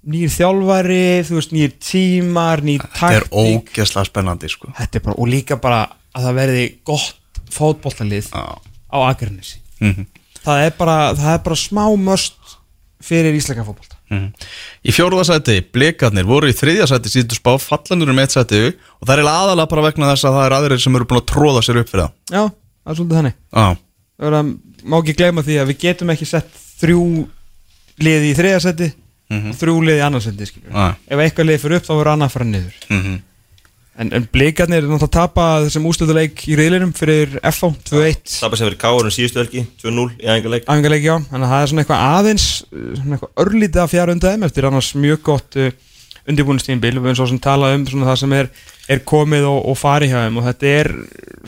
nýr 0.02 0.32
þjálfari, 0.34 1.02
þú 1.28 1.36
veist, 1.38 1.52
nýr 1.54 1.74
tímar 1.78 2.64
nýr 2.66 2.82
Það 2.96 3.18
er 3.20 3.26
taktík. 3.28 3.68
ógeðslega 3.76 4.10
spennandi 4.10 4.50
sko. 4.50 4.72
Þetta 4.80 4.98
er 4.98 5.04
bara, 5.06 5.18
og 5.22 5.30
líka 5.30 5.60
bara 5.62 5.82
að 6.18 6.26
það 6.26 6.40
verði 6.40 6.64
gott 6.90 7.42
fótbollalið 7.54 8.32
Já. 8.34 8.46
á 8.90 8.98
Akernesi 9.82 9.98
Mhm. 9.98 10.06
það, 10.46 10.66
er 10.66 10.72
bara, 10.78 11.14
það 11.14 11.34
er 11.34 11.42
bara 11.46 11.56
smá 11.56 11.84
möst 11.98 12.34
fyrir 13.02 13.34
íslenska 13.36 13.66
fótbolta 13.66 13.98
Mhm. 14.12 14.34
Í 14.84 14.92
fjóruðasæti, 14.92 15.62
blikarnir 15.72 16.26
voru 16.28 16.50
í 16.52 16.54
þriðjasæti 16.54 17.08
síðustu 17.08 17.36
spá, 17.40 17.54
fallanur 17.58 18.10
um 18.10 18.20
eitt 18.20 18.34
sæti 18.36 18.74
og 19.02 19.08
það 19.08 19.20
er 19.20 19.30
aðalega 19.32 19.70
bara 19.70 19.82
vegna 19.88 20.10
þess 20.12 20.26
að 20.28 20.34
það 20.36 20.46
er 20.46 20.56
aðrir 20.58 20.82
sem 20.84 20.96
eru 20.96 21.06
búin 21.06 21.22
að 21.22 21.30
tróða 21.32 21.62
sér 21.64 21.80
upp 21.80 21.90
fyrir 21.90 22.04
það 22.04 22.12
Já, 22.36 22.44
það 22.52 22.92
er 22.92 22.96
svolítið 22.96 23.18
þannig 23.22 23.34
Já, 23.56 23.78
Það 24.22 24.34
að, 24.38 24.58
má 24.84 24.98
ekki 25.00 25.16
gleyma 25.18 25.42
því 25.42 25.56
að 25.62 25.68
við 25.72 25.78
getum 25.80 26.10
ekki 26.12 26.28
sett 26.28 26.50
þrjú 26.82 27.28
liði 28.02 28.28
í 28.32 28.36
þriðasæti 28.36 28.92
og 29.32 29.56
þrjú 29.56 29.76
liði 29.88 29.98
í 29.98 30.06
annarsæti. 30.06 30.48
Nei. 30.70 30.94
ef 31.08 31.18
eitthvað 31.24 31.46
liði 31.48 31.60
fyrir 31.64 31.76
upp 31.80 31.86
þá 31.88 31.94
verður 31.96 32.26
að 32.26 32.32
fara 32.36 32.46
niður 32.46 32.74
mhm 32.90 33.22
en, 34.02 34.12
en 34.18 34.26
blikarnir 34.34 34.82
er 34.82 34.90
náttúrulega 34.90 35.10
að 35.10 35.16
tapa 35.20 35.46
þessum 35.68 35.88
ústöðuleik 35.92 36.44
í 36.50 36.58
riðlinum 36.60 36.96
fyrir 36.98 37.38
FH 37.42 37.72
2-1 37.92 38.36
það 38.40 38.58
sem 38.58 38.66
fyrir 38.66 38.82
káurinn 38.82 39.16
síðustu 39.16 39.44
helgi 39.44 39.64
2-0 39.84 40.08
í 40.18 40.28
æfingarleik 40.28 40.68
æfingarleiki 40.68 41.14
á, 41.14 41.18
þannig 41.30 41.46
að 41.46 41.54
það 41.54 41.62
er 41.62 41.72
svona 41.72 41.86
eitthvað 41.86 42.04
aðeins 42.10 42.50
uh, 42.66 42.92
svona 42.98 43.18
eitthvað 43.18 43.46
örlítið 43.46 43.86
að 43.86 43.94
fjara 43.94 44.18
undan 44.18 44.36
þeim 44.36 44.48
eftir 44.50 44.70
annars 44.72 44.92
mjög 44.98 45.24
gott 45.30 45.60
uh, 45.62 45.72
undirbúinustíðinbil 46.30 46.94
við 46.98 47.10
erum 47.10 47.18
svo 47.18 47.28
sem 47.30 47.42
tala 47.42 47.72
um 47.76 47.86
svona 47.90 48.10
það 48.12 48.20
sem 48.22 48.36
er, 48.38 48.50
er 48.94 49.04
komið 49.08 49.48
og, 49.50 49.60
og 49.72 49.78
farið 49.80 50.14
hjá 50.14 50.20
þeim. 50.20 50.40
Og 50.40 50.48
þetta 50.48 50.74
er 50.78 50.92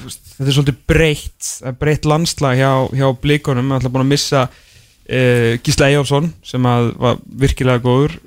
þetta 0.02 0.48
er 0.48 0.58
svolítið 0.58 0.80
breytt 0.90 1.50
það 1.50 1.72
er 1.72 1.80
breytt 1.84 2.10
landslag 2.10 2.60
hjá, 2.60 2.72
hjá 2.98 3.08
blikunum. 3.24 3.70
Við 3.70 3.80
ætlum 3.80 3.96
búin 3.96 4.06
að 4.06 4.12
missa 4.14 4.44
uh, 4.48 5.52
Gísla 5.66 5.92
Eyjálfsson 5.92 6.32
sem 6.46 6.70
var 7.06 7.22
virkilega 7.46 7.84
góður. 7.84 8.18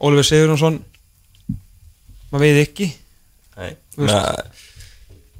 Oliver 0.00 0.26
Sigurjónsson 0.26 0.80
maður 2.30 2.46
veit 2.46 2.62
ekki 2.62 2.92
nei, 3.58 3.72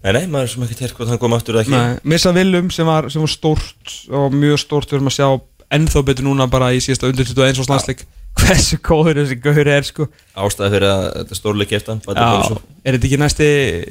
nei, 0.02 0.12
nei, 0.16 0.24
maður 0.32 0.52
sem 0.54 0.64
ekki 0.66 0.78
til 0.80 0.90
hvort 0.96 1.12
hann 1.12 1.20
kom 1.22 1.36
aftur 1.36 1.58
eða 1.58 1.66
ekki. 1.66 1.76
Nei, 1.76 2.00
missa 2.14 2.32
Willum 2.36 2.72
sem 2.74 2.88
var, 2.88 3.10
sem 3.12 3.22
var 3.24 3.32
stórt 3.32 3.94
og 4.08 4.34
mjög 4.36 4.62
stórt 4.64 4.90
við 4.90 5.00
erum 5.00 5.12
að 5.12 5.18
sjá 5.18 5.28
ennþá 5.76 6.04
betur 6.08 6.26
núna 6.26 6.48
bara 6.50 6.72
í 6.74 6.82
síðasta 6.82 7.10
undir 7.10 7.28
21 7.28 7.62
og 7.62 7.68
slansleik 7.68 8.04
hversu 8.40 8.78
góður 8.82 9.22
þessi 9.22 9.40
gaur 9.42 9.72
er 9.76 9.86
sko. 9.86 10.10
Ástæði 10.38 10.76
fyrir 10.76 10.90
að 10.90 11.06
þetta 11.20 11.34
er 11.36 11.40
stórleik 11.40 11.74
eftir 11.78 12.04
Já, 12.10 12.60
er 12.84 12.96
þetta 12.96 13.10
ekki 13.10 13.20
næsti 13.20 13.48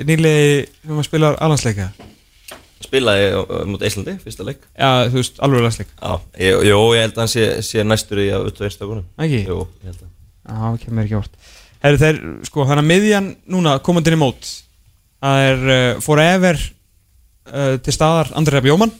nýlegi 0.09 0.53
sem 0.83 1.01
að 1.03 1.09
spila 1.09 1.35
alansleika? 1.39 1.91
spilaði 2.89 3.27
mót 3.69 3.83
Íslandi, 3.85 4.15
fyrsta 4.23 4.45
leik. 4.47 4.63
Já, 4.73 5.09
þú 5.11 5.19
veist, 5.19 5.39
alveg 5.45 5.65
ég, 6.39 6.61
jó, 6.69 6.77
ég 6.95 7.03
held 7.03 7.15
að 7.17 7.21
hann 7.21 7.31
sé, 7.31 7.47
sé 7.65 7.83
næstur 7.85 8.21
í 8.23 8.29
að 8.33 8.49
utta 8.49 8.65
einstakunum 8.67 9.05
Ekki? 9.19 9.41
Jú, 9.45 9.59
ég 9.83 9.91
held 9.91 10.05
að. 10.05 10.11
Já, 10.49 10.83
kemur 10.85 11.05
ekki 11.05 11.19
óvart 11.19 11.49
Herru 11.83 11.99
þeir, 12.01 12.17
sko, 12.49 12.65
þannig 12.67 12.83
að 12.83 12.89
miðjan 12.91 13.27
núna 13.55 13.77
komandinn 13.85 14.17
í 14.17 14.19
mót 14.19 14.49
það 15.23 15.45
er 15.49 15.61
uh, 15.69 16.01
forever 16.03 16.59
uh, 16.59 17.75
til 17.83 17.93
staðar 17.95 18.33
Andri 18.39 18.57
Rapp 18.57 18.67
Jómann 18.67 18.91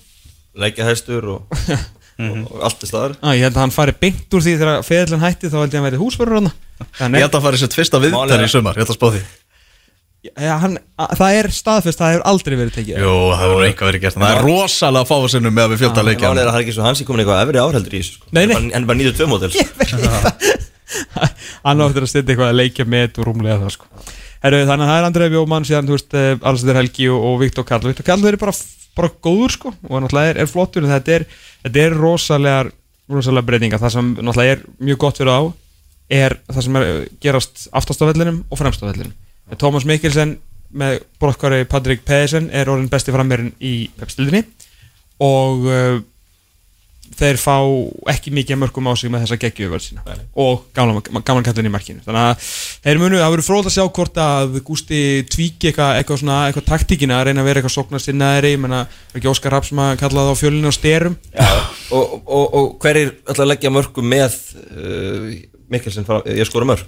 Leikjahæstur 0.60 1.28
og, 1.36 1.60
og, 2.24 2.40
og 2.50 2.64
allt 2.68 2.82
er 2.84 2.90
staðar. 2.90 3.14
Ah, 3.24 3.36
Ég 3.38 3.46
held 3.48 3.56
að 3.60 3.62
hann 3.66 3.76
fari 3.76 3.94
beint 4.00 4.34
úr 4.36 4.44
því 4.44 4.56
þegar 4.60 4.82
feðlun 4.88 5.22
hætti 5.24 5.52
þá 5.52 5.60
held 5.62 5.68
ég 5.70 5.76
að 5.76 5.78
hann 5.80 5.88
verið 5.90 6.02
húsverður 6.06 6.40
hann 6.40 6.50
Ég 7.20 7.22
held 7.28 7.36
að 7.38 7.46
fara 7.46 7.60
í 7.60 7.62
sitt 7.62 7.76
fyrsta 7.78 8.00
viðtæri 8.02 8.18
Málið 8.18 8.40
er- 8.40 8.48
í 8.48 8.52
sumar, 8.56 8.80
ég 8.80 8.84
held 8.86 8.96
að 8.96 9.00
spá 9.00 9.08
því. 9.14 9.22
Já, 10.20 10.52
hann, 10.60 10.74
að, 11.00 11.12
það 11.16 11.38
er 11.40 11.48
staðfest, 11.56 12.00
það 12.02 12.10
hefur 12.12 12.24
aldrei 12.28 12.56
verið 12.60 12.74
tekið. 12.76 12.98
Jú, 13.00 13.12
það 13.30 13.40
hefur 13.44 13.62
eitthvað 13.70 13.88
verið 13.90 14.02
gert. 14.04 14.18
Það 14.20 14.34
er 14.36 14.42
rosalega 14.50 15.08
fásinnum 15.08 15.56
með 15.56 15.64
að 15.64 15.72
við 15.76 15.80
fjölda 15.84 16.02
Já, 16.04 16.08
leikja. 16.10 16.32
Er 16.34 16.42
að 16.42 16.50
það 16.50 16.58
er 16.60 16.64
ekki 16.66 16.76
svo 16.76 16.84
hans 16.90 17.00
í 17.00 17.08
komin 17.08 17.22
eitthvað 17.24 17.44
efri 17.46 17.62
áhreldur 17.64 17.96
í 17.96 18.02
þessu 18.02 18.18
sko. 18.18 18.28
Nei, 18.36 18.42
nei. 18.52 18.56
En 18.58 18.60
bara- 18.60 18.76
En 18.82 18.88
bara 18.90 19.00
92 19.00 19.30
mótel 19.32 19.52
hann 21.66 21.86
áttur 21.86 22.08
að 22.08 22.12
styrta 22.12 22.34
eitthvað 22.34 22.52
að 22.54 22.60
leikja 22.60 22.88
með 22.90 23.22
og 23.22 23.30
rúmlega 23.30 23.62
það 23.64 23.76
sko. 23.78 23.90
Herru, 24.40 24.60
þannig 24.70 24.86
að 24.86 24.92
það 24.92 25.00
er 25.00 25.08
Andrei 25.10 25.30
Bjómann 25.34 25.66
síðan, 25.68 25.88
þú 25.90 25.96
veist, 25.98 26.14
eh, 26.16 26.30
Alessandir 26.48 26.78
Helgi 26.80 27.08
og, 27.12 27.24
og 27.28 27.40
Viktor 27.42 27.66
Karl. 27.68 27.88
Viktor 27.90 28.08
Karl 28.08 28.28
er 28.30 28.38
bara, 28.40 28.54
bara 28.96 29.10
góður 29.28 29.56
sko 29.58 29.74
og 29.76 29.96
náttúrulega 30.06 30.34
er, 30.34 30.44
er 30.44 30.52
flottur 30.52 30.86
en 30.86 30.94
þetta 30.94 31.18
er, 31.18 31.26
þetta 31.66 31.82
er 31.84 31.98
rosalegar, 32.00 32.72
rosalega 33.12 33.50
breytinga 33.50 33.82
það 33.82 33.96
sem 33.98 34.14
náttúrulega 34.16 34.56
er 34.56 34.64
mjög 34.88 35.02
gott 35.04 35.20
fyrir 35.20 35.36
á 35.36 35.42
er 36.10 36.38
það 36.50 36.66
sem 36.66 36.80
er 36.80 36.88
eh, 36.88 37.02
gerast 37.22 37.66
aftast 37.76 38.02
á 38.02 38.10
vellinum 38.10 38.44
og 38.50 38.62
fremst 38.62 38.82
á 38.82 38.90
vellinum. 38.90 39.14
Tómas 39.60 39.86
Mikkelsen 39.90 40.38
með 40.70 41.00
brottkari 41.22 41.66
Patrik 41.70 42.04
Pedersen 42.06 42.50
er 42.54 42.70
orðin 42.70 42.90
besti 42.92 43.14
frammerin 43.14 43.52
í 43.60 43.90
pepstildinni 43.98 44.44
og 45.26 45.66
uh, 45.66 45.98
þeir 47.18 47.40
fá 47.42 47.56
ekki 48.14 48.32
mikið 48.36 48.60
mörgum 48.62 48.90
á 48.90 48.94
sig 49.00 49.12
með 49.12 49.26
þessa 49.26 49.38
geggjöföld 49.42 49.84
sína. 49.84 50.04
Og 50.40 50.66
gamla, 50.76 51.02
gamla 51.26 51.44
kallin 51.46 51.70
í 51.70 51.74
markinu. 51.74 52.04
Þannig 52.06 52.28
að 52.28 52.48
þeir 52.86 53.02
munu, 53.02 53.20
það 53.20 53.34
verður 53.36 53.48
fróð 53.48 53.70
að 53.70 53.76
sjá 53.76 53.84
hvort 53.98 54.22
að 54.24 54.60
Gústi 54.68 55.02
tvíki 55.32 55.72
eitthvað 55.72 56.00
eitthvað, 56.00 56.22
svona, 56.24 56.38
eitthvað 56.48 56.68
taktíkina 56.70 57.20
að 57.20 57.26
reyna 57.30 57.44
að 57.44 57.50
vera 57.50 57.62
eitthvað 57.62 57.76
sokna 57.76 58.02
sinnaðri 58.04 58.54
ég 58.54 58.64
menna, 58.64 58.84
ekki 59.16 59.32
Óskar 59.32 59.56
Rapp 59.56 59.68
sem 59.68 59.82
að 59.84 59.96
kalla 60.04 60.26
það 60.28 60.34
á 60.34 60.42
fjölinu 60.44 60.70
og 60.70 60.78
styrum 60.78 61.18
og, 61.98 62.16
og, 62.24 62.46
og 62.46 62.72
hverjir 62.84 63.14
ætla 63.26 63.46
að 63.46 63.52
leggja 63.54 63.74
mörgum 63.74 64.10
með 64.10 64.38
uh, 64.70 65.30
Mikkelsen 65.70 66.08
ég 66.36 66.50
skora 66.50 66.68
mörg? 66.70 66.86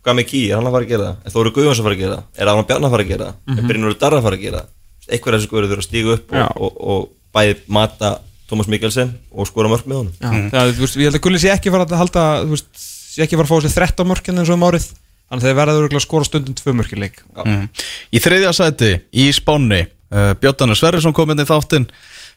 Hvað 0.00 0.16
með 0.16 0.34
er 0.38 0.56
hann 0.56 0.68
að 0.68 0.74
fara 0.74 0.86
að 0.86 0.92
gera 0.94 1.06
það? 1.08 1.16
Er 1.26 1.32
Þóri 1.34 1.50
Guðjóns 1.56 1.80
að 1.80 1.86
fara 1.86 1.96
að 1.96 2.00
gera 2.00 2.14
það, 2.16 2.28
er 2.40 2.50
Aron 2.50 2.68
Bjarnar 2.68 2.88
að 2.88 2.94
fara 2.94 3.04
að 3.04 3.10
gera 3.10 3.26
það? 3.26 3.40
Mhm. 3.46 3.58
er 3.58 3.66
Brynur 3.68 3.96
Darra 4.00 4.20
að 4.20 4.26
fara 4.26 4.38
að 4.38 4.44
gera 4.46 4.62
það? 4.62 4.70
Einhver 5.10 5.34
af 5.34 5.40
þessu 5.40 5.50
guður 5.50 5.66
þurfa 5.70 5.82
að 5.82 5.88
stíga 5.88 6.14
upp 6.14 6.32
og, 6.40 6.60
og, 6.64 6.78
og 6.94 7.08
bæði 7.34 7.56
mata 7.76 8.10
Tómas 8.50 8.70
Mikkelsen 8.70 9.12
og 9.30 9.46
skora 9.48 9.70
mörg 9.70 9.86
með 9.86 10.00
honum. 10.00 10.16
Já, 10.18 10.50
það, 10.52 10.72
þú 10.74 10.84
veist, 10.84 10.98
ég 10.98 11.08
held 11.08 11.18
að 11.20 11.24
Gulli 11.26 11.42
sé 11.42 11.52
ekki 11.54 11.72
fara 11.74 11.86
að 11.86 12.00
halda 12.00 12.24
þú 12.42 12.56
veist, 12.56 12.70
sé 12.80 13.24
ekki 13.24 13.38
fara 13.38 13.46
að 13.46 13.52
fá 13.52 13.64
sér 13.66 13.76
13 13.76 14.10
mörkinn 14.10 14.42
eins 14.42 14.50
og 14.50 14.58
um 14.58 14.66
árið. 14.66 14.88
Þannig 15.30 15.44
að 15.44 15.46
þeir 15.46 15.58
verða 15.60 15.78
örugglega 15.78 16.00
að 16.00 16.06
skora 16.08 16.26
stundum 16.26 16.56
2 16.58 16.74
mörkinn 16.80 17.04
leik. 17.04 17.20
Mm. 17.38 17.66
Í 18.10 18.22
þriðja 18.24 18.54
sæti 18.58 18.90
í 19.14 19.28
Spáni 19.36 19.84
uh, 19.86 20.32
Björn 20.42 20.74
Sverrisson 20.74 21.14
kom 21.14 21.30
inn 21.30 21.42
í 21.42 21.46
þáttinn 21.46 21.86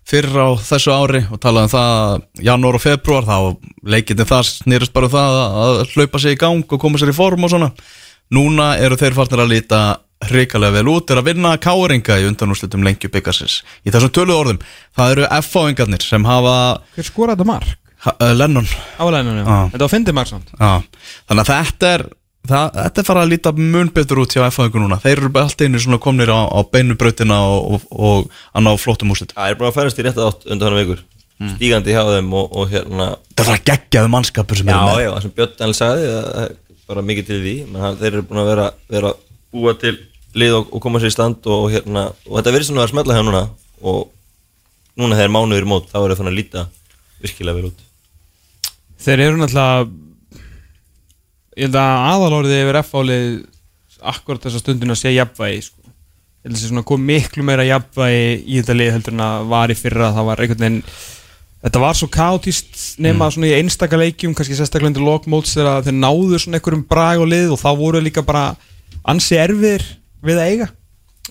fyrir 0.08 0.36
á 0.36 0.52
þessu 0.60 0.92
ári 0.92 1.24
og 1.32 1.40
talaði 1.42 1.70
um 1.70 1.74
það 1.74 1.92
að 1.98 2.46
janúar 2.46 2.78
og 2.78 2.84
februar 2.84 3.28
þá 3.28 3.38
leikindi 3.88 4.26
það 4.28 4.50
snýrist 4.50 4.94
bara 4.96 5.08
um 5.08 5.14
það 5.14 5.38
að 5.40 5.84
hlaupa 5.94 6.20
sig 6.20 6.36
í 6.36 6.40
gang 6.42 6.66
og 6.76 6.82
koma 6.82 7.00
sér 7.00 7.14
í 7.14 7.16
form 7.16 7.48
og 7.48 7.54
svona 7.54 7.70
núna 8.34 8.74
eru 8.82 8.98
þeir 9.00 9.16
farnir 9.18 9.44
að 9.44 9.52
líta 9.54 9.82
hrikalega 10.24 10.78
vel 10.78 10.88
út 10.94 11.12
er 11.12 11.20
að 11.20 11.28
vinna 11.34 11.52
káringa 11.60 12.16
í 12.22 12.28
undanúslutum 12.30 12.84
lengju 12.88 13.10
byggasins 13.12 13.58
í 13.84 13.92
þessum 13.92 14.14
töluð 14.16 14.38
orðum 14.40 14.60
það 14.96 15.16
eru 15.18 15.26
F-fáingarnir 15.42 16.06
sem 16.06 16.24
hafa 16.30 16.54
Hver 16.96 17.10
skoraði 17.10 17.42
þetta 17.42 17.50
mark? 17.52 17.74
uh, 18.08 18.34
Lennon 18.36 18.68
Álæðinu, 19.00 19.38
já. 19.42 19.46
Já. 19.48 19.72
Þetta 19.76 19.84
var 19.86 19.94
fyndið 19.98 20.18
mark 20.20 20.32
samt 20.32 20.54
Já, 20.56 20.72
þannig 21.28 21.44
að 21.44 21.52
þetta 21.52 21.92
er 21.98 22.06
það, 22.48 22.72
þetta 22.80 23.04
er 23.04 23.10
fara 23.12 23.24
að 23.28 23.32
líta 23.36 23.54
mun 23.60 23.92
betur 24.00 24.24
út 24.24 24.36
hjá 24.38 24.46
F-fáingu 24.48 24.84
núna, 24.84 25.02
þeir 25.04 25.18
eru 25.22 25.32
bara 25.36 25.50
allt 25.52 25.64
einu 25.68 25.84
svona 25.84 26.00
komnir 26.04 26.32
á, 26.32 26.40
á 26.48 26.60
beinubrautina 26.72 27.42
og, 27.52 27.76
og, 27.76 27.90
og 27.92 28.38
að 28.56 28.66
ná 28.70 28.72
flottum 28.80 29.12
úrslit 29.16 29.36
Það 29.36 29.52
er 29.52 29.60
bara 29.60 29.74
að 29.74 29.82
færast 29.82 30.00
í 30.00 30.08
rétt 30.08 30.24
átt 30.24 30.48
undan 30.48 30.72
hann 30.72 30.86
vikur 30.86 31.04
Mm. 31.42 31.56
stígandi 31.58 31.90
hjá 31.96 32.04
þeim 32.06 32.28
og, 32.38 32.52
og 32.62 32.68
hérna 32.70 33.06
það 33.34 33.48
er 33.48 33.56
að 33.56 33.64
geggjaðu 33.66 34.10
mannskapur 34.14 34.60
sem 34.60 34.68
Já, 34.70 34.76
eru 34.78 34.86
með 34.86 35.00
já, 35.02 35.10
það 35.10 35.24
sem 35.24 35.32
Björn 35.40 35.56
Daniel 35.58 35.74
sagði 35.80 36.04
er 36.14 36.52
bara 36.90 37.06
mikið 37.06 37.30
til 37.30 37.40
því 37.44 37.56
menn 37.72 38.00
þeir 38.02 38.12
eru 38.12 38.26
búin 38.28 38.42
að 38.44 38.50
vera, 38.52 38.68
vera 38.92 39.14
búa 39.54 39.74
til 39.80 39.96
lið 40.34 40.58
og, 40.60 40.70
og 40.74 40.84
koma 40.84 41.02
sér 41.02 41.14
í 41.14 41.16
stand 41.16 41.46
og, 41.52 41.68
hérna, 41.74 42.08
og 42.28 42.38
þetta 42.40 42.54
verður 42.56 42.70
svona 42.70 42.86
að 42.86 42.94
smetla 42.94 43.18
hjá 43.18 43.26
núna 43.26 43.44
og 43.84 44.08
núna 45.00 45.18
þegar 45.18 45.34
mánuður 45.36 45.70
mót 45.70 45.92
þá 45.92 46.00
er 46.02 46.14
það 46.14 46.22
fann 46.22 46.32
að 46.32 46.40
líta 46.40 46.66
virkilega 47.24 47.60
vel 47.60 47.72
út 47.72 47.84
Þeir 49.04 49.26
eru 49.26 49.40
náttúrulega 49.40 49.92
Ég 51.54 51.68
held 51.68 51.76
að 51.78 52.04
aðalórið 52.10 52.56
yfir 52.58 52.78
F-álið 52.80 53.26
akkurat 54.10 54.46
þessa 54.48 54.62
stundin 54.64 54.94
að 54.94 54.98
sé 55.04 55.12
jafnvægi 55.14 55.60
sko. 55.68 55.84
Ég 55.84 56.48
held 56.48 56.56
að 56.56 56.56
það 56.56 56.64
sé 56.64 56.70
svona 56.72 56.86
kom 56.90 57.04
miklu 57.06 57.46
meira 57.46 57.66
jafnvægi 57.68 58.24
í 58.42 58.58
þetta 58.58 58.76
lið 58.80 58.94
heldur 58.96 59.14
en 59.14 59.26
að 59.28 59.52
var 59.52 59.74
í 59.74 59.78
fyrra 59.78 60.10
það 60.16 60.30
var 60.30 60.42
einhvern 60.42 60.64
veginn 60.66 60.80
Þetta 61.64 61.80
var 61.80 61.96
svo 61.96 62.10
kaotist 62.12 63.00
nema 63.00 63.30
svona 63.32 63.48
í 63.48 63.56
einstaka 63.56 63.96
leikjum 63.96 64.34
kannski 64.36 64.58
sérstaklega 64.58 64.92
undir 64.92 65.06
lokmóts 65.06 65.54
þegar 65.56 65.86
þeir 65.86 65.96
náðu 65.96 66.40
svona 66.44 66.60
einhverjum 66.60 66.82
brag 66.90 67.24
og 67.24 67.30
lið 67.32 67.54
og 67.56 67.62
þá 67.62 67.70
voru 67.80 68.02
líka 68.04 68.24
bara 68.28 68.50
ansi 69.08 69.40
erfiðir 69.40 69.86
við 70.28 70.42
að 70.42 70.50
eiga. 70.52 70.68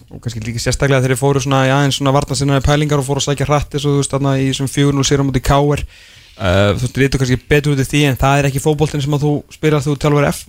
Og 0.08 0.22
kannski 0.24 0.40
líka 0.46 0.62
sérstaklega 0.64 1.02
þegar 1.04 1.14
þeir 1.14 1.20
fóru 1.20 1.44
svona 1.44 1.66
í 1.68 1.74
aðeins 1.74 2.00
svona 2.00 2.16
vartansinnaði 2.16 2.64
pælingar 2.64 3.02
og 3.02 3.08
fóru 3.10 3.20
að 3.20 3.28
sækja 3.28 3.50
hratt 3.50 3.76
eins 3.76 3.84
og 3.84 3.92
þú 3.92 4.00
veist 4.00 4.16
þarna 4.16 4.34
í 4.40 4.48
þessum 4.48 4.72
4-0 4.72 5.06
sérum 5.10 5.28
mútið 5.28 5.46
K.R. 5.50 5.84
Uh, 6.32 6.72
þú 6.80 6.86
veist, 6.86 7.02
veitum 7.04 7.20
kannski 7.20 7.40
betur 7.52 7.76
út 7.76 7.84
í 7.84 7.88
því 7.92 8.04
en 8.08 8.20
það 8.24 8.40
er 8.40 8.48
ekki 8.48 8.64
fótboltinn 8.64 9.04
sem 9.04 9.18
að 9.18 9.28
þú 9.28 9.36
spilar 9.52 9.84
þú 9.84 10.00
tjálfur 10.00 10.30
F. 10.32 10.44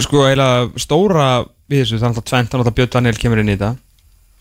Sko 0.00 0.24
eiginlega 0.24 0.80
stóra 0.80 1.30
við 1.68 1.84
þessu 1.84 2.00
þannig 2.00 2.24
að 2.24 2.30
tvent 2.32 2.54
þannig 2.54 2.72
að 2.72 2.78
Björn 2.80 2.94
Daniel 2.96 3.20
kemur 3.20 3.44
inn 3.44 3.52
í 3.52 3.58
þetta 3.58 3.74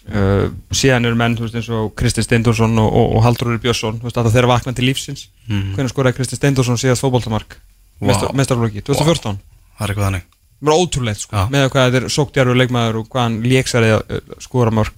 uh, 0.09 0.49
síðan 0.73 1.05
eru 1.05 1.15
menn 1.19 1.35
þú 1.37 1.45
veist 1.45 1.55
eins 1.59 1.69
og 1.69 1.91
Kristi 1.99 2.23
Steindorsson 2.25 2.73
og, 2.81 2.89
og, 2.93 3.15
og 3.17 3.23
Haldur 3.25 3.57
Björnsson 3.61 3.99
þú 4.01 4.07
veist 4.09 4.17
að 4.21 4.31
þeir 4.33 4.43
eru 4.43 4.51
vaknað 4.53 4.75
til 4.79 4.87
lífsins 4.89 5.27
Mhm. 5.51 5.73
hvernig 5.75 5.91
skoraði 5.93 6.15
Kristi 6.19 6.35
Steindorsson 6.39 6.77
síðast 6.79 7.01
fótboltamark 7.03 7.57
Vá. 8.01 8.13
wow. 8.13 8.31
mestarflóki 8.37 8.81
2014 8.87 9.37
það 9.77 9.83
er 9.85 9.91
eitthvað 9.93 10.07
þannig 10.07 10.25
það 10.61 10.69
var 10.69 10.77
ótrúlegt 10.81 11.19
sko 11.25 11.35
Já. 11.35 11.43
með 11.51 11.69
hvað 11.73 11.87
þetta 11.91 11.99
er 12.05 12.13
sóktjarður 12.15 12.59
leikmaður 12.61 12.99
og 13.01 13.07
hvað 13.09 13.23
hann 13.27 13.39
léksari 13.43 13.89
uh, 13.97 14.01
skora 14.39 14.71
mörg 14.71 14.93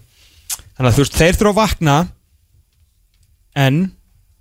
þannig 0.78 0.90
að 0.92 0.98
þú 0.98 1.04
veist 1.06 1.18
þeir 1.20 1.40
þurfa 1.40 1.52
að 1.54 1.60
vakna 1.62 1.96
en 3.56 3.80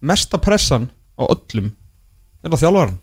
mesta 0.02 0.38
pressan 0.42 0.88
á 1.18 1.22
öllum 1.26 1.72
er 2.42 2.50
á 2.54 2.58
þjálfaran 2.58 2.98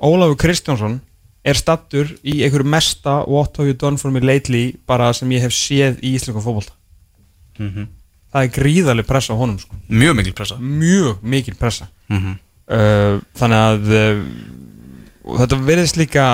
Ólafur 0.00 0.36
Kristjánsson 0.40 0.98
er 1.46 1.54
stattur 1.58 2.08
í 2.26 2.40
einhverju 2.44 2.66
mesta 2.66 3.20
what 3.30 3.56
have 3.56 3.68
you 3.70 3.76
done 3.78 3.96
for 4.00 4.10
me 4.10 4.20
lately 4.20 4.74
bara 4.86 5.12
sem 5.14 5.30
ég 5.30 5.44
hef 5.46 5.54
séð 5.54 6.00
í 6.02 6.14
íslenskum 6.18 6.42
fótbolta 6.44 6.72
Mhm. 7.58 7.86
það 8.34 8.42
er 8.44 8.50
gríðarlega 8.52 9.06
pressa 9.08 9.32
á 9.32 9.36
honum 9.38 9.58
sko. 9.58 9.74
mjög 9.88 10.16
mikil 10.18 10.32
pressa 10.36 10.56
mjög 10.60 11.22
mikil 11.22 11.54
pressa 11.56 11.88
Mhm. 12.10 12.32
uh, 12.68 13.20
þannig 13.38 13.60
að 13.70 13.82
uh, 13.96 14.24
þetta 15.40 15.56
verðist 15.66 15.96
líka 15.98 16.24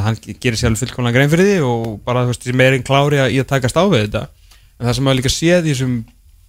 hann 0.00 0.16
gerir 0.40 0.56
sér 0.56 0.70
alveg 0.70 0.80
fullkomlega 0.84 1.12
grein 1.16 1.30
fyrir 1.32 1.48
því 1.48 1.56
og 1.66 2.04
bara 2.04 2.22
þú 2.24 2.32
veist 2.32 2.44
sem 2.44 2.60
er 2.60 2.72
einn 2.76 2.82
klári 2.86 3.18
að- 3.20 3.32
í 3.34 3.40
að 3.42 3.48
takast 3.50 3.76
á 3.76 3.84
við 3.88 4.06
þetta 4.08 4.22
en 4.80 4.86
það 4.86 4.94
sem 4.94 5.04
maður 5.04 5.18
líka 5.20 5.32
séð 5.34 5.66
í 5.66 5.72
þessum 5.74 5.96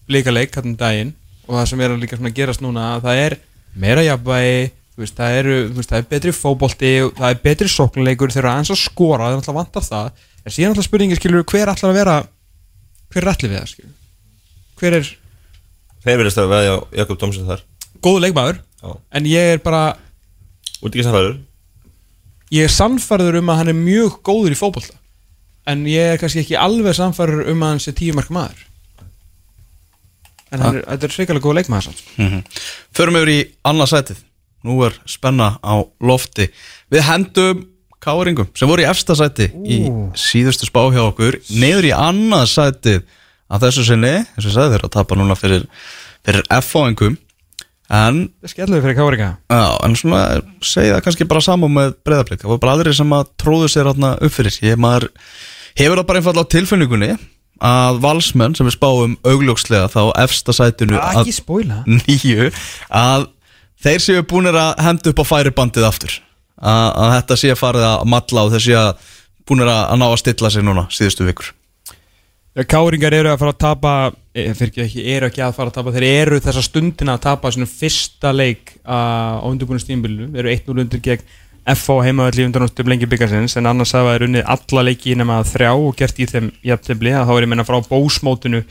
líka 0.10 0.32
leik 0.32 0.56
hann 0.56 0.76
daginn 0.76 1.14
og 1.48 1.56
það 1.58 1.68
sem 1.68 1.82
er 1.82 1.98
líka 1.98 2.18
svona 2.18 2.30
að 2.32 2.38
gerast 2.40 2.62
núna 2.62 2.86
að 2.96 3.02
það 3.08 3.24
er 3.26 3.38
meira 3.76 4.04
jafnvægi 4.04 4.72
veist, 5.00 5.16
það, 5.16 5.38
eru, 5.40 5.56
þú 5.72 5.80
veist, 5.80 5.90
það 5.90 6.02
er 6.02 6.08
betri 6.12 6.32
fótbolti 6.36 6.92
og 7.06 7.14
það 7.18 7.30
er 7.30 7.40
betri 7.46 7.70
sóknuleikur 7.72 8.34
þegar 8.34 8.50
aðeins 8.52 8.74
að 8.76 8.82
skora 8.82 9.24
það 9.24 9.32
er 9.32 9.40
alltaf 9.40 9.56
vantar 9.56 9.86
það. 9.88 10.12
En 10.42 10.52
síðan 10.56 10.74
alltaf 10.74 10.88
spurningi 10.90 11.16
skilur 11.20 11.46
hver 11.48 11.72
ætlar 11.72 11.92
að 11.94 12.00
vera 12.02 12.16
hver 13.12 13.24
er 13.24 13.32
allir 13.32 13.52
við 13.52 13.60
það 13.60 13.72
skilur 13.72 13.98
hver 14.82 14.98
er 15.00 15.12
Þeir 16.02 16.18
verðist 16.18 16.40
að 16.42 16.48
veðja 16.50 16.74
á 16.74 16.78
Jakob 16.98 17.18
Tomsen 17.22 17.46
þar. 17.46 17.60
Góðu 18.02 18.22
leikmaður 18.24 18.58
Já. 18.82 18.94
en 19.14 19.28
ég 19.30 19.52
er 19.54 19.60
bara 19.62 19.82
Út 20.82 20.90
ekki 20.90 21.06
samfæður 21.06 21.36
ég 22.52 22.66
er 22.66 22.74
sannfærður 22.74 23.38
um 23.40 23.52
að 23.54 23.62
hann 23.62 23.72
er 23.72 23.78
mjög 23.78 24.18
góður 24.26 24.56
í 24.56 24.58
fótbolta 24.60 24.98
en 25.70 25.86
ég 25.86 26.16
er 26.16 26.20
kannski 26.20 26.42
ekki 26.42 26.58
alveg 26.58 26.98
sannfærður 26.98 27.52
um 27.54 27.62
að 27.64 27.70
hann 27.76 27.84
sé 27.84 27.94
tíu 27.94 28.16
mark 28.18 28.32
maður. 28.34 28.66
En 30.52 30.60
hann 30.66 30.80
er, 30.80 30.88
þetta 30.90 31.08
er 31.08 31.14
svikalega 31.16 31.46
góð 31.46 31.58
leikmaður 31.60 31.86
sko. 31.86 32.10
Mhm. 32.18 32.42
Förum 32.98 33.20
yfir 33.22 33.32
í 33.32 33.40
annað 33.70 33.92
sætið 33.94 34.24
Nú 34.68 34.78
er 34.86 34.94
spenna 35.10 35.56
á 35.66 35.74
lofti. 36.06 36.50
Við 36.94 37.06
hendum 37.08 37.64
káringum 38.02 38.48
sem 38.58 38.70
voru 38.70 38.82
í 38.84 38.90
efsta 38.90 39.14
sæti 39.18 39.50
í 39.66 39.82
síðustu 40.18 40.66
spá 40.70 40.82
hjá 40.94 41.04
okkur 41.08 41.38
niður 41.54 41.88
í 41.90 41.92
annað 41.94 42.48
sætið 42.50 43.02
að 43.52 43.66
þessu 43.68 43.84
sinni, 43.90 44.14
og 44.24 44.46
ég 44.48 44.54
sagði 44.56 44.72
þeirra 44.78 44.88
að 44.90 44.94
tapa 44.96 45.18
núna 45.20 45.36
fyrir, 45.38 45.66
fyrir 46.26 46.46
F-fáingum 46.62 47.18
en, 47.92 48.22
er 48.42 48.48
skellur 48.54 48.82
fyrir 48.82 48.96
Káringa. 48.96 49.28
Já, 49.52 49.64
en 49.86 49.98
svona 50.00 50.22
segja 50.64 50.96
það 50.96 51.04
kannski 51.10 51.28
bara 51.28 51.44
saman 51.44 51.74
með 51.76 51.94
breyðablík 52.08 52.42
það 52.46 52.54
var 52.56 52.62
bara 52.64 52.76
aðrir 52.78 52.96
sem 53.02 53.12
að 53.18 53.30
tróðu 53.44 53.68
sér 53.74 53.90
þarna 53.92 54.14
upp 54.24 54.34
fyrir. 54.38 54.58
Ég 54.64 54.80
maður 54.82 55.10
hefur 55.82 56.00
það 56.00 56.08
bara 56.08 56.22
einfallega 56.24 56.48
á 56.48 56.54
tilfinningunni 56.56 57.12
að 57.62 58.00
valsmenn 58.08 58.56
sem 58.58 58.66
við 58.70 58.78
spáum 58.80 59.18
augljókslega 59.28 59.92
þá 59.94 60.00
á 60.10 60.24
efsta 60.24 60.56
sætinu 60.58 60.98
að- 61.20 61.28
nýju 62.00 62.48
að 62.90 63.28
þeir 63.84 64.04
séu 64.04 64.26
búinir 64.28 64.58
að 64.58 64.76
henda 64.86 65.14
upp 65.14 65.24
á 65.24 65.32
færibandið 65.32 65.88
aftur. 65.88 66.20
Að, 66.62 66.88
að 67.02 67.16
þetta 67.16 67.40
sé 67.42 67.58
farið 67.58 67.88
að 67.88 68.06
matla 68.14 68.46
og 68.46 68.54
þeir 68.54 68.66
séu 68.68 68.84
búinir 69.50 69.72
að, 69.72 69.82
að 69.88 70.02
ná 70.02 70.08
að 70.10 70.20
stilla 70.22 70.54
sig 70.54 70.66
núna 70.66 70.86
síðustu 70.94 71.28
vikur. 71.28 71.54
Káringar 72.68 73.16
eru 73.16 73.30
að 73.32 73.38
fara 73.40 73.54
að 73.54 73.62
tapa 73.64 73.92
e, 74.36 74.50
fyrir 74.60 74.84
ekki, 74.84 75.04
eru 75.14 75.30
ekki 75.30 75.44
að 75.46 75.54
fara 75.56 75.72
að 75.72 75.78
tapa 75.78 75.94
þeir 75.96 76.06
eru 76.10 76.40
þessa 76.44 76.64
stundina 76.66 77.14
að 77.16 77.24
tapa 77.24 77.52
svona 77.56 77.70
fyrsta 77.70 78.34
leik 78.36 78.74
á 78.84 79.40
undirbúinu 79.48 79.80
stímbilu 79.80 80.28
þeir 80.34 80.42
eru 80.44 80.56
1-0 80.58 80.84
undir 80.84 81.04
gegn 81.06 81.24
FH 81.72 81.96
heimaðalli 82.10 82.48
undanústum 82.50 82.92
lengi 82.92 83.08
byggarsins 83.08 83.56
en 83.56 83.70
annars 83.70 83.94
hafa 83.96 84.18
þeir 84.18 84.28
unnið 84.28 84.48
alla 84.56 84.84
leiki 84.90 85.16
nema 85.16 85.40
þrjá 85.48 85.72
og 85.72 85.96
gert 85.96 86.20
í 86.20 86.28
þeim 86.28 86.52
jafntefli. 86.66 87.14
Að 87.16 87.30
þá 87.30 87.34
er 87.38 87.46
ég 87.46 87.52
menna 87.54 87.68
frá 87.68 87.78
bósmótinu 87.86 88.64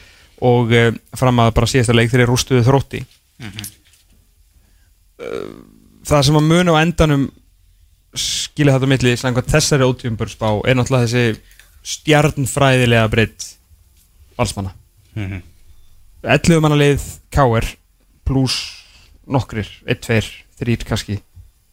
og 0.50 0.74
uh, 0.74 0.90
fram 1.16 1.40
að 1.40 1.52
bara 1.56 1.70
síðasta 1.70 1.96
leik 1.96 2.11
þeir 2.12 2.26
eru 2.26 2.34
rústuðu 2.34 2.64
þrótti. 2.66 3.04
Uh, 3.40 3.61
það 6.10 6.26
sem 6.26 6.40
að 6.40 6.48
muna 6.48 6.74
á 6.76 6.82
endanum 6.82 7.28
skilja 8.16 8.74
þetta 8.76 8.88
á 8.88 8.92
milli 8.92 9.14
samkvæmt 9.20 9.54
þessari 9.54 9.86
ótífumbursbá 9.86 10.48
er 10.66 10.78
náttúrulega 10.78 11.06
þessi 11.06 11.94
stjarnfræðilega 11.94 13.10
breytt 13.12 13.46
valsmanna 14.38 14.74
11 15.14 16.60
manna 16.60 16.76
leið 16.76 17.04
K.R. 17.32 17.66
pluss 18.28 18.58
nokkrir 19.30 19.68
1, 19.86 20.00
2, 20.06 20.20
3 20.60 20.86
kannski 20.88 21.20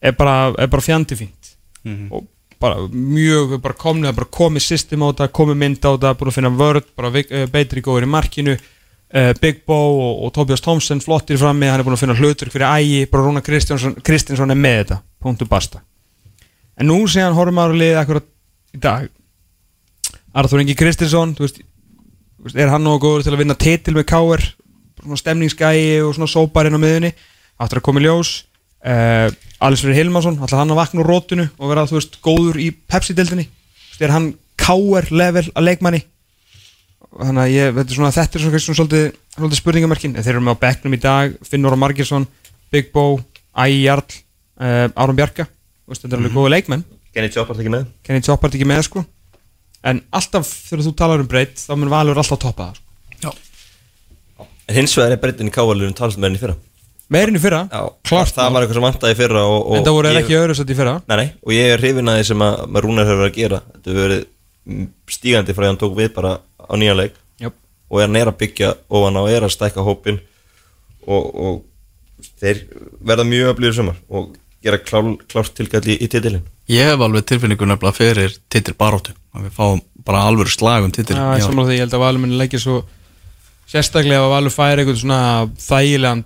er 0.02 0.16
bara, 0.18 0.54
er 0.58 0.70
bara 0.70 0.84
fjandi 0.84 1.18
fínt. 1.18 1.54
Og 2.12 2.28
bara 2.62 2.88
mjög 2.90 3.58
bara 3.62 3.78
komnið, 3.78 4.16
bara 4.18 4.30
komið 4.34 4.66
system 4.66 5.04
á 5.06 5.10
þetta 5.12 5.28
komið 5.40 5.60
mynd 5.62 5.84
á 5.86 5.90
þetta, 5.94 6.14
búin 6.18 6.32
að 6.32 6.38
finna 6.40 6.54
vörð 6.58 6.88
bara 6.98 7.12
eh, 7.22 7.46
betri 7.54 7.84
góður 7.86 8.08
í 8.08 8.10
markinu 8.10 8.56
uh, 9.14 9.34
Big 9.42 9.64
Bo 9.68 9.78
og, 9.78 10.24
og 10.26 10.34
Tobias 10.36 10.64
Thompson 10.64 11.02
flottir 11.04 11.40
frammi, 11.40 11.70
hann 11.70 11.82
er 11.82 11.88
búin 11.88 11.98
að 11.98 12.06
finna 12.06 12.18
hlutur 12.18 12.52
fyrir 12.54 12.68
ægi, 12.70 13.06
bara 13.12 13.28
Rúna 13.28 13.44
Kristinsson, 13.44 14.52
er 14.52 14.60
með 14.60 14.82
þetta, 14.82 15.02
punktu 15.24 15.48
basta 15.50 15.84
en 16.78 16.92
nú 16.92 17.00
sé 17.10 17.24
hann 17.24 17.36
horfum 17.38 17.62
ára 17.62 17.76
liðið 17.76 18.02
akkurat 18.02 18.28
í 18.76 18.82
dag 18.82 19.08
Arþór 20.38 20.62
Ingi 20.62 20.78
Kristinsson 20.78 21.34
veist, 21.40 21.62
er 22.54 22.72
hann 22.72 22.86
nógu 22.86 23.06
góður 23.06 23.26
til 23.26 23.34
að 23.34 23.42
vinna 23.42 23.58
titil 23.58 23.96
með 23.98 24.08
K.R. 24.12 24.44
svona 25.02 25.22
stemningsgæi 25.24 26.04
og 26.06 26.14
svona 26.16 26.30
sóparinn 26.30 26.78
á 26.78 26.82
miðunni 26.82 27.14
aftur 27.58 27.82
að 27.82 27.88
koma 27.88 28.04
í 28.04 28.06
ljós 28.06 28.34
uh, 28.86 29.30
Alisfrið 29.66 29.98
Hilmarsson, 29.98 30.38
alltaf 30.38 30.62
hann 30.62 30.76
að 30.76 30.82
vakna 30.84 31.02
úr 31.02 31.10
rótunu 31.10 31.48
og 31.58 31.72
vera 31.72 31.88
veist 31.90 32.20
góður 32.22 32.62
í 32.62 32.70
Pepsi-dildinni 32.76 33.48
er 33.98 34.14
hann 34.14 34.36
K.R. 34.62 35.10
level 35.10 35.48
að 35.56 35.66
leikmanni 35.72 36.04
þannig 37.20 37.42
að 37.44 37.52
ég, 37.54 37.74
þetta 37.78 37.92
er 37.94 37.98
svona 37.98 38.12
þetta 38.16 38.38
er 38.40 38.44
svona, 38.46 38.62
svona 38.64 38.78
svolítið, 38.80 39.06
svolítið 39.38 39.60
spurningamerkin. 39.62 40.16
En 40.18 40.26
þeir 40.26 40.36
eru 40.38 40.46
með 40.48 40.58
á 40.58 40.64
bekknum 40.64 40.96
í 40.98 41.02
dag, 41.04 41.36
Finnur 41.48 41.76
og 41.78 41.82
Margirsson 41.82 42.28
Big 42.74 42.90
Bo, 42.94 43.06
Ægi 43.58 43.84
Jarl 43.86 44.06
uh, 44.08 44.88
Árum 44.96 45.18
Bjarka, 45.18 45.48
Þú 45.48 45.94
veist, 45.94 46.04
þetta 46.04 46.18
er 46.18 46.22
alveg 46.24 46.36
góða 46.36 46.54
leikmenn. 46.58 46.82
Kenny 47.16 47.30
Choppart 47.34 47.62
ekki 47.64 47.72
með? 47.74 47.86
Kenny 48.06 48.22
Choppart 48.26 48.58
ekki 48.58 48.68
með 48.68 48.82
sko. 48.90 49.06
En 49.88 50.02
alltaf 50.12 50.50
þegar 50.68 50.84
þú 50.86 50.92
talar 51.00 51.24
um 51.24 51.30
breytt 51.32 51.62
þá 51.64 51.74
mun 51.80 51.90
Valur 51.94 52.20
alltaf 52.20 52.42
toppa 52.44 52.72
það 52.74 52.82
sko. 52.82 52.84
En 54.68 54.76
hins 54.76 54.94
vegar 55.00 55.14
er 55.16 55.22
breytin 55.22 55.48
í 55.48 55.54
kávalunum 55.56 55.94
talsmenn 55.96 56.36
í 56.36 56.42
fyrra. 56.42 56.58
Meirin 57.08 57.38
í 57.40 57.40
fyrra, 57.40 57.62
klart. 58.04 58.34
Það 58.36 58.50
var 58.52 58.66
eitthvað 58.66 58.78
sem 58.82 58.84
vantaði 58.84 59.16
í 59.16 59.18
fyrra 59.22 59.44
og, 59.48 59.62
og 59.64 59.78
en 59.78 59.86
það 59.86 59.94
voru 59.96 60.10
ég- 60.12 60.18
ekki 60.20 60.36
öðru 60.36 60.56
sett 60.60 60.74
í 60.74 60.76
fyrra? 60.76 60.96
Nei, 61.08 61.16
nei, 61.22 61.30
og 61.40 61.54
ég 61.56 61.70
er 61.72 61.80
hrifin 61.80 62.12
að 62.12 62.18
því 62.20 62.26
sem 62.28 62.44
að, 62.44 62.58
að 62.68 62.82
Rúnar 62.84 63.08
hefur 63.08 63.22
verið 63.22 63.32
að 63.32 63.38
gera. 63.38 63.60
Þetta 63.78 63.90
hefur 63.94 64.04
verið 64.04 64.26
mm, 64.68 64.90
stígandi 65.16 65.56
frá 65.56 65.62
því 65.64 65.68
að 65.68 65.72
hann 65.72 65.80
tók 65.86 65.96
við 66.02 66.10
bara 66.18 66.34
á 66.68 66.74
nýjan 66.76 67.00
leik. 67.00 67.16
Jöp. 67.42 67.56
og 67.90 68.02
er 68.02 68.08
hann 68.08 68.20
er 68.20 68.32
að 68.32 68.40
byggja 68.44 68.74
ofan 68.90 69.18
á 69.18 69.22
og 69.24 69.32
er 69.32 69.48
að 69.48 69.56
stækka 69.56 69.86
hópin 69.86 70.20
og, 71.08 71.24
og 71.36 71.64
þeir 72.42 72.66
verða 73.00 73.26
mjög 73.28 73.54
öflýður 73.54 73.78
sumar 73.80 74.00
og 74.10 74.36
gera 74.64 74.80
klár, 74.82 75.14
klárt 75.30 75.54
tilgætli 75.58 75.98
í, 75.98 76.10
titilin 76.12 76.46
Ég 76.68 76.90
hef 76.90 77.04
alveg 77.04 77.28
tilfinningu 77.30 77.68
nefnilega 77.70 77.96
fyrir 77.96 78.36
titil 78.52 78.76
baróttu 78.78 79.14
að 79.36 79.48
við 79.48 79.56
fáum 79.56 79.82
bara 80.08 80.26
alvöru 80.28 80.52
slag 80.52 80.88
um 80.88 80.94
titil 80.94 81.16
Já, 81.16 81.38
ég 81.38 81.46
samla 81.46 81.68
því, 81.68 81.78
ég 81.78 81.86
held 81.86 81.96
að 81.96 82.04
Valur 82.04 82.24
muni 82.24 82.40
leggja 82.40 82.64
svo 82.64 82.82
sérstaklega 83.70 84.26
að 84.26 84.34
Valur 84.34 84.56
færi 84.56 84.84
eitthvað 84.84 85.02
svona 85.04 85.22
þægilegan 85.62 86.26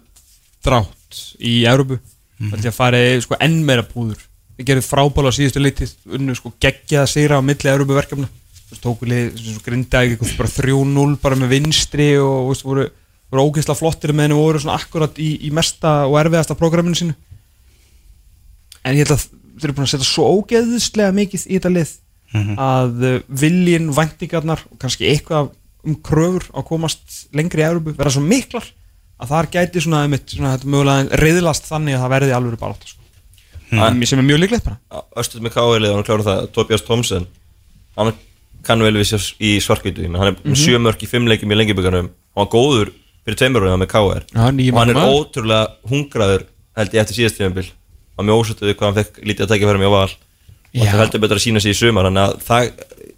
drátt 0.66 1.22
í 1.42 1.56
Európu 1.70 1.98
mm. 1.98 2.58
að 2.58 2.76
færi 2.76 3.02
sko 3.26 3.38
enn 3.42 3.62
meira 3.66 3.86
púður. 3.86 4.22
Við 4.58 4.70
gerum 4.70 4.86
frábála 4.86 5.34
á 5.34 5.38
síðustu 5.38 5.62
litið 5.64 5.96
unnu 6.18 6.36
sko 6.38 6.54
geggjaða 6.62 7.10
sigra 7.10 7.42
á 7.42 7.46
milli 7.46 7.72
Európu 7.72 7.98
verkefna 7.98 8.30
þú 8.72 8.78
veist, 8.78 8.84
tóku 8.86 9.10
lið 9.10 9.28
sem 9.36 9.56
svo 9.56 9.66
grindaði 9.66 10.16
eitthvað 10.16 10.38
bara 10.40 10.54
3-0 10.56 11.18
bara 11.22 11.40
með 11.42 11.54
vinstri 11.58 12.10
og 12.24 12.52
veist, 12.52 12.64
voru, 12.64 12.88
voru 13.32 13.46
ógeðslega 13.50 13.80
flottir 13.80 14.16
með 14.16 14.30
henni 14.30 14.38
og 14.38 14.46
voru 14.46 14.64
svona 14.64 14.78
akkurat 14.80 15.20
í, 15.20 15.34
í 15.48 15.52
mesta 15.56 16.06
og 16.08 16.16
erfiðasta 16.22 16.58
prógraminu 16.60 16.98
sínu 16.98 17.18
en 18.82 18.96
ég 18.96 19.04
held 19.04 19.18
að 19.18 19.26
þeir 19.28 19.68
eru 19.68 19.78
búin 19.78 19.88
að 19.90 19.94
setja 19.94 20.08
svo 20.08 20.30
ógeðslega 20.38 21.16
mikið 21.18 21.44
í 21.48 21.58
þetta 21.58 21.74
lið 21.76 21.98
að 22.32 23.04
uh, 23.04 23.18
viljin, 23.28 23.90
væntingarnar 23.92 24.64
og 24.70 24.80
kannski 24.80 25.10
eitthvað 25.12 25.52
um 25.84 25.98
kröfur 26.06 26.48
á 26.56 26.62
að 26.62 26.68
komast 26.70 27.26
lengri 27.36 27.64
í 27.64 27.68
Európu 27.68 27.96
verða 27.98 28.16
svo 28.16 28.24
miklar 28.24 28.64
að 29.22 29.34
þar 29.34 29.50
gæti 29.54 29.84
svona, 29.84 30.06
einmitt, 30.06 30.32
svona 30.32 30.56
mögulega 30.64 31.20
reyðlast 31.20 31.68
þannig 31.68 31.98
að 31.98 32.04
það 32.06 32.14
verði 32.16 32.36
alveg 32.38 32.62
barátt 32.62 32.88
sko. 32.88 33.02
mm. 33.76 34.04
sem 34.08 34.22
er 34.22 34.28
mjög 34.28 34.44
líklegt 34.46 34.70
bara 34.70 35.04
Östuð 35.20 35.44
með 35.44 35.56
kávalið, 35.58 35.96
hann 35.98 36.08
klára 36.08 36.28
það 36.30 36.48
Tobias 36.56 36.86
Thompson 36.88 37.28
hann 37.98 38.14
kann 38.66 38.84
vel 38.86 38.96
við 38.98 39.12
sér 39.12 39.28
í 39.42 39.52
svarkvítu 39.64 40.08
hann 40.08 40.32
er 40.32 40.40
með 40.42 40.58
sjö 40.62 40.80
mörk 40.82 41.04
í 41.04 41.10
fimm 41.10 41.30
leikjum 41.30 41.54
í 41.54 41.60
lengjubikarnum. 41.60 42.10
Hann 42.12 42.46
var 42.46 42.52
góður 42.54 42.94
fyrir 43.26 43.40
tveimur 43.42 43.68
og 43.70 43.80
með 43.82 43.92
KR 43.92 44.26
og 44.32 44.42
hann 44.42 44.94
er 44.94 45.00
ótrúlega 45.02 45.92
hungraður 45.92 46.48
held 46.78 46.96
ég 46.96 47.04
eftir 47.04 47.20
síðast 47.20 47.40
tímabil. 47.40 47.68
Hann 48.18 48.26
er 48.26 48.30
mjög 48.32 48.44
ósötuð 48.46 48.72
við 48.72 48.78
hvað 48.80 48.90
hann 48.90 49.00
fekk 49.02 49.22
lítið 49.26 49.46
að 49.46 49.54
tækja 49.54 49.72
fyrir 49.72 49.82
mig 49.82 49.92
á 49.92 49.98
val. 49.98 50.12
Og 50.72 50.88
það 50.88 51.02
heldur 51.02 51.22
betur 51.26 51.40
að 51.40 51.44
sína 51.44 51.62
sig 51.62 51.74
í 51.74 51.80
sumar 51.82 52.08
þannig 52.08 52.24
að 52.24 52.44
það 52.48 52.70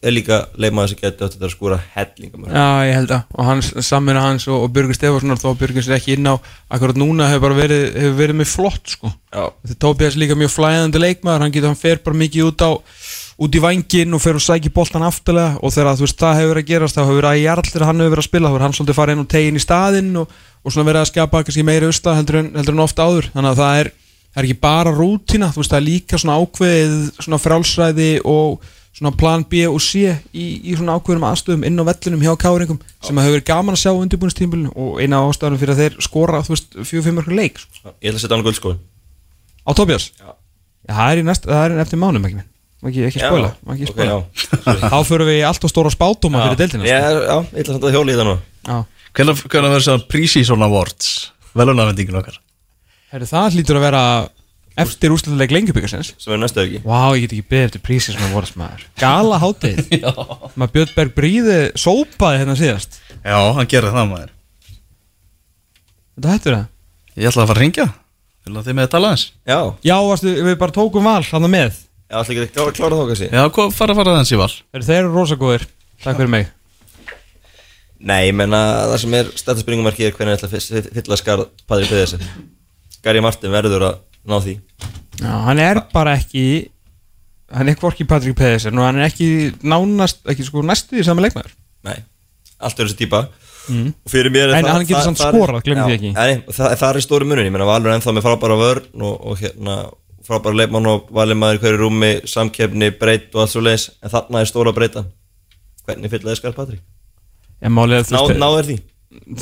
er 0.04 0.14
líka 0.14 0.40
leikmaður 0.60 0.92
sem 0.92 1.00
getur 1.00 1.30
þetta 1.30 1.46
að 1.48 1.52
skúra 1.54 1.78
hellingamörk. 1.94 2.56
Já, 2.56 2.88
ég 2.88 2.98
held 2.98 3.14
að. 3.16 3.36
Og 3.38 3.48
hans, 3.48 3.70
samina 3.88 4.24
hans 4.26 4.48
og, 4.50 4.66
og 4.66 4.72
Björgur 4.76 4.98
Stefanssonar 4.98 5.40
þó 5.40 5.46
að 5.52 5.60
Björgur 5.62 5.86
sér 5.86 5.96
ekki 5.96 6.18
inn 6.18 6.28
á 6.28 6.36
akkurat 6.74 7.00
núna 7.00 7.30
hefur 7.32 7.46
bara 7.46 7.60
verið, 7.62 7.86
hefur 8.02 8.18
verið 8.20 8.40
með 8.42 8.50
flott 8.52 8.96
sko. 8.96 9.14
Þetta 9.32 9.78
Tóbias 9.86 10.18
líka 10.20 10.38
mjög 10.40 10.52
flæðandi 10.58 11.04
leikmaður 11.04 11.46
hann 11.46 11.56
getur, 11.56 11.72
hann 11.72 11.80
fer 11.80 12.02
bara 12.04 12.20
mikið 12.20 12.50
út 12.50 12.66
á 12.68 12.72
út 13.42 13.56
í 13.58 13.62
vangin 13.64 14.14
og 14.14 14.22
fer 14.22 14.38
og 14.38 14.44
sækir 14.44 14.74
boltan 14.74 15.06
aftalega 15.08 15.58
og 15.64 15.74
þegar 15.74 15.98
þú 15.98 16.06
veist 16.06 16.20
það 16.22 16.38
hefur 16.40 16.52
verið 16.54 16.64
að 16.64 16.70
gerast 16.70 16.98
þá 16.98 17.04
hefur 17.08 17.28
jarl 17.40 17.70
þegar 17.70 17.88
hann 17.90 18.04
hefur 18.04 18.14
verið 18.14 18.24
að 18.24 18.30
spila 18.30 18.46
þá 18.46 18.54
hefur 18.54 18.66
hann 18.66 18.78
svolítið 18.78 19.00
farið 19.00 19.16
inn 19.16 19.24
og 19.24 19.32
tegin 19.34 19.58
í 19.58 19.64
staðinn 19.64 20.14
og, 20.22 20.38
og 20.62 20.76
svona 20.76 20.90
verið 20.92 21.02
að 21.02 21.10
skapa 21.10 21.42
kannski 21.48 21.66
meiri 21.66 21.90
austa 21.90 22.16
heldur 22.18 22.40
en, 22.44 22.52
heldur 22.60 22.78
en 22.78 22.86
ofta 22.86 23.08
áður 23.10 23.32
þannig 23.34 23.50
að 23.50 23.62
það 23.64 23.82
er, 23.82 23.92
er 24.38 24.48
ekki 24.48 24.60
bara 24.68 24.94
rútina 24.94 25.50
þú 25.50 25.64
veist 25.64 25.74
það 25.74 25.82
er 25.82 25.88
líka 25.88 26.22
svona 26.22 26.38
ákveðið 26.44 26.96
svona 27.18 27.42
frálsræði 27.42 28.12
og 28.22 28.72
svona 28.94 29.16
plan 29.18 29.42
B 29.50 29.66
og 29.66 29.82
C 29.82 30.06
í, 30.38 30.46
í 30.70 30.78
svona 30.78 31.00
ákveðum 31.00 31.26
aðstöðum 31.26 31.66
inn 31.66 31.82
á 31.82 31.90
vellinum 31.90 32.22
hjá 32.22 32.36
káringum 32.38 32.78
sem 33.02 33.18
að 33.18 33.26
hefur 33.26 33.40
verið 33.40 33.48
gaman 33.50 33.74
að 33.74 33.82
sjá 33.82 33.92
undirbúinistímbilinu 33.98 34.74
og 34.78 35.02
eina 35.02 35.24
ástæðanum 35.26 35.62
fyrir 35.64 35.74
að 35.74 35.82
þeir 35.82 35.98
skora 36.06 36.44
þú 36.46 36.54
veist 36.54 36.78
4-5 36.78 37.18
mörgur 37.18 37.38
leik 37.40 37.58
sko. 37.58 37.96
ég 37.98 38.12
ætla 38.12 38.20
að 38.20 38.22
setja 38.22 38.38
hann 38.38 38.46
á 38.46 38.48
guldskóin 38.48 38.82
á 39.66 39.72
Tobias 39.74 40.12
Já. 40.14 40.30
Já, 40.84 40.94
það 40.94 41.10
er, 41.10 41.22
í 41.24 41.28
næst, 41.32 41.50
það 41.50 41.66
er 41.66 41.84
eftir 41.88 42.02
mánum 42.04 42.28
ekki 42.28 42.38
minn 42.38 42.53
ekki, 42.90 43.06
ekki 43.10 43.22
Já, 43.22 43.28
spóla, 43.30 43.50
já. 44.08 44.18
þá 44.90 44.98
fyrir 45.08 45.28
við 45.30 45.42
allt 45.48 45.64
og 45.68 45.72
stóra 45.72 45.92
spátuma 45.94 46.44
fyrir 46.48 46.60
deildina 46.64 46.88
Já, 46.88 47.00
sko. 47.04 47.24
já, 47.24 47.36
ég 47.54 47.64
ætla 47.64 47.78
að 47.80 47.96
hjóla 47.98 48.14
í 48.14 48.18
það 48.20 48.30
nú 48.30 48.36
Já. 48.64 48.78
Hvernig 49.14 49.44
verður 49.54 49.86
svona 49.86 50.08
pre-season 50.10 50.66
awards? 50.66 51.10
Velunafendingin 51.54 52.18
okkar. 52.18 52.40
Herri, 53.14 53.28
það 53.30 53.58
hlýtur 53.60 53.78
að 53.78 53.84
vera 53.86 54.04
eftir 54.84 55.14
úrslutaleg 55.14 55.52
lengjubíkarsins 55.54 56.14
sem 56.18 56.34
er 56.34 56.40
næstu 56.42 56.64
ekki? 56.64 56.80
Vá, 56.82 57.14
ég 57.14 57.28
get 57.28 57.36
ekki 57.36 57.50
beðið 57.54 57.68
eftir 57.68 57.84
að 58.26 58.32
vorast 58.34 58.58
maður. 58.58 58.88
Gala 58.98 59.38
hátið 59.44 59.84
maður 60.58 60.72
Björn 60.78 60.96
Berg 60.96 61.14
Bríði 61.20 61.60
sópaði 61.78 62.40
hérna 62.42 62.56
síðast. 62.58 62.98
Já, 63.22 63.38
hann 63.54 63.70
gerir 63.70 63.94
það 63.94 64.10
maður. 64.16 64.32
Þetta 66.18 66.34
hættur 66.34 66.58
það? 66.58 66.66
Ég 67.14 67.30
ætla 67.30 67.44
að 67.44 67.52
fara 67.52 67.60
að 67.60 67.64
ringja 67.68 67.86
Vil 68.44 68.58
að 68.60 68.66
þið 68.68 68.76
með 68.78 68.88
að 68.88 68.92
tala 68.92 69.10
aðeins? 69.12 69.26
Já, 69.48 69.60
Já, 69.88 69.96
varstu, 70.10 70.32
við 70.50 70.56
bara 70.60 70.76
tókum 70.76 71.06
val 71.08 71.22
hann 71.30 71.46
með 71.54 71.78
ég 72.14 72.20
ætla 72.22 72.46
ekki 72.46 72.62
að 72.64 72.74
klára, 72.78 72.98
þá 73.00 73.06
kannski? 73.12 73.30
Já, 73.34 73.44
hvað 73.58 73.74
fara 73.78 73.94
að 73.96 74.00
fara 74.02 74.14
aðeins 74.14 74.32
í 74.36 74.40
val. 74.40 74.52
Herri, 74.74 74.86
Þeir 74.90 75.00
eru 75.02 75.14
rosagóðir, 75.18 75.66
takk 76.04 76.20
fyrir 76.22 76.32
mig. 76.34 76.52
Nei, 78.04 78.20
ég 78.28 78.36
menna 78.36 78.60
það 78.92 78.98
sem 79.06 79.14
er 79.20 79.30
stættaspurningumarki 79.40 80.06
er 80.10 80.16
hvernig 80.18 80.36
ætla 80.36 80.50
að 80.50 80.56
fyll- 80.58 80.90
fylla 80.98 81.18
skarð 81.22 81.46
Padri 81.70 81.86
Pedersen 81.88 82.24
Gary 83.04 83.22
Martin 83.24 83.52
verður 83.54 83.86
að 83.88 84.02
ná 84.28 84.36
því. 84.44 84.58
Já, 85.22 85.32
hann 85.48 85.60
er 85.64 85.80
bara 85.94 86.18
ekki 86.20 86.44
hann 87.54 87.70
er 87.70 87.76
hvorki 87.80 88.08
Patrik 88.10 88.36
Pedersen 88.36 88.76
og 88.80 88.88
hann 88.90 89.00
er 89.00 89.08
ekki 89.08 89.30
nánast, 89.64 90.20
ekki 90.28 90.44
sko 90.48 90.64
næstu 90.66 90.98
því 90.98 91.06
saman 91.08 91.24
leikmaður. 91.28 91.56
Nei, 91.88 91.96
allt 92.60 92.76
verður 92.80 92.92
þessi 92.92 93.02
típa 93.06 93.24
og 93.64 94.12
fyrir 94.12 94.32
mér 94.34 94.50
er 94.52 94.58
En 94.58 94.66
það 94.66 94.74
hann 94.76 94.86
getur 94.90 94.98
það- 95.00 95.06
samt 95.08 95.20
það 95.22 95.28
er- 95.30 95.38
skorað, 95.40 95.64
gleymum 95.64 95.84
Já, 95.84 95.88
því 95.88 95.96
ekki. 96.00 96.14
Nei, 96.18 96.54
það, 96.58 96.76
það 96.82 96.90
er 96.90 97.00
í 97.00 97.04
stóru 97.08 97.26
munin, 97.30 97.46
ég 97.48 97.52
menna 97.56 97.66
Valur 97.70 97.88
er 97.92 97.96
ennþá 98.00 98.14
með 98.18 98.26
frábæra 98.28 98.58
vörn 98.60 99.02
og, 99.08 99.16
og 99.32 99.38
hérna 99.40 99.78
frábæra 100.28 100.56
leikmann 100.62 100.88
og 100.88 101.10
valimæður 101.12 101.60
hverju 101.64 101.80
rúmi 101.82 102.12
samkefni, 102.30 102.92
breytt 103.00 103.34
og 103.36 103.42
allt 103.44 103.52
svo 103.54 103.62
leis 103.66 103.90
en 104.04 104.10
þarna 104.14 104.42
er 104.44 104.50
stóra 104.50 104.74
breytan 104.76 105.10
hvernig 105.86 106.12
fyllaði 106.14 106.40
skarð 106.40 106.56
Patrik? 106.56 106.82
En 107.62 107.72
málið 107.76 108.00
er 108.00 108.40
Ná, 108.40 108.50
því? 108.64 108.80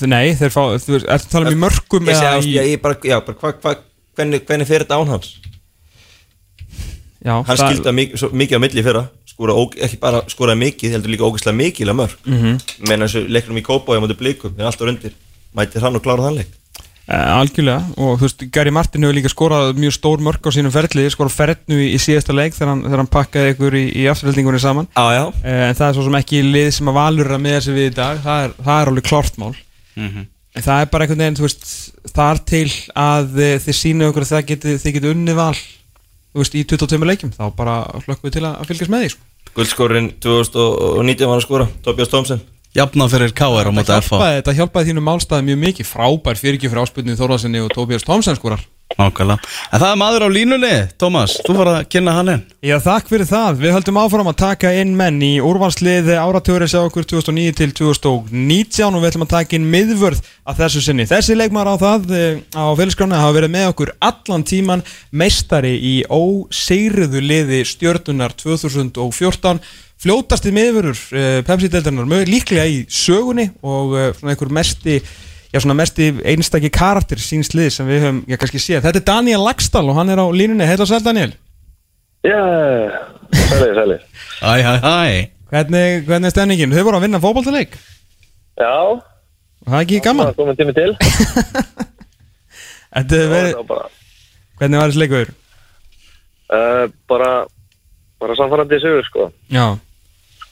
Nei, 0.10 0.34
þeir 0.36 0.52
fá, 0.54 0.64
þú 0.84 0.98
ertu 1.00 1.08
að 1.16 1.30
tala 1.32 1.48
um 1.50 1.56
í 1.56 1.62
mörgum 1.62 2.10
Ég 2.12 2.18
í 2.18 2.54
já, 2.56 2.64
ég 2.68 2.82
bara, 2.82 2.98
já, 3.08 3.20
bara 3.26 3.38
hva, 3.40 3.54
hva, 3.62 3.76
hvernig, 4.18 4.44
hvernig 4.46 4.68
fyrir 4.68 4.86
þetta 4.86 5.00
án 5.00 5.08
hans? 5.14 5.32
Já, 7.22 7.36
Hann 7.38 7.46
það- 7.58 7.68
skildi 7.70 7.94
mikið, 7.94 8.32
mikið 8.34 8.58
á 8.58 8.64
milli 8.66 8.84
fyrra 8.84 9.04
skora, 9.30 9.54
ó, 9.54 9.64
ekki 9.86 10.00
bara 10.02 10.24
skoraði 10.28 10.60
mikið, 10.66 10.92
heldur 10.96 11.14
líka 11.14 11.28
ógeðslega 11.30 11.58
mikið 11.62 11.92
að 11.94 12.00
mörg 12.02 12.16
mm 12.26 12.34
Mhm. 12.34 12.48
-hmm. 12.58 12.88
menn 12.90 13.00
þessu 13.06 13.28
leiknum 13.30 13.58
í 13.58 13.64
Kópá 13.64 13.94
á 13.96 14.02
móti 14.02 14.18
blikum, 14.18 14.54
er 14.58 14.66
alltaf 14.66 14.88
undir 14.90 15.14
mætir 15.56 15.82
hann 15.82 15.96
og 15.96 16.02
klára 16.04 16.26
þann 16.26 16.36
leik 16.42 16.48
Uh, 16.48 16.61
algjörlega. 17.12 17.82
Og 17.98 18.20
þú 18.20 18.28
veist, 18.28 18.44
Gary 18.54 18.74
Martin 18.74 19.06
hefur 19.06 19.18
líka 19.18 19.32
skorað 19.32 19.72
mjög 19.80 19.96
stór 19.98 20.24
mörg 20.24 20.48
á 20.48 20.50
sínum 20.56 20.74
ferli 20.74 21.08
skorað 21.14 21.38
ferðnu 21.38 21.80
í, 21.86 21.96
síðasta 22.02 22.36
leik 22.36 22.56
þegar 22.58 22.72
hann, 22.74 22.84
þegar 22.88 23.04
hann 23.04 23.12
pakkaði 23.16 23.56
ykkur 23.56 23.78
í, 23.80 23.84
í 24.02 24.06
afturhaldingunni 24.12 24.62
saman. 24.64 24.90
Uh, 25.42 25.66
en 25.72 25.80
það 25.80 25.88
er 25.88 25.98
svo 25.98 26.06
sem 26.08 26.20
ekki 26.22 26.44
lið 26.46 26.70
sem 26.78 26.92
að 26.92 27.00
valur 27.00 27.34
að 27.36 27.44
með 27.46 27.58
þessi 27.58 27.76
við 27.78 27.90
í 27.90 27.96
dag, 27.98 28.22
það 28.26 28.46
er, 28.46 28.56
það 28.62 28.84
er 28.84 28.94
alveg 28.94 29.10
klart 29.10 29.42
mál. 29.42 29.52
En 30.52 30.66
það 30.66 30.84
er 30.84 30.90
bara 30.92 31.06
einhvern 31.06 31.24
veginn 31.24 31.42
veist, 31.46 31.68
þar 32.12 32.42
til 32.54 32.66
að 33.00 33.38
uh, 33.40 33.52
þið 33.66 33.78
sínu 33.82 34.10
okkur 34.12 34.28
að 34.28 34.34
það 34.36 34.48
geti, 34.54 34.78
þið 34.84 34.98
geti 34.98 35.14
unni 35.16 35.36
val 35.38 35.54
veist, 36.38 36.56
í 36.56 36.64
22 36.68 37.08
leikjum 37.08 37.36
þá 37.36 37.46
bara 37.56 37.82
hlökkum 38.06 38.30
við 38.30 38.40
til 38.40 38.46
að, 38.48 38.56
að 38.60 38.72
fylgjast 38.72 38.94
með 38.94 39.06
því 39.06 39.14
sko. 39.16 39.28
Guldskórin 39.52 40.10
2019 40.24 41.28
var 41.28 41.40
að 41.40 41.46
skora 41.46 41.68
Tobias 41.84 42.12
Thompson 42.12 42.44
Jafna 42.72 43.10
fyrir 43.12 43.34
KR 43.36 43.68
á 43.68 43.72
þetta, 43.82 43.98
FH 44.00 44.28
þetta 44.38 44.54
hjálpaði 44.56 44.92
þínu 44.92 45.02
málstæði 45.04 45.48
mjög 45.50 45.64
mikið. 45.66 45.90
Frábær 45.90 46.40
fyrirgjöf 46.40 46.72
fyrir 46.72 46.86
áspilnið 46.86 47.18
Þórðarsinni 47.20 47.64
og 47.66 47.74
Tobias 47.76 48.08
Thompson 48.08 48.38
skorar 48.40 48.64
Nákvæmlega. 49.00 49.40
En 49.72 49.80
það 49.82 49.92
er 49.94 50.00
maður 50.00 50.26
á 50.28 50.30
línunni, 50.32 50.72
Tómas, 51.00 51.38
þú 51.46 51.56
var 51.58 51.70
að 51.72 51.78
kynna 51.94 52.14
hann 52.16 52.32
inn. 52.34 52.42
Já, 52.66 52.76
þakk 52.84 53.12
fyrir 53.12 53.28
það. 53.30 53.60
Við 53.62 53.76
höldum 53.76 54.00
áfram 54.02 54.30
að 54.32 54.40
taka 54.42 54.72
inn 54.82 54.92
menn 55.00 55.20
í 55.24 55.32
úrvalslið 55.44 56.12
áratugurinn 56.18 56.72
sjá 56.72 56.82
okkur 56.82 57.08
2009 57.08 57.56
til 57.60 57.70
2019 57.78 58.98
og 58.98 59.04
við 59.04 59.12
ætlum 59.12 59.26
að 59.28 59.34
taka 59.36 59.58
inn 59.58 59.70
miðvörð 59.72 60.24
af 60.44 60.60
þessu 60.60 60.84
sinni. 60.86 61.08
Þessi 61.10 61.38
leikmar 61.38 61.72
á 61.72 61.76
það 61.82 62.12
eh, 62.18 62.42
á 62.52 62.68
félagsgrána 62.80 63.22
hafa 63.22 63.38
verið 63.40 63.56
með 63.56 63.70
okkur 63.72 63.94
allan 64.12 64.48
tíman 64.48 64.84
meistari 65.12 65.78
í 65.78 65.96
óseiriðu 66.12 67.24
liði 67.24 67.64
stjörnunar 67.72 68.36
2014 68.36 69.64
fljótasti 70.02 70.52
miðvörður 70.56 71.02
uh, 71.14 71.42
Pepsi-deltarnar 71.48 72.08
mjög 72.10 72.32
líklega 72.32 72.66
í 72.70 72.80
sögunni 72.92 73.50
og 73.62 73.94
uh, 73.98 74.08
svona 74.18 74.34
einhver 74.34 74.52
mesti 74.58 74.96
já, 75.52 75.60
svona 75.62 75.76
mesti 75.78 76.10
einstaki 76.34 76.72
karakter 76.74 77.22
síns 77.22 77.54
lið 77.58 77.70
sem 77.76 77.90
við 77.90 78.02
höfum, 78.06 78.24
já, 78.32 78.38
kannski 78.42 78.62
séð. 78.64 78.82
Þetta 78.86 79.02
er 79.02 79.08
Daniel 79.12 79.44
Lagstall 79.46 79.90
og 79.92 79.98
hann 80.00 80.10
er 80.14 80.22
á 80.22 80.26
línunni. 80.32 80.66
Heil 80.70 80.82
og 80.82 80.90
sæl, 80.90 81.04
Daniel. 81.06 81.36
Já, 82.26 82.40
sælir, 83.50 83.74
sælir. 83.78 84.02
Æ, 84.46 84.52
hæ, 84.66 84.74
hæ 84.86 85.30
Hvernig, 85.52 86.04
hvernig 86.08 86.30
er 86.30 86.32
stemningin? 86.32 86.72
Þau 86.72 86.86
voru 86.88 87.00
að 87.00 87.04
vinna 87.04 87.20
fótballtaleik 87.20 87.74
Já, 88.62 88.76
Það 89.66 89.76
er 89.76 89.82
ekki 89.84 89.98
gaman 90.06 90.30
það 90.30 90.38
komið 90.38 90.60
tími 90.62 90.76
til. 90.78 90.92
Þetta 92.96 93.18
hefur 93.20 93.34
verið, 93.34 93.72
Hvernig 94.62 94.80
var 94.82 94.92
þessi 94.94 95.02
leikur? 95.02 95.32
uh, 96.56 96.86
bara, 97.10 97.32
bara 98.22 98.38
samfærandi 98.40 98.78
í 98.80 98.84
sögur, 98.84 99.06
sko. 99.10 99.28
Já, 99.52 99.66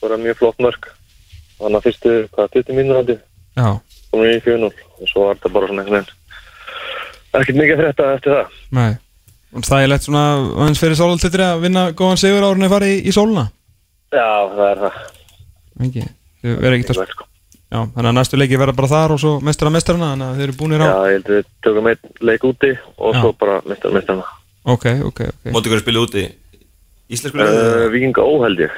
Bara 0.00 0.16
mjög 0.20 0.38
flott 0.40 0.58
mörg. 0.64 0.88
Þannig 1.60 1.76
að 1.80 1.86
fyrstu, 1.88 2.14
hvað, 2.32 2.50
20 2.56 2.78
mínútur 2.78 3.00
átti, 3.02 3.16
já 3.60 3.68
komum 4.10 4.26
við 4.26 4.34
í 4.34 4.40
4-0 4.42 4.70
og 5.00 5.08
svo 5.10 5.26
var 5.28 5.36
þetta 5.38 5.52
bara 5.54 5.66
svona 5.70 5.82
einhvern 5.84 6.00
veginn. 6.00 6.16
Ekkert 7.30 7.58
mikið 7.60 7.76
fyrir 7.78 7.90
þetta 7.92 8.06
eftir 8.16 8.32
það. 8.34 8.58
Nei 8.74 8.90
Og 9.50 9.64
það 9.66 9.82
er 9.82 9.88
lett 9.90 10.04
svona 10.06 10.22
aðeins 10.62 10.80
fyrir 10.82 10.98
sólultitri 10.98 11.42
að 11.42 11.62
vinna 11.64 11.82
góðan 11.98 12.20
sigur 12.22 12.44
árunni 12.46 12.66
að 12.68 12.74
fara 12.74 12.86
í, 12.90 12.96
í 13.02 13.14
sóluna 13.14 13.44
Já, 14.14 14.26
það 14.54 14.64
er 14.66 14.80
það. 14.84 14.98
Ekki, 15.86 16.04
þau 16.42 16.50
verður 16.50 16.76
ekki 16.76 16.90
að 16.94 17.00
sko. 17.10 17.26
Já, 17.70 17.78
þannig 17.94 18.08
að 18.10 18.16
næstu 18.18 18.38
leiki 18.40 18.58
verða 18.60 18.76
bara 18.78 18.90
þar 18.90 19.14
og 19.14 19.22
svo 19.22 19.32
mestara 19.46 19.70
mestarana 19.74 20.10
Þannig 20.12 20.26
að 20.28 20.38
þeir 20.40 20.46
eru 20.48 20.56
búinir 20.60 20.82
á 20.82 20.86
Já, 20.86 20.94
ég 21.10 21.16
held 21.16 21.30
við 21.34 21.48
tökum 21.66 21.90
einn 21.90 22.14
leik 22.30 22.46
úti 22.50 22.70
og 22.98 23.14
Já. 23.14 23.20
svo 23.20 23.32
bara 23.42 23.56
mistar 23.70 23.94
mistarna. 23.94 24.26
Ok, 24.74 24.86
ok, 25.10 25.20
ok 25.34 25.50
Móti 25.54 25.70
ykkur 25.70 25.78
að 25.80 25.84
spila 25.86 26.04
úti 26.06 26.26
Íslensku 27.10 27.38
Uh, 27.38 27.50
liðið? 27.50 27.88
Víkinga 27.94 28.22
óheld 28.26 28.62
ég. 28.66 28.74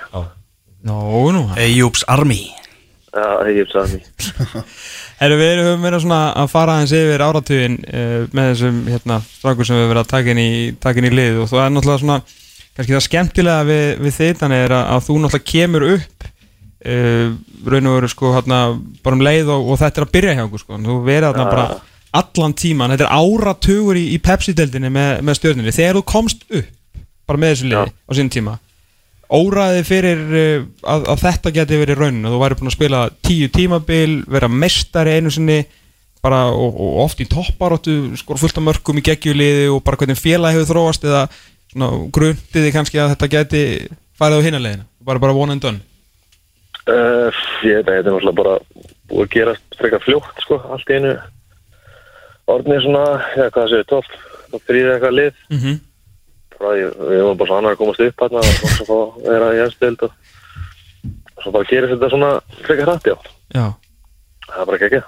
Nó, 0.83 0.99
nú 1.35 1.47
Eyjúps 1.59 2.05
Army 2.11 2.43
Já, 3.13 3.67
sagði 3.69 3.99
mér. 4.01 4.63
Herru, 5.21 5.37
við 5.39 5.59
höfum 5.61 5.85
verið 5.85 6.01
svona 6.03 6.21
að 6.41 6.49
fara 6.51 6.77
aðeins 6.79 6.95
yfir 6.97 7.23
áratugin 7.23 7.75
uh, 7.85 8.23
með 8.33 8.49
þessum 8.55 8.79
hérna, 8.89 9.19
strákur 9.37 9.69
sem 9.69 9.77
við 9.77 9.85
höfum 9.85 9.93
verið 9.93 10.03
að 10.03 10.13
taka 10.15 10.33
inn 10.33 10.41
í, 10.43 10.53
taka 10.83 11.03
inn 11.03 11.09
í 11.11 11.13
lið 11.13 11.43
og 11.43 11.51
það 11.53 11.65
er 11.67 11.75
náttúrulega 11.77 12.03
svona 12.03 12.17
kannski 12.73 12.97
það 12.97 13.05
skemmtilega 13.07 13.69
við, 13.69 13.85
við 14.07 14.17
þeitan 14.17 14.57
er 14.57 14.75
að, 14.79 14.85
að 14.97 15.07
þú 15.07 15.19
náttúrulega 15.23 15.51
kemur 15.53 15.87
upp 15.93 16.27
uh, 16.27 17.29
raun 17.69 17.91
og 17.93 17.97
veru 17.99 18.13
sko 18.15 18.35
hérna, 18.39 18.61
bara 19.05 19.19
um 19.21 19.25
leið 19.29 19.55
og, 19.55 19.71
og 19.75 19.81
þetta 19.85 20.03
er 20.03 20.09
að 20.09 20.15
byrja 20.17 20.37
hjá 20.39 20.45
okkur 20.49 20.65
sko. 20.65 20.83
þú 20.89 20.99
verið 21.07 21.29
þarna 21.29 21.49
bara 21.53 21.69
allan 22.23 22.57
tíman 22.65 22.97
þetta 22.97 23.07
er 23.07 23.21
áratugur 23.21 24.01
í, 24.01 24.09
í 24.17 24.19
Pepsi-deldinni 24.25 24.91
með, 24.93 25.21
með 25.29 25.39
stjórninni, 25.39 25.77
þegar 25.77 26.01
þú 26.01 26.07
komst 26.17 26.49
upp 26.49 27.01
bara 27.29 27.41
með 27.45 27.55
þessu 27.55 27.69
liði 27.71 27.87
Já. 27.87 27.93
á 27.93 28.11
sínum 28.17 28.33
tíma 28.33 28.59
óræði 29.33 29.85
fyrir 29.89 30.21
uh, 30.23 30.65
að, 30.95 31.07
að 31.15 31.23
þetta 31.27 31.55
geti 31.59 31.79
verið 31.81 32.03
raunin 32.03 32.27
að 32.29 32.35
þú 32.35 32.43
væri 32.43 32.59
búin 32.61 32.73
að 32.73 32.77
spila 32.77 33.05
tíu 33.25 33.49
tímabil 33.53 34.19
vera 34.31 34.51
mestari 34.53 35.17
einu 35.17 35.33
sinni 35.33 35.63
bara, 36.23 36.45
og, 36.55 36.77
og 36.79 37.01
oft 37.05 37.23
í 37.23 37.29
topparóttu 37.31 38.17
skor 38.21 38.41
fullt 38.41 38.61
af 38.61 38.67
mörgum 38.67 39.01
í 39.01 39.07
geggjulíði 39.07 39.71
og 39.73 39.83
bara 39.87 39.99
hvernig 40.01 40.21
félagi 40.21 40.59
hefur 40.59 40.71
þróast 40.71 41.07
eða 41.09 41.25
svona 41.73 41.91
grundiði 42.15 42.75
kannski 42.75 43.01
að 43.03 43.15
þetta 43.15 43.31
geti 43.33 43.63
farið 44.21 44.45
á 44.45 44.47
hinarlegina, 44.47 44.87
bara 45.03 45.23
bara 45.23 45.35
one 45.35 45.57
and 45.57 45.65
done. 45.65 45.81
Uh, 46.83 47.31
ég 47.67 47.79
veit 47.79 47.89
að 47.89 47.97
þetta 47.97 48.11
er 48.11 48.11
náttúrulega 48.11 48.39
bara 48.39 48.57
búið 49.11 49.25
að 49.25 49.33
gerast 49.37 49.79
frekar 49.79 50.05
fljótt 50.05 50.45
sko, 50.45 50.59
allt 50.75 50.91
í 50.91 50.99
einu. 50.99 51.15
Orðnið 52.53 52.85
svona, 52.85 53.07
já 53.39 53.47
hvað 53.55 53.71
séu, 53.71 53.87
topp 53.89 54.15
topp 54.53 54.69
þrýða 54.69 54.95
eitthvað 54.97 55.17
lið. 55.19 55.43
Mm 55.49 55.61
-hmm. 55.63 55.81
Bara, 56.63 56.77
ég, 56.81 56.93
við 56.99 57.25
varum 57.25 57.41
bara 57.41 57.51
svo 57.51 57.59
annar 57.59 57.77
að 57.77 57.81
komast 57.83 58.05
upp 58.07 58.25
hérna 58.25 58.43
og 58.43 58.77
svo 58.77 58.87
fá 58.89 58.95
að 58.99 59.27
vera 59.31 59.51
í 59.53 59.65
ennstild 59.67 60.07
og 60.07 61.43
svo 61.43 61.55
bara 61.57 61.69
gerist 61.71 61.97
þetta 61.97 62.13
svona 62.13 62.31
frekar 62.63 62.93
hrætt, 62.93 63.11
já, 63.11 63.17
Já, 63.53 63.67
það 64.49 64.63
er 64.63 64.71
bara 64.71 64.79
ekki 64.79 64.89
ekki 64.89 65.03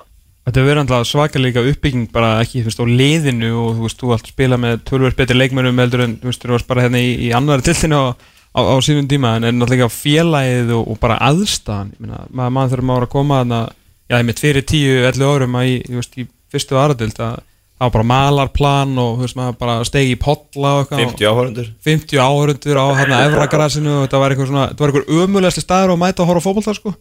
þetta 0.45 0.65
verið 0.67 0.83
alltaf 0.83 1.09
svakalega 1.09 1.65
uppbygging 1.71 2.11
bara 2.13 2.35
ekki, 2.43 2.61
þú 2.61 2.69
veist, 2.69 2.83
á 2.85 2.87
liðinu 3.01 3.53
og 3.63 3.71
þú 3.79 3.87
veist, 3.87 4.01
þú 4.03 4.13
allt 4.13 4.31
spila 4.35 4.59
með 4.61 4.83
tölvöld 4.91 5.17
betri 5.17 5.39
leikmennum 5.39 5.81
heldur 5.81 6.05
en, 6.05 6.19
þú 6.21 6.31
veist, 6.31 6.45
þú 6.45 6.57
varst 6.57 6.69
bara 6.69 6.85
hérna 6.85 7.01
í, 7.01 7.15
í 7.25 7.31
annari 7.37 7.65
tiltinu 7.65 7.97
á, 7.97 8.07
á, 8.53 8.61
á 8.61 8.75
sínum 8.85 9.09
tíma 9.09 9.39
en 9.39 9.49
er 9.49 9.57
náttúrulega 9.57 9.89
félagið 9.95 10.75
og, 10.77 10.91
og 10.93 11.01
bara 11.01 11.17
aðstæðan 11.31 11.95
ég 11.95 12.05
meina, 12.05 12.21
maður, 12.29 12.75
þurfum 12.75 12.95
að 12.99 13.09
koma 13.15 13.41
þarna, 13.41 13.63
já, 14.11 14.19
ég 14.19 14.29
með 14.29 14.45
fyrir 14.45 14.69
10-11 14.75 15.27
árum 15.31 15.59
að 15.61 15.71
í, 15.71 15.75
þú 15.89 16.01
veist, 16.03 16.21
í 16.21 16.29
fyrstu 16.53 16.81
aðradild 16.83 17.25
að 17.25 17.41
það 17.75 17.87
var 17.87 17.95
bara 17.97 18.07
malarplan 18.11 18.93
og 19.03 19.19
veist, 19.25 19.39
bara 19.59 19.79
stegi 19.89 20.15
í 20.15 20.21
potla 20.21 20.77
og 20.79 20.85
eitthvað 20.85 21.01
og- 21.01 21.11
50 21.15 21.31
áhörundur 21.31 21.73
50 21.89 22.23
áhörundur 22.23 22.79
á 22.81 22.87
hérna 23.01 23.23
efragrasinu 23.29 23.97
og 23.99 24.07
þetta 24.07 24.23
var 24.23 24.37
einhver 24.37 25.11
ömulegasti 25.25 25.65
staður 25.65 25.95
að 25.97 26.03
mæta 26.05 26.23
að 26.23 26.31
horfa 26.33 26.43
á 26.43 26.47
fótbolta 26.47 26.75
sko 26.79 26.95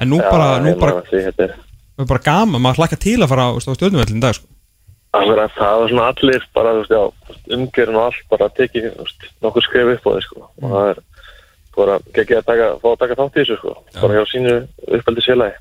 en 0.00 0.10
nú 0.12 0.18
bara, 0.20 0.58
nú 0.60 0.74
bara, 0.80 1.02
er 1.98 2.04
bara 2.04 2.20
gaman, 2.20 2.60
maður 2.60 2.82
hlakka 2.82 2.98
til 3.00 3.16
að 3.22 3.30
fara 3.32 3.48
á, 3.48 3.50
stjórnumvellin 3.62 4.20
dag 4.20 4.36
sko 4.36 4.46
Akkurat, 5.16 5.52
það 5.56 5.78
var 5.80 5.88
svona 5.90 6.06
allir 6.12 6.42
bara, 6.52 6.72
umgjörn 7.56 7.96
og 7.96 8.02
allt 8.10 8.24
bara 8.28 8.48
þú 8.52 8.66
veist, 8.98 9.28
nokkur 9.40 9.64
skrif 9.64 9.92
upp 9.94 10.08
á 10.08 10.10
því, 10.12 10.22
sko. 10.26 10.42
Og 10.60 10.74
það 10.74 10.88
er 10.90 10.98
bara 11.76 11.94
geggið 12.16 12.40
að 12.40 12.48
taka, 12.50 12.66
fá 12.82 12.88
að 12.90 12.98
taka 13.02 13.16
þátt 13.20 13.38
í 13.38 13.40
þessu, 13.40 13.56
sko. 13.60 13.74
Bara 14.02 14.18
hjá 14.18 14.24
sínu 14.32 14.54
uppeldi 14.98 15.24
sélagi. 15.24 15.56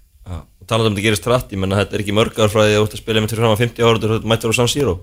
Talað 0.65 0.87
um 0.89 0.93
að 0.93 0.97
þetta 0.97 1.05
gerist 1.05 1.27
rætt, 1.29 1.51
ég 1.53 1.61
menna 1.61 1.79
þetta 1.81 1.97
er 1.97 2.03
ekki 2.03 2.15
mörg 2.17 2.39
ár 2.41 2.51
frá 2.53 2.61
því 2.63 2.71
að 2.73 2.77
þú 2.79 2.85
ert 2.87 2.95
að 2.95 3.01
spila 3.03 3.21
með 3.21 3.31
til 3.31 3.39
fram 3.39 3.53
að 3.53 3.61
50 3.63 3.85
áhörundur 3.85 4.13
og 4.15 4.23
þú 4.23 4.31
mættur 4.31 4.53
á 4.53 4.57
San 4.57 4.71
Siro 4.71 4.95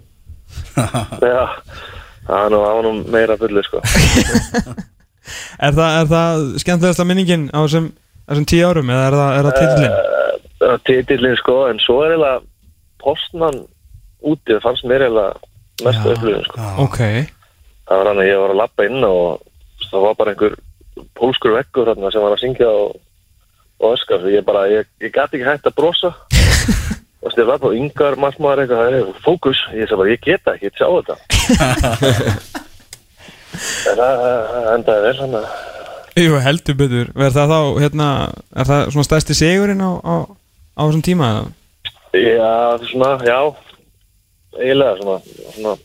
Já, 1.33 1.45
það 2.27 2.39
er 2.39 2.55
nú 2.55 2.63
ánum 2.67 3.03
meira 3.15 3.37
fullið, 3.41 3.69
sko. 3.69 3.83
Er 5.63 5.71
það, 5.77 5.93
er 6.01 6.09
það 6.11 6.41
skemmtilegasta 6.59 7.05
minningin 7.07 7.45
á 7.55 7.63
þessum, 7.63 7.85
þessum 8.27 8.47
tíu 8.51 8.65
árum 8.67 8.91
eða 8.91 9.05
er 9.07 9.15
það, 9.19 9.37
er 9.37 9.47
það 9.47 9.61
titillin? 9.61 9.95
Uh, 10.63 10.75
Titillin, 10.89 11.37
sko, 11.39 11.55
en 11.71 11.79
svo 11.83 12.01
er 12.03 12.17
eiginlega 12.17 12.43
postmann 13.03 13.61
úti, 14.23 14.51
það 14.57 14.65
fannst 14.67 14.89
mér 14.91 15.07
eiginlega 15.07 15.87
mest 15.87 16.11
upplifin, 16.11 16.45
sko. 16.49 16.67
Ok, 16.83 16.99
Það 17.87 17.99
var 18.01 18.09
hann 18.11 18.21
að 18.23 18.29
ég 18.29 18.43
var 18.43 18.53
að 18.55 18.61
lappa 18.63 18.85
inn 18.87 19.07
og 19.07 19.87
það 19.91 20.05
var 20.07 20.19
bara 20.19 20.35
einhver 20.35 20.59
pólskur 21.19 21.57
veggur 21.57 21.89
þarna 21.91 22.13
sem 22.15 22.23
var 22.25 22.35
að 22.37 22.43
syngja 22.43 22.69
og, 22.83 22.93
og 23.83 23.97
öskar, 23.97 24.25
ég 24.31 24.45
bara, 24.47 24.67
ég, 24.71 24.89
ég 25.03 25.13
gæti 25.15 25.39
ekki 25.39 25.49
hægt 25.49 25.69
að 25.71 25.79
brosa. 25.79 26.13
Og 27.23 27.31
ég 27.39 27.47
var 27.47 27.61
bara 27.63 27.79
yngar 27.79 28.17
margmaður 28.19 28.65
eitthvað, 28.65 28.81
það 28.83 28.97
er 28.99 29.21
fókus, 29.23 29.61
ég 29.71 29.87
sagði 29.87 29.99
bara, 30.01 30.11
ég 30.11 30.25
geta 30.25 30.57
ekki, 30.57 30.67
ég 30.67 30.75
sjá 30.75 30.89
þetta 30.91 31.15
en 33.93 33.99
það 34.01 34.23
það 34.25 34.67
endaði 34.73 35.05
vel 35.07 35.19
hann 35.21 35.37
að 35.39 35.47
jú 36.19 36.41
heldur 36.45 36.77
betur. 36.77 37.13
Er 37.17 37.33
það 37.33 37.53
þá, 37.55 37.61
hérna, 37.81 38.09
er 38.53 38.69
það 38.69 38.83
svona 38.95 39.07
stærsti 39.07 39.37
sigurinn 39.39 39.85
á, 39.85 39.91
á, 40.03 40.15
á 40.77 40.83
þessum 40.83 41.05
tíma 41.07 41.31
eða? 41.31 41.45
já, 42.13 42.51
það 42.51 42.83
er 42.83 42.91
svona, 42.91 43.13
já. 43.27 43.39
Eiginlega 44.53 44.99
svona, 45.01 45.17
svona 45.55 45.77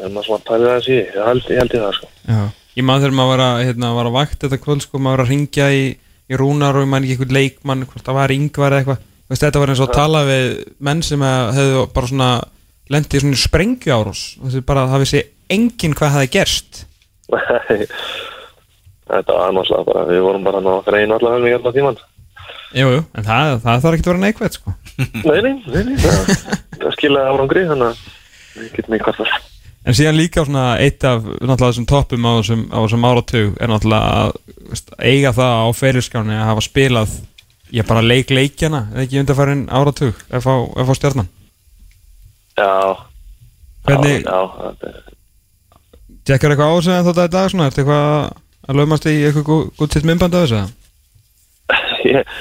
en 0.00 0.14
maður 0.14 0.28
svona 0.30 0.46
pælið 0.48 0.70
aðeins 0.70 0.86
í 0.86 0.94
því, 0.94 1.00
ég 1.02 1.26
held, 1.28 1.50
ég 1.50 1.60
held 1.60 1.74
í 1.74 1.82
það 1.82 1.96
sko. 1.98 2.08
Já, 2.24 2.40
ég 2.78 2.86
maður 2.88 3.04
þegar 3.04 3.16
maður 3.18 3.32
var 3.34 3.42
að, 3.46 3.64
hérna, 3.68 3.90
var 3.98 4.08
að 4.08 4.16
vakt 4.16 4.46
þetta 4.46 4.60
kvöld 4.64 4.86
sko, 4.86 5.00
maður 5.00 5.18
var 5.18 5.24
að 5.26 5.34
ringja 5.34 5.66
í, 5.76 5.82
í 6.30 6.38
rúnar 6.38 6.78
og 6.78 6.84
ég 6.84 6.90
man 6.90 7.06
ekki 7.06 7.16
einhvern 7.16 7.36
leikmann, 7.36 7.86
hvort 7.90 8.06
það 8.06 8.18
var 8.20 8.34
yngvar 8.34 8.76
eða 8.76 8.82
eitthvað, 8.84 9.04
þetta 9.40 9.62
var 9.62 9.72
eins 9.72 9.82
og 9.82 9.88
að 9.90 9.98
tala 9.98 10.22
við 10.28 10.46
menn 10.88 11.02
sem 11.06 11.24
að 11.26 11.52
hefðu 11.58 11.82
bara 11.96 12.10
svona 12.12 12.30
lendið 12.90 13.18
í 13.18 13.22
svona 13.24 13.40
sprengju 13.44 13.94
árós 13.94 14.22
þessi 14.44 14.62
bara, 14.66 14.86
það 14.90 15.04
vissi 15.04 15.24
enginn 15.50 15.96
hvað 15.98 16.16
það 16.18 16.30
gerst 16.36 16.84
Nei, 17.30 17.84
þetta 19.10 19.36
var 19.36 19.52
náttúrulega 19.54 19.86
bara, 19.90 20.06
við 20.10 20.24
vorum 20.26 20.46
bara 20.46 20.62
að 20.62 20.90
reyna 20.94 21.18
allavega 21.18 21.44
með 21.44 21.54
hérna 21.54 21.74
tíman. 21.76 22.00
Jú, 22.70 22.88
jú, 22.94 23.04
en 23.18 23.26
það, 23.26 23.52
það 23.64 23.84
þarf 23.84 23.96
ekki 23.96 24.06
að 24.06 24.12
vera 24.12 24.22
neikvægt 24.24 24.58
sko 24.58 24.74
Nei, 25.00 25.38
nei, 25.42 25.54
nei, 25.66 25.84
nei, 25.88 25.94
það, 26.02 26.90
skiljaði 26.94 27.34
árangri, 27.34 27.64
þannig 27.70 27.88
að 27.88 28.04
við 28.60 28.74
getum 28.76 28.96
ekki 28.96 29.06
hvað 29.08 29.20
það. 29.22 29.49
En 29.90 29.96
síðan 29.98 30.14
líka 30.20 30.44
svona 30.46 30.64
eitt 30.78 31.02
af 31.08 31.24
þessum 31.42 31.86
toppum 31.90 32.26
á 32.28 32.32
þessum, 32.38 32.60
á 32.70 32.78
þessum 32.84 33.06
áratug 33.08 33.56
er 33.58 33.70
náttúrulega 33.72 34.10
að 34.20 34.34
veist, 34.70 34.92
eiga 35.02 35.32
það 35.34 35.54
á 35.58 35.66
ferilskáni 35.74 36.36
að 36.36 36.44
hafa 36.46 36.62
spilað 36.62 37.14
ég 37.74 37.86
bara 37.88 38.02
leik 38.06 38.30
leikjana 38.30 38.84
eða 38.92 39.02
ekki 39.06 39.18
undarfærin 39.24 39.64
áratug 39.74 40.20
ef 40.30 40.46
á, 40.46 40.54
ef 40.78 40.90
á 40.90 40.94
stjarnan 40.94 41.28
Já, 42.60 42.70
Hvernig, 43.88 44.22
er- 44.26 45.00
Tekkar 46.28 46.52
eitthvað 46.54 46.70
á 46.70 46.76
þessu 46.76 46.92
en 46.94 47.06
þetta 47.08 47.24
er 47.26 47.32
dag 47.34 47.50
svona, 47.50 47.66
ertu 47.70 47.82
eitthvað 47.82 48.06
að 48.70 48.78
lögmast 48.78 49.08
í 49.10 49.14
eitthvað 49.26 49.46
gú- 49.48 49.70
gútt 49.80 49.96
sitt 49.96 50.06
myndband 50.06 50.36
af 50.38 50.44
þessu? 50.44 50.60
ég, 52.12 52.36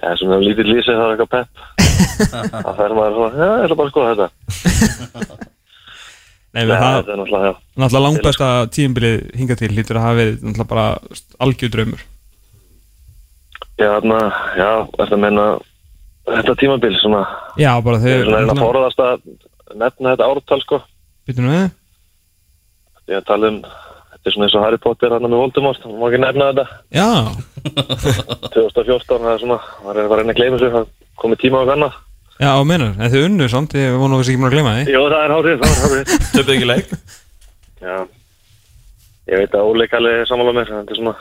já, 0.00 0.08
svona 0.22 0.38
lítið 0.44 0.70
lýsið 0.72 0.94
það 0.96 1.04
er 1.04 1.12
eitthvað 1.16 1.32
pepp. 1.34 1.50
Það 2.66 2.72
fer 2.78 2.94
maður 2.96 3.18
svona, 3.18 3.34
já, 3.36 3.48
ég 3.50 3.66
ætla 3.66 3.78
bara 3.82 3.88
að 3.88 3.92
skoða 3.92 4.14
þetta. 4.14 5.38
Nei, 6.56 6.64
við 6.64 6.78
það, 6.80 6.98
er 7.12 7.18
náttúrulega, 7.20 8.02
langbesta 8.06 8.46
tímbilið 8.72 9.16
hingað 9.36 9.58
til 9.60 9.72
lítur 9.76 9.98
að 10.00 10.06
hafa 10.06 10.20
verið 10.22 10.36
náttúrulega 10.40 10.70
bara 10.70 10.86
algjör 11.44 11.72
draumur 11.74 12.04
Já, 13.76 13.88
þarna, 13.92 14.20
já, 14.56 14.70
þetta 14.96 15.18
meina 15.20 15.44
þetta 16.26 16.54
tímabil, 16.62 16.94
svona, 17.02 17.24
Já, 17.60 17.72
bara 17.84 18.00
ég 18.00 18.22
er 18.22 18.22
þeir 18.24 18.30
svona 18.30 18.54
að 18.54 18.62
forðast 18.64 19.02
að 19.04 19.26
nefna 19.76 20.14
þetta 20.14 20.30
ártal, 20.30 20.60
sko. 20.64 20.78
Býtum 21.28 21.50
við 21.50 21.66
Ég 23.06 23.20
að 23.20 23.26
tala 23.28 23.50
um, 23.52 23.58
þetta 23.60 24.30
er 24.30 24.34
svona 24.34 24.48
eins 24.48 24.56
og 24.56 24.64
Harry 24.64 24.80
Potter 24.82 25.12
hann 25.14 25.28
með 25.28 25.42
Voldemort, 25.42 25.84
hann 25.84 26.00
má 26.00 26.08
ekki 26.08 26.22
nefna 26.24 26.48
þetta. 26.50 26.64
Já, 26.96 27.10
2014, 28.56 29.20
það 29.20 29.30
er 29.34 29.44
svona, 29.44 29.60
það 29.84 29.92
er 29.92 30.02
að 30.06 30.16
reyna 30.16 30.34
að 30.34 30.40
gleyma 30.40 30.62
sig, 30.62 30.72
það 30.74 30.88
komið 31.20 31.42
tíma 31.44 31.62
á 31.62 31.64
annað. 31.76 32.00
Já, 32.40 32.50
og 32.60 32.66
mennar, 32.68 32.92
en 32.98 33.12
þið 33.12 33.24
unnu 33.30 33.48
samt, 33.52 33.74
ég 33.78 33.94
vonu 33.96 34.16
að 34.16 34.22
við 34.22 34.26
sér 34.28 34.34
ekki 34.34 34.42
mér 34.42 34.50
að 34.50 34.56
gleyma 34.56 34.74
því 34.76 34.94
Jó, 34.96 35.00
það 35.12 35.22
er 35.26 35.34
hárið, 35.36 35.62
það 35.62 35.72
er 35.72 35.80
hárið. 35.86 36.12
Töpuð 36.36 36.54
ekki 36.56 36.68
leik 36.70 36.92
Já, 37.86 37.96
ég 39.30 39.40
veit 39.42 39.56
að 39.56 39.70
óleikalli 39.72 40.12
er 40.20 40.28
sammála 40.30 40.54
mér, 40.56 40.70
þetta 40.72 40.94
er 40.96 41.00
svona, 41.00 41.14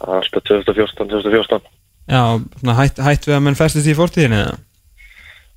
það 0.00 0.12
er 0.12 0.20
alltaf 0.20 0.46
2014, 0.50 1.10
2014. 1.14 1.68
Já, 2.06 2.20
svona 2.60 2.76
hætt, 2.78 3.00
hætt 3.02 3.26
við 3.28 3.36
að 3.38 3.44
menn 3.48 3.58
festist 3.58 3.88
í 3.90 3.96
fortíðinni 3.98 4.40
eða? 4.44 4.56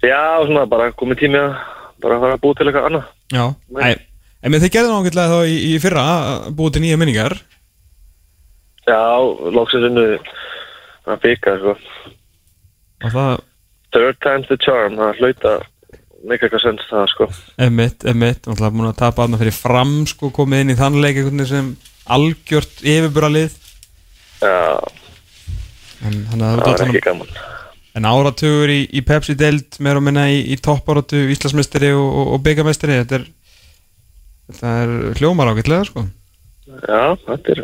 Já, 0.06 0.20
svona, 0.48 0.64
bara 0.72 0.92
komið 0.98 1.20
tími 1.26 1.40
að, 1.42 1.52
bara 2.02 2.16
að 2.18 2.24
fara 2.26 2.38
að 2.40 2.44
búa 2.46 2.58
til 2.58 2.68
eitthvað 2.70 2.88
annað. 2.90 3.10
Já, 3.36 3.44
Æ, 3.84 3.90
en 4.48 4.54
með 4.56 4.64
þið 4.66 4.74
gerðum 4.78 5.02
ágætlega 5.04 5.34
þá 5.36 5.40
í, 5.52 5.58
í 5.70 5.74
fyrra 5.84 6.06
að 6.16 6.48
búið 6.60 6.76
til 6.78 6.84
nýja 6.86 7.00
minningar 7.02 7.36
Já, 8.90 9.02
loksins 9.54 9.86
unnu 9.90 10.06
að 11.10 11.20
byggja, 11.26 11.56
sko. 11.62 11.74
og 13.06 13.12
það, 13.14 13.34
Third 13.96 14.20
time's 14.22 14.48
the 14.52 14.58
charm, 14.62 14.98
það 15.00 15.20
hlauta 15.22 15.54
mikið 16.30 16.46
eitthvað 16.50 16.64
sens 16.66 16.82
það, 16.90 17.06
sko. 17.14 17.28
emitt, 17.64 18.04
emitt 18.12 18.42
náttúrulega 18.44 18.76
búin 18.76 18.90
að 18.92 18.98
tapa 19.00 19.24
aðna 19.26 19.40
fyrir 19.40 19.56
fram 19.56 19.94
sko, 20.10 20.30
komið 20.36 20.66
inn 20.66 20.74
í 20.74 20.78
þann 20.80 20.98
leik 21.00 21.16
einhvern 21.22 21.40
veginn 21.40 21.52
sem 21.54 21.70
algjört 22.12 22.84
yfirbúralið 22.84 23.56
Já, 24.44 24.60
en 26.08 26.20
það 26.28 26.44
það 26.44 26.60
var 26.60 26.74
er 26.76 26.86
ekki 26.90 27.04
gaman. 27.08 27.32
en 28.00 28.08
áratugur 28.12 28.72
í, 28.76 28.80
í 28.92 29.02
Pepsi 29.08 29.36
deild 29.40 29.80
meira 29.84 30.00
og 30.02 30.06
minna 30.10 30.28
í, 30.32 30.42
í 30.54 30.60
toppáratu 30.64 31.24
Íslandsmeistari 31.34 31.94
og, 31.96 32.06
og, 32.08 32.32
og 32.36 32.44
byggamestari 32.46 33.00
þetta 33.02 33.20
er 33.22 33.28
þetta 34.50 34.74
er 34.84 34.94
hljómar 35.20 35.52
ágætlega 35.54 35.88
sko 35.90 36.06
Já, 36.70 37.16
þetta 37.26 37.56
er, 37.56 37.64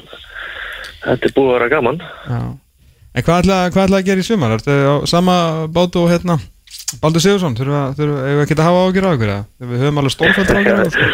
þetta 1.03 1.27
er 1.29 1.33
búið 1.35 1.49
að 1.51 1.55
vera 1.59 1.67
gaman. 1.75 1.99
Já. 2.25 2.39
En 3.15 3.23
hvað 3.23 3.45
ætla, 3.45 3.57
hvað 3.71 3.85
ætla 3.87 3.99
að 4.01 4.09
gera 4.09 4.19
í 4.21 4.27
sumar? 4.27 4.53
Ertu 4.57 4.73
á 4.75 4.95
sama 5.07 5.35
bátu 5.71 6.01
og 6.03 6.11
hérna 6.11 6.35
Baldur 7.01 7.23
Sigursson, 7.23 7.55
þurfum 7.55 7.71
við 7.71 7.79
að, 7.79 7.93
þurfum 7.97 8.17
við 8.25 8.41
að 8.43 8.49
geta 8.51 8.65
hafa 8.65 8.81
ágjur 8.85 9.07
á 9.07 9.11
ykkur 9.15 9.31
eða? 9.31 9.45
Við 9.71 9.83
höfum 9.85 10.01
alveg 10.01 10.13
stórfældur 10.13 10.59
ágjur 10.59 10.75
á 10.75 10.83
ykkur 10.85 11.05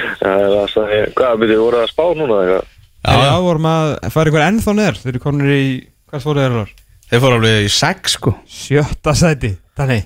er 0.97 1.13
hvað, 1.15 1.37
byrju, 1.43 1.59
voru 1.61 1.79
það 1.79 1.85
að 1.85 1.93
spá 1.93 2.03
núna 2.17 2.39
eitthvað? 2.41 2.71
Já, 3.01 3.13
já, 3.21 3.31
vorum 3.45 3.67
að 3.69 3.93
fara 4.15 4.31
ykkur 4.33 4.45
ennþá 4.47 4.75
neður 4.77 4.99
Þeir 5.01 5.11
eru 5.13 5.23
komin 5.23 5.53
í, 5.53 5.63
hvað 6.09 6.25
fóruð 6.25 6.41
þeir 6.41 6.51
alvar? 6.55 6.73
Þeir 7.11 7.23
fóru 7.23 7.39
alveg 7.39 7.65
í 7.67 7.71
sex 7.77 8.17
sko 8.17 8.33
Sjötta 8.57 9.15
sæti, 9.21 9.53
þannig 9.77 10.03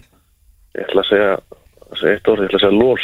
Ég 0.75 0.85
ætla 0.85 1.05
að 1.05 1.09
segja 1.13 1.33
eitt 2.13 2.29
orð, 2.31 2.45
ég 2.45 2.51
ætla 2.51 2.59
að 2.59 2.65
segja 2.65 2.77
lól. 2.79 2.99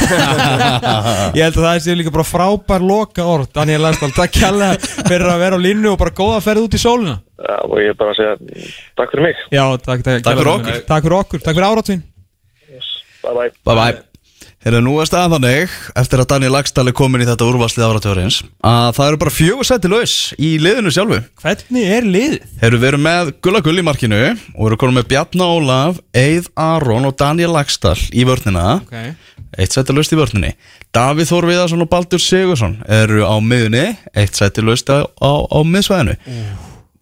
Ég 1.36 1.42
held 1.44 1.58
að 1.58 1.64
það 1.66 1.80
sé 1.84 1.94
líka 1.98 2.12
bara 2.14 2.24
frábær 2.24 2.84
loka 2.88 3.26
orð 3.28 3.50
Daniel 3.52 3.82
Landstall, 3.84 4.14
takk 4.16 4.32
kjærlega 4.32 4.78
fyrir 5.10 5.28
að 5.28 5.42
vera 5.44 5.58
á 5.60 5.64
línu 5.66 5.92
og 5.92 5.98
bara 6.00 6.14
góða 6.16 6.40
ferð 6.44 6.66
út 6.66 6.76
í 6.78 6.80
sólina 6.80 7.18
Já, 7.36 7.56
og 7.68 7.76
ég 7.80 7.92
er 7.92 7.98
bara 8.00 8.14
að 8.14 8.20
segja, 8.20 8.68
takk 9.00 9.14
fyrir 9.14 9.26
mig. 9.28 9.42
Já, 9.52 9.64
takk, 9.76 10.04
takk, 10.04 10.22
Takk 10.24 10.40
fyrir 10.40 10.54
okkur. 10.56 10.84
Takk 10.88 11.08
fyrir 11.08 11.18
okkur, 11.20 11.44
takk 11.44 11.58
fyrir 11.58 11.68
áratvín 11.68 12.06
Bye 13.20 13.34
bye. 13.36 13.50
Bye 13.64 13.76
bye 13.76 14.09
Heyrðu, 14.60 14.80
nú 14.84 14.98
er 15.00 15.08
staðan 15.08 15.38
þannig, 15.38 15.74
eftir 15.96 16.20
að 16.20 16.26
Daniel 16.34 16.50
Lagstall 16.52 16.90
er 16.90 16.92
komin 16.92 17.22
í 17.24 17.26
þetta 17.30 17.46
úrvarslið 17.48 17.84
áratörins 17.86 18.40
að 18.60 18.88
það 18.98 19.06
eru 19.06 19.18
bara 19.22 19.32
fjögur 19.32 19.64
seti 19.64 19.88
laus 19.88 20.16
í 20.36 20.50
liðinu 20.60 20.90
sjálfu. 20.92 21.20
Hvernig 21.40 21.86
er? 21.96 22.08
Heyrðu, 22.60 22.80
við 22.82 22.88
erum 22.90 23.06
með 23.06 23.30
Gulla 23.40 23.62
Gull 23.64 23.80
í 23.80 23.84
markinu 23.86 24.18
og 24.20 24.66
erum 24.66 24.80
komin 24.82 24.98
með 24.98 25.06
Bjarna 25.14 25.46
Ólaf, 25.48 26.02
Eið 26.12 26.50
Aron 26.60 27.08
og 27.08 27.14
Daniel 27.16 27.54
Lagstall 27.54 28.02
í 28.12 28.26
vörnina. 28.28 28.64
Okay. 28.84 29.14
eitt 29.56 29.72
seti 29.72 29.96
laust 29.96 30.12
í 30.12 30.18
vörninni. 30.20 30.50
Davíð 30.92 31.30
Þór 31.30 31.48
Viðarsson 31.48 31.84
og 31.86 31.88
Baldur 31.94 32.20
Sigursson 32.20 32.74
eru 32.84 33.24
á 33.24 33.40
miðunni, 33.40 33.86
eitt 34.12 34.36
seti 34.36 34.60
laust 34.60 34.92
á, 34.92 35.08
á, 35.08 35.32
á 35.40 35.58
miðsvæðinu. 35.64 36.18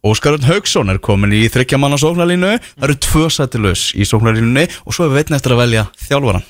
Óskarun 0.07 0.47
Haugsson 0.47 0.95
er 0.95 1.03
komin 1.03 1.35
í 1.35 1.43
þryggja 1.51 1.83
manna 1.83 1.99
sóknarlínu, 1.99 2.55
það 2.79 2.87
eru 2.87 2.97
tvö 3.09 3.25
seti 3.35 3.65
laus 3.67 3.89
í 3.99 4.07
sóknarlínunni 4.07 4.69
og 4.87 4.95
svo 4.95 5.09
er 5.09 5.13
við 5.17 5.25
veitna 5.25 5.41
eftir 5.43 5.57
að 5.57 5.65
velja 5.65 5.85
þjálfaran 6.07 6.47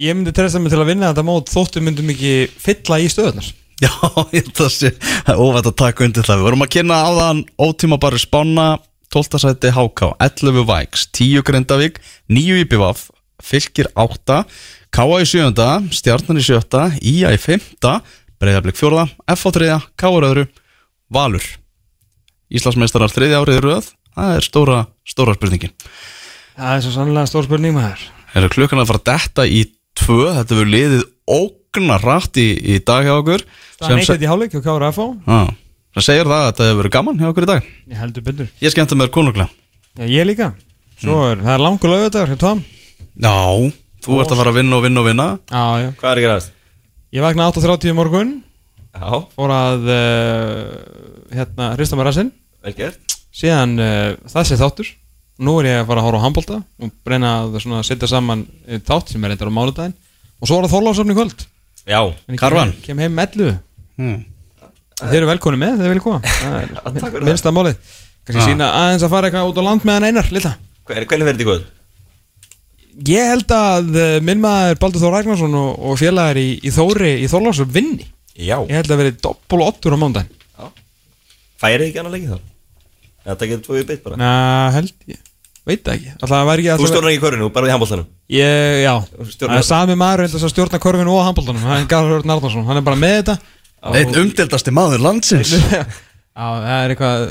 Ég 0.00 0.14
myndi 0.16 0.32
treysta 0.32 0.56
mig 0.56 0.72
til 0.72 0.78
að 0.80 0.94
vinna 0.94 1.10
þetta 1.10 1.22
mót 1.28 1.50
þóttu 1.52 1.80
myndum 1.84 2.08
ekki 2.14 2.46
fylla 2.56 2.96
í 3.04 3.08
stöðunar 3.12 3.48
Já, 3.84 3.90
ég 4.32 4.46
held 4.46 4.60
að 4.64 4.70
sé 4.72 4.90
það 4.96 5.32
er 5.34 5.40
óvægt 5.44 5.66
að 5.68 5.74
taka 5.76 6.04
undir 6.06 6.24
það 6.24 6.38
Við 6.38 6.46
vorum 6.46 6.62
að 6.64 6.70
kynna 6.72 7.00
á 7.04 7.10
þann 7.18 7.40
ótíma 7.60 7.98
bara 8.00 8.20
spána 8.20 8.64
12. 9.12 9.40
sæti 9.42 9.72
HK, 9.76 10.08
11 10.24 10.64
Væks 10.70 11.02
10 11.18 11.44
Grindavík, 11.44 11.98
9 12.32 12.62
IPVaf 12.62 13.02
Fylgir 13.44 13.90
8 13.92 14.38
K.A. 14.96 15.18
í 15.20 15.26
7. 15.28 15.66
Stjarnan 15.98 16.40
í 16.40 16.44
7. 16.46 16.80
IA 17.10 17.32
í 17.36 17.40
5. 17.42 17.66
Breiðarblik 18.40 18.78
4. 18.80 19.04
F 19.34 19.44
á 19.44 19.50
3. 19.52 19.76
K.A. 20.00 20.12
öðru 20.30 20.46
Valur 21.12 21.44
Íslandsmeistarar 22.48 23.12
3. 23.12 23.28
árið 23.36 23.60
röð 23.66 23.90
Það 24.16 24.32
er 24.38 24.48
stóra, 24.48 24.78
stóra 25.04 25.36
spurningin 25.36 25.76
Það 26.56 26.72
er 26.72 26.86
svo 26.86 26.94
sannlega 26.96 27.28
stór 27.28 27.44
spurning 27.50 27.76
maður 27.76 28.06
Er 28.32 28.48
klukkan 28.48 28.80
að 28.80 28.94
fara 28.94 29.04
detta 29.10 29.44
í 29.44 29.66
2 29.98 30.18
Þetta 30.36 30.58
verður 30.58 30.72
liðið 30.74 31.02
ógnar 31.30 32.04
rætt 32.04 32.40
í, 32.40 32.48
í 32.54 32.78
dag 32.84 33.06
hjá 33.06 33.14
okkur. 33.16 33.44
Það 33.80 33.94
er 33.94 34.00
neitt 34.00 34.24
í 34.24 34.30
hálfleik 34.30 34.56
og 34.58 34.64
Kára 34.66 34.90
Já, 34.90 35.40
það 35.96 36.06
segir 36.06 36.30
það 36.30 36.40
að 36.40 36.48
þetta 36.48 36.68
hefur 36.68 36.80
verið 36.80 36.94
gaman 36.96 37.20
hjá 37.20 37.28
okkur 37.30 37.46
í 37.46 37.50
dag. 37.50 37.68
Ég 37.90 38.00
heldur 38.00 38.26
betur. 38.26 38.50
Ég 38.62 38.74
skemmta 38.74 38.98
mér 38.98 39.12
konunglega. 39.14 39.50
Já, 39.98 40.04
ég 40.06 40.28
líka. 40.28 40.52
Svo 41.00 41.16
er, 41.30 41.40
það 41.40 41.54
er 41.54 41.64
langur 41.64 41.92
lögadagur 41.94 42.34
hjá 42.34 42.40
Tom. 42.42 42.62
Já, 43.20 43.34
þú 44.04 44.20
ert 44.20 44.34
að 44.34 44.42
fara 44.42 44.52
að 44.52 44.58
vinna 44.60 44.78
og 44.78 44.84
vinna 44.86 45.02
og 45.02 45.08
vinna. 45.08 45.28
Já, 45.50 45.64
já. 45.84 45.90
Hvað 46.00 46.10
er 46.10 46.20
ekki 46.20 46.30
ræðast? 46.30 46.56
Ég 47.10 47.26
vakna 47.26 47.50
8.30 47.50 47.90
í 47.90 47.96
morgun. 47.98 48.32
Já, 48.90 49.10
Fór 49.34 49.54
að 49.54 49.90
uh, 49.90 50.74
hérna, 51.34 51.72
hrista 51.78 51.98
með 51.98 52.10
rassinn. 52.10 52.32
Vel 52.66 52.74
gert. 52.76 53.18
Síðan 53.34 53.78
uh, 53.78 54.18
það 54.30 54.48
sé 54.50 54.58
þáttur 54.60 54.90
Nú 55.40 55.54
er 55.60 55.68
ég 55.70 55.78
að 55.80 55.86
fara 55.88 56.02
að 56.02 56.06
horfa 56.06 56.20
á 56.20 56.24
handbólta 56.26 56.56
og 56.84 57.08
reyna 57.08 57.30
að 57.46 57.54
svona 57.64 57.80
setja 57.86 58.08
saman 58.10 58.42
einn 58.68 58.82
þátt 58.84 59.12
sem 59.14 59.24
er 59.24 59.32
reyndar 59.32 59.48
á 59.48 59.56
mánudaginn. 59.56 59.94
Og 60.40 60.48
svo 60.50 60.58
er 60.60 60.66
það 60.66 60.74
þorlásöfni 60.74 61.16
kvöld. 61.16 61.44
Já, 61.88 62.00
Karvan. 62.40 62.74
kem, 62.84 63.00
heim 63.00 63.16
11 63.18 63.54
hmm. 64.00 64.18
Þeir 65.00 65.16
eru 65.22 65.30
velkonni 65.30 65.60
með, 65.62 65.78
þeir 65.80 65.92
vilja 65.94 66.04
koma? 66.04 66.20
Það 67.00 67.06
er 67.08 67.24
minnsta 67.24 67.52
málið. 67.56 67.78
Kannski 68.28 68.42
Ah. 68.42 68.48
sína 68.50 68.66
aðeins 68.76 69.04
að 69.06 69.12
fara 69.14 69.30
eitthvað 69.30 69.48
út 69.48 69.60
á 69.60 69.62
land 69.64 69.86
með 69.88 69.96
hann 69.96 70.08
einar, 70.10 70.28
lilla. 70.36 70.50
Hver- 70.84 71.06
hvernig 71.08 71.28
verður 71.30 71.38
þetta 71.40 71.48
góð? 71.48 71.62
Ég 73.08 73.30
held 73.32 73.54
að 73.56 73.88
uh, 73.96 74.18
minn 74.28 74.42
maður 74.44 74.76
Baldur 74.82 75.00
Þór 75.06 75.14
Ragnarsson 75.16 75.56
og, 75.56 75.70
og 75.88 75.96
félagar 76.02 76.36
í, 76.42 76.48
í 76.60 76.72
Þóri 76.74 77.14
í 77.24 77.30
Þorlásöf 77.32 77.72
vinni. 77.72 78.04
Já, 78.36 78.58
Ég 78.68 78.76
held 78.76 78.92
að 78.92 79.00
verið 79.06 79.18
doppul 79.24 79.62
og 79.64 79.72
ottur 79.72 79.96
á 79.96 79.98
mándaginn 80.00 80.36
færið 81.60 81.90
ekki 81.90 82.00
annar 82.00 82.14
leikið 82.14 82.30
þá? 82.32 82.38
Þetta 83.30 83.48
getur 83.50 83.64
tvoðið 83.66 83.88
beitt 83.90 84.04
bara? 84.06 84.18
Na, 84.20 84.30
held 84.76 84.92
ég 85.10 85.18
Veit 85.70 85.82
það 85.86 85.94
ekki. 85.96 86.12
Alltaf 86.16 86.34
það 86.34 86.50
væri 86.50 86.66
ekki 86.66 86.82
Þú 86.82 86.90
stjórnar 86.90 87.10
ekki 87.14 87.20
í 87.20 87.24
körinu, 87.24 87.48
bara 87.54 87.70
í 87.70 87.74
handbóltanum 87.74 88.06
Ég, 88.34 88.76
já. 88.84 88.94
Stjórnar- 89.30 89.54
Það 89.54 89.62
er 89.62 89.68
sami 89.70 89.98
maður 90.00 90.24
held 90.26 90.36
að 90.40 90.52
stjórna 90.54 90.82
korfinu 90.82 91.14
og 91.16 91.24
handbóltanum 91.28 91.64
Það 91.64 91.96
Arnarsson. 92.34 92.66
Hann 92.68 92.80
er 92.80 92.86
bara 92.86 92.98
með 93.00 93.16
þetta. 93.20 93.38
Einn 93.80 94.18
umdeldasti 94.24 94.74
maður 94.76 95.04
landsins. 95.06 95.54
Já, 96.40 96.46
það 96.46 96.76
er 96.76 96.92
eitthvað 96.94 97.24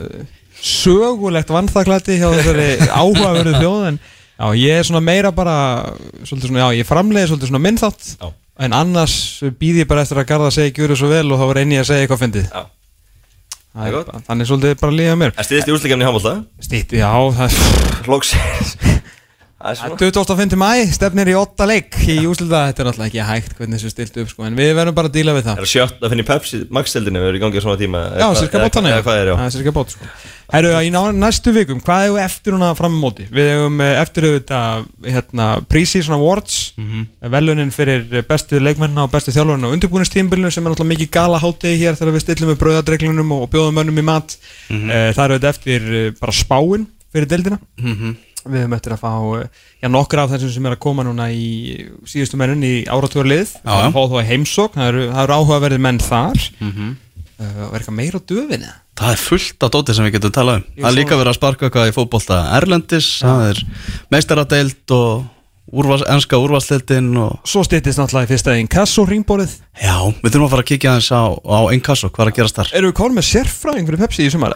sögulegt 0.64 1.52
vannþaklæti 1.54 2.18
hjá 2.20 2.28
þessari 2.36 2.66
áhugaverðu 2.92 3.54
þjóð 3.62 3.86
en 3.92 4.00
já, 4.02 4.48
ég 4.60 4.80
er 4.82 4.88
svona 4.88 5.02
meira 5.04 5.32
bara 5.36 5.56
svolítið 6.28 6.50
svona, 6.52 6.66
já, 6.66 6.80
ég 6.82 6.88
framleiði 6.90 7.32
svolítið 7.32 7.52
svona 7.52 7.64
minnþátt 7.64 8.10
Já. 8.20 8.28
en 8.68 8.76
annars 8.76 9.16
býð 9.60 9.84
ég 9.84 9.90
bara 9.90 10.04
eftir 10.04 10.20
að 10.20 10.28
Garða 10.34 10.52
segi 10.56 10.76
gjur 10.76 10.96
svo 11.00 11.12
vel 11.12 11.26
og 11.32 11.40
þá 11.40 11.46
var 11.52 11.62
einni 11.64 11.80
að 11.80 11.88
segja 11.92 12.06
eitthvað 12.08 12.24
fyndið 12.26 12.52
þannig 14.28 14.50
svolítið 14.50 14.80
bara 14.82 14.96
líða 14.98 15.18
mér. 15.20 15.34
Það 15.38 15.46
stiðist 15.50 15.70
í 15.70 15.74
úrslikefni 15.76 16.06
í 16.06 16.08
handbólta 16.10 16.34
Stýtt, 16.66 16.96
já, 16.98 17.12
það 17.38 18.99
Svona 19.60 19.98
25. 20.00 20.56
mæ, 20.56 20.70
stefnir 20.96 21.34
í 21.34 21.36
8 21.36 21.66
leik 21.68 21.98
í 22.08 22.22
úslita, 22.30 22.62
þetta 22.70 22.80
er 22.80 22.88
náttúrulega 22.88 23.10
ekki 23.10 23.24
hægt 23.28 23.58
hvernig 23.58 23.76
þessu 23.76 23.90
stilt 23.92 24.20
upp, 24.22 24.30
sko, 24.32 24.46
en 24.48 24.56
við 24.56 24.70
verðum 24.78 24.96
bara 24.96 25.12
að 25.12 25.18
díla 25.18 25.34
við 25.36 25.50
það. 25.50 25.58
Það 25.60 25.66
er 25.66 25.72
sjött 25.74 25.98
að 26.00 26.14
finna 26.14 26.24
í 26.24 26.28
Pepsi 26.30 26.60
Max-deldinu 26.78 27.20
Við 27.20 27.28
erum 27.28 27.40
í 27.40 27.42
gangi 27.44 27.60
á 27.60 27.64
svona 27.66 27.80
tíma. 27.82 28.04
Já, 28.16 28.28
cirka 28.40 28.62
bótt 28.64 28.78
þannig 28.78 28.96
Það 29.10 29.44
er 29.44 29.56
cirka 29.58 29.74
bótt, 29.76 29.96
sko. 29.98 30.08
Herru, 30.50 30.72
í 30.82 30.94
ná- 30.96 31.12
næstu 31.14 31.52
vikum, 31.54 31.82
hvað 31.84 32.06
hefur 32.06 32.22
eftir 32.24 32.56
húnna 32.56 32.70
fram 32.80 32.96
á 32.96 33.00
móti? 33.04 33.26
Við 33.30 33.50
hefum 33.52 33.84
eh, 33.84 34.00
eftir 34.00 34.26
auðvitað 34.30 34.88
hérna, 35.06 35.48
Pre-Season 35.70 36.16
Awards. 36.16 36.56
Mm 36.80 37.04
Velunin 37.30 37.74
fyrir 37.76 38.24
bestu 38.26 38.58
leikmennina 38.64 39.04
og 39.06 39.12
bestu 39.12 39.36
þjálfarinn 39.36 39.68
á 39.68 39.74
undirbúinistímbilinu 39.76 40.50
sem 40.56 40.64
er 40.66 40.72
náttúrulega 40.72 40.94
mikið 40.96 41.12
gala 41.14 41.42
hátegi 41.44 41.84
hér 41.84 42.00
þegar 42.00 42.16
við 42.16 42.24
stillum 42.24 42.50
við 42.54 42.62
bröðadreglunum 42.64 43.36
og, 43.36 43.44
bjóðum 43.52 43.78
mönnum 43.78 44.02
í 44.02 44.08
mat. 44.08 44.40
Mm 44.72 44.90
Það 44.90 45.22
er 45.26 45.36
auðvitað 45.36 45.52
eftir 45.54 45.92
eh, 46.00 46.10
bara 46.18 46.38
spáin 46.40 46.88
fyrir 47.14 47.30
deildina 47.30 47.60
Við 48.46 48.62
höfum 48.64 48.76
eftir 48.78 48.94
að 48.96 49.02
fá 49.04 49.12
uh, 49.20 49.64
já, 49.84 49.88
nokkur 49.92 50.22
af 50.24 50.32
þessum 50.34 50.52
sem 50.54 50.68
er 50.70 50.76
að 50.78 50.82
koma 50.86 51.04
núna 51.08 51.26
í 51.34 51.48
síðustu 52.08 52.40
mennun 52.40 52.64
í 52.64 52.74
áratúrlið 52.88 53.56
Já, 53.58 53.64
já. 53.68 53.88
að 53.90 53.96
fá 53.98 54.02
þá 54.14 54.18
í 54.22 54.28
heimsókn, 54.30 54.80
það 54.80 54.92
eru, 54.94 55.08
það 55.14 55.24
eru 55.26 55.38
áhugaverðið 55.40 55.84
menn 55.88 56.00
þar. 56.06 56.46
Mhm. 56.60 56.94
uh, 57.40 57.58
og 57.66 57.74
er 57.74 57.82
eitthvað 57.82 57.98
meira 58.00 58.22
á 58.22 58.28
döfinni? 58.34 58.72
Það 59.00 59.12
er 59.16 59.20
fullt 59.24 59.64
af 59.64 59.74
dóti 59.76 59.94
sem 59.96 60.08
við 60.08 60.16
getum 60.18 60.32
talað 60.36 60.58
um. 60.60 60.64
Ég 60.76 60.84
Það 60.84 60.90
er 60.90 60.98
líka 60.98 61.18
verið 61.20 61.32
að 61.32 61.38
sparka 61.40 61.68
eitthvað 61.70 61.92
í 61.92 61.96
fótbolta 61.96 62.40
Erlendis, 62.58 63.12
það 63.24 63.44
er 63.50 63.62
meistaradeild 64.12 64.96
og 64.96 65.28
úrvals, 65.72 66.04
enska 66.10 66.40
úrvalstildin 66.42 67.12
og 67.22 67.38
Svo 67.48 67.64
styttist 67.64 68.00
náttúrulega 68.02 68.28
í 68.28 68.32
fyrsta 68.34 68.56
inkasso 68.60 69.06
ringborið 69.08 69.54
Já, 69.80 69.96
við 70.20 70.34
þurfum 70.34 70.48
að 70.48 70.54
fara 70.56 70.66
að 70.66 70.70
kíkja 70.72 70.94
aðeins 70.96 71.12
á, 71.16 71.24
á 71.32 71.60
Inkasso, 71.76 72.10
hvað 72.12 72.26
er 72.26 72.32
að 72.34 72.38
gerast 72.40 72.60
þar? 72.60 72.72
Erum 72.80 72.92
við 72.92 72.98
konum 73.00 73.20
með 73.20 73.28
sérfræðing 73.30 73.90
fyrir 73.90 74.02
Pepsi 74.04 74.26
í 74.26 74.34
sumar? 74.34 74.56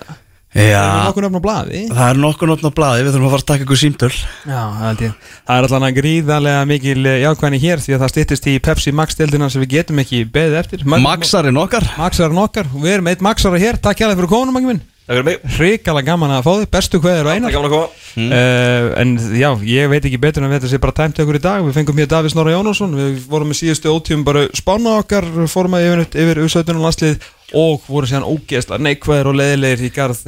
Já, 0.54 0.82
við 0.86 1.08
nokkuð 1.08 1.26
nefn 1.26 1.39
á 1.41 1.43
blaði? 1.47 1.80
það 1.89 2.10
er 2.12 2.20
nokkuð 2.22 2.51
notn 2.51 2.70
á 2.70 2.72
blaði, 2.78 3.04
við 3.08 3.16
þurfum 3.16 3.26
að 3.28 3.34
fara 3.34 3.43
að 3.43 3.49
taka 3.49 3.66
ykkur 3.66 3.82
símtöl. 3.82 4.12
Já, 4.45 4.62
það. 4.78 5.04
Það 5.49 5.58
er 5.58 5.68
allan 5.70 5.88
að 5.88 5.97
gríðarlega 5.97 6.64
mikil 6.70 6.97
eh, 7.10 7.18
jákvæðni 7.24 7.62
hér 7.66 7.84
því 7.84 7.95
að 7.97 8.04
það 8.06 8.14
styttist 8.14 8.49
í 8.54 8.56
Pepsi 8.70 8.93
Max-deildina 9.01 9.49
sem 9.49 9.66
við 9.66 9.74
getum 9.80 10.04
ekki 10.06 10.24
beðið 10.30 10.60
eftir. 10.62 10.86
Maxarinn 10.93 11.58
okkar. 11.64 11.89
Maxarinn 11.97 12.43
okkar, 12.45 12.70
og 12.70 12.86
við 12.86 12.99
erum 12.99 13.10
eitt 13.14 13.26
Maxara 13.26 13.62
hér, 13.66 13.82
takk 13.82 14.04
hjá 14.04 14.12
fyrir 14.14 14.30
konum, 14.30 14.54
mangi 14.54 14.70
minn. 14.76 14.84
Takk 15.04 15.18
fyrir 15.18 15.26
mig. 15.28 15.41
Hrikalega 15.58 16.14
gaman 16.14 16.32
að 16.38 16.45
fá 16.45 16.51
þig, 16.62 16.70
bestu 16.72 16.99
kveður 17.04 17.26
og 17.26 17.28
Það 17.28 17.34
er 17.34 17.41
einar. 17.41 17.51
gaman 17.58 17.68
að 17.68 17.74
koma. 17.74 17.99
Uh, 18.14 18.86
en 19.01 19.10
já, 19.36 19.49
ég 19.68 19.89
veit 19.89 20.06
ekki 20.06 20.20
betur 20.22 20.45
en 20.45 20.51
að 20.51 20.60
þetta 20.62 20.70
sé 20.72 20.80
bara 20.80 20.93
tæmt 20.95 21.18
okkur 21.20 21.39
í 21.39 21.41
dag. 21.43 21.64
Við 21.66 21.76
fengum 21.76 21.97
hér 21.99 22.08
Davís 22.14 22.36
Snorra 22.38 22.54
Jónasson. 22.54 22.93
Við 22.95 23.18
vorum 23.28 23.49
með 23.51 23.58
síðustu 23.60 23.91
ótíum 23.91 24.24
bara 24.24 24.45
spána 24.56 24.93
okkar. 25.01 25.28
Fórum 25.51 25.76
að 25.76 25.88
yfir, 25.89 26.04
yfir 26.24 26.41
U17 26.45 26.80
landslið 26.86 27.26
Og 27.54 27.86
vorum 27.86 28.10
síðan 28.10 28.28
ógeðslega 28.28 28.82
neikvæðir 28.88 29.30
og 29.30 29.39
leðilegir 29.39 29.88
í 29.88 29.93
garð 29.93 30.22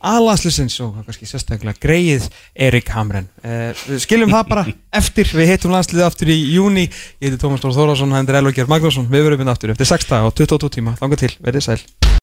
aðlandslisins 0.00 0.78
og 0.80 1.00
kannski 1.04 1.28
sérstaklega 1.28 1.76
greið 1.82 2.28
Erik 2.56 2.88
Hamren. 2.94 3.28
Uh, 3.44 3.70
Við 3.84 4.04
skiljum 4.06 4.32
það 4.32 4.46
bara 4.52 4.66
eftir. 4.96 5.28
Við 5.36 5.52
heitum 5.52 5.74
landsliðið 5.76 6.06
aftur 6.06 6.32
í 6.32 6.38
júni 6.54 6.86
Ég 6.88 7.26
heiti 7.28 7.40
Tómas 7.42 7.64
Dór 7.64 7.76
Þórásson, 7.76 8.16
er 8.16 8.40
Elvar 8.40 8.56
Gjörð 8.56 8.72
Magnússon. 8.72 9.10
Við 9.12 9.28
verum 9.28 9.44
inn 9.44 9.52
aftur 9.52 9.74
eftir 9.74 9.92
6 9.92 10.08
dag 10.14 10.30
og 10.30 10.36
22 10.40 10.72
tíma. 10.80 10.96
Þanga 11.02 11.20
til, 11.20 11.34
verið 11.44 11.68
sæl 11.68 12.10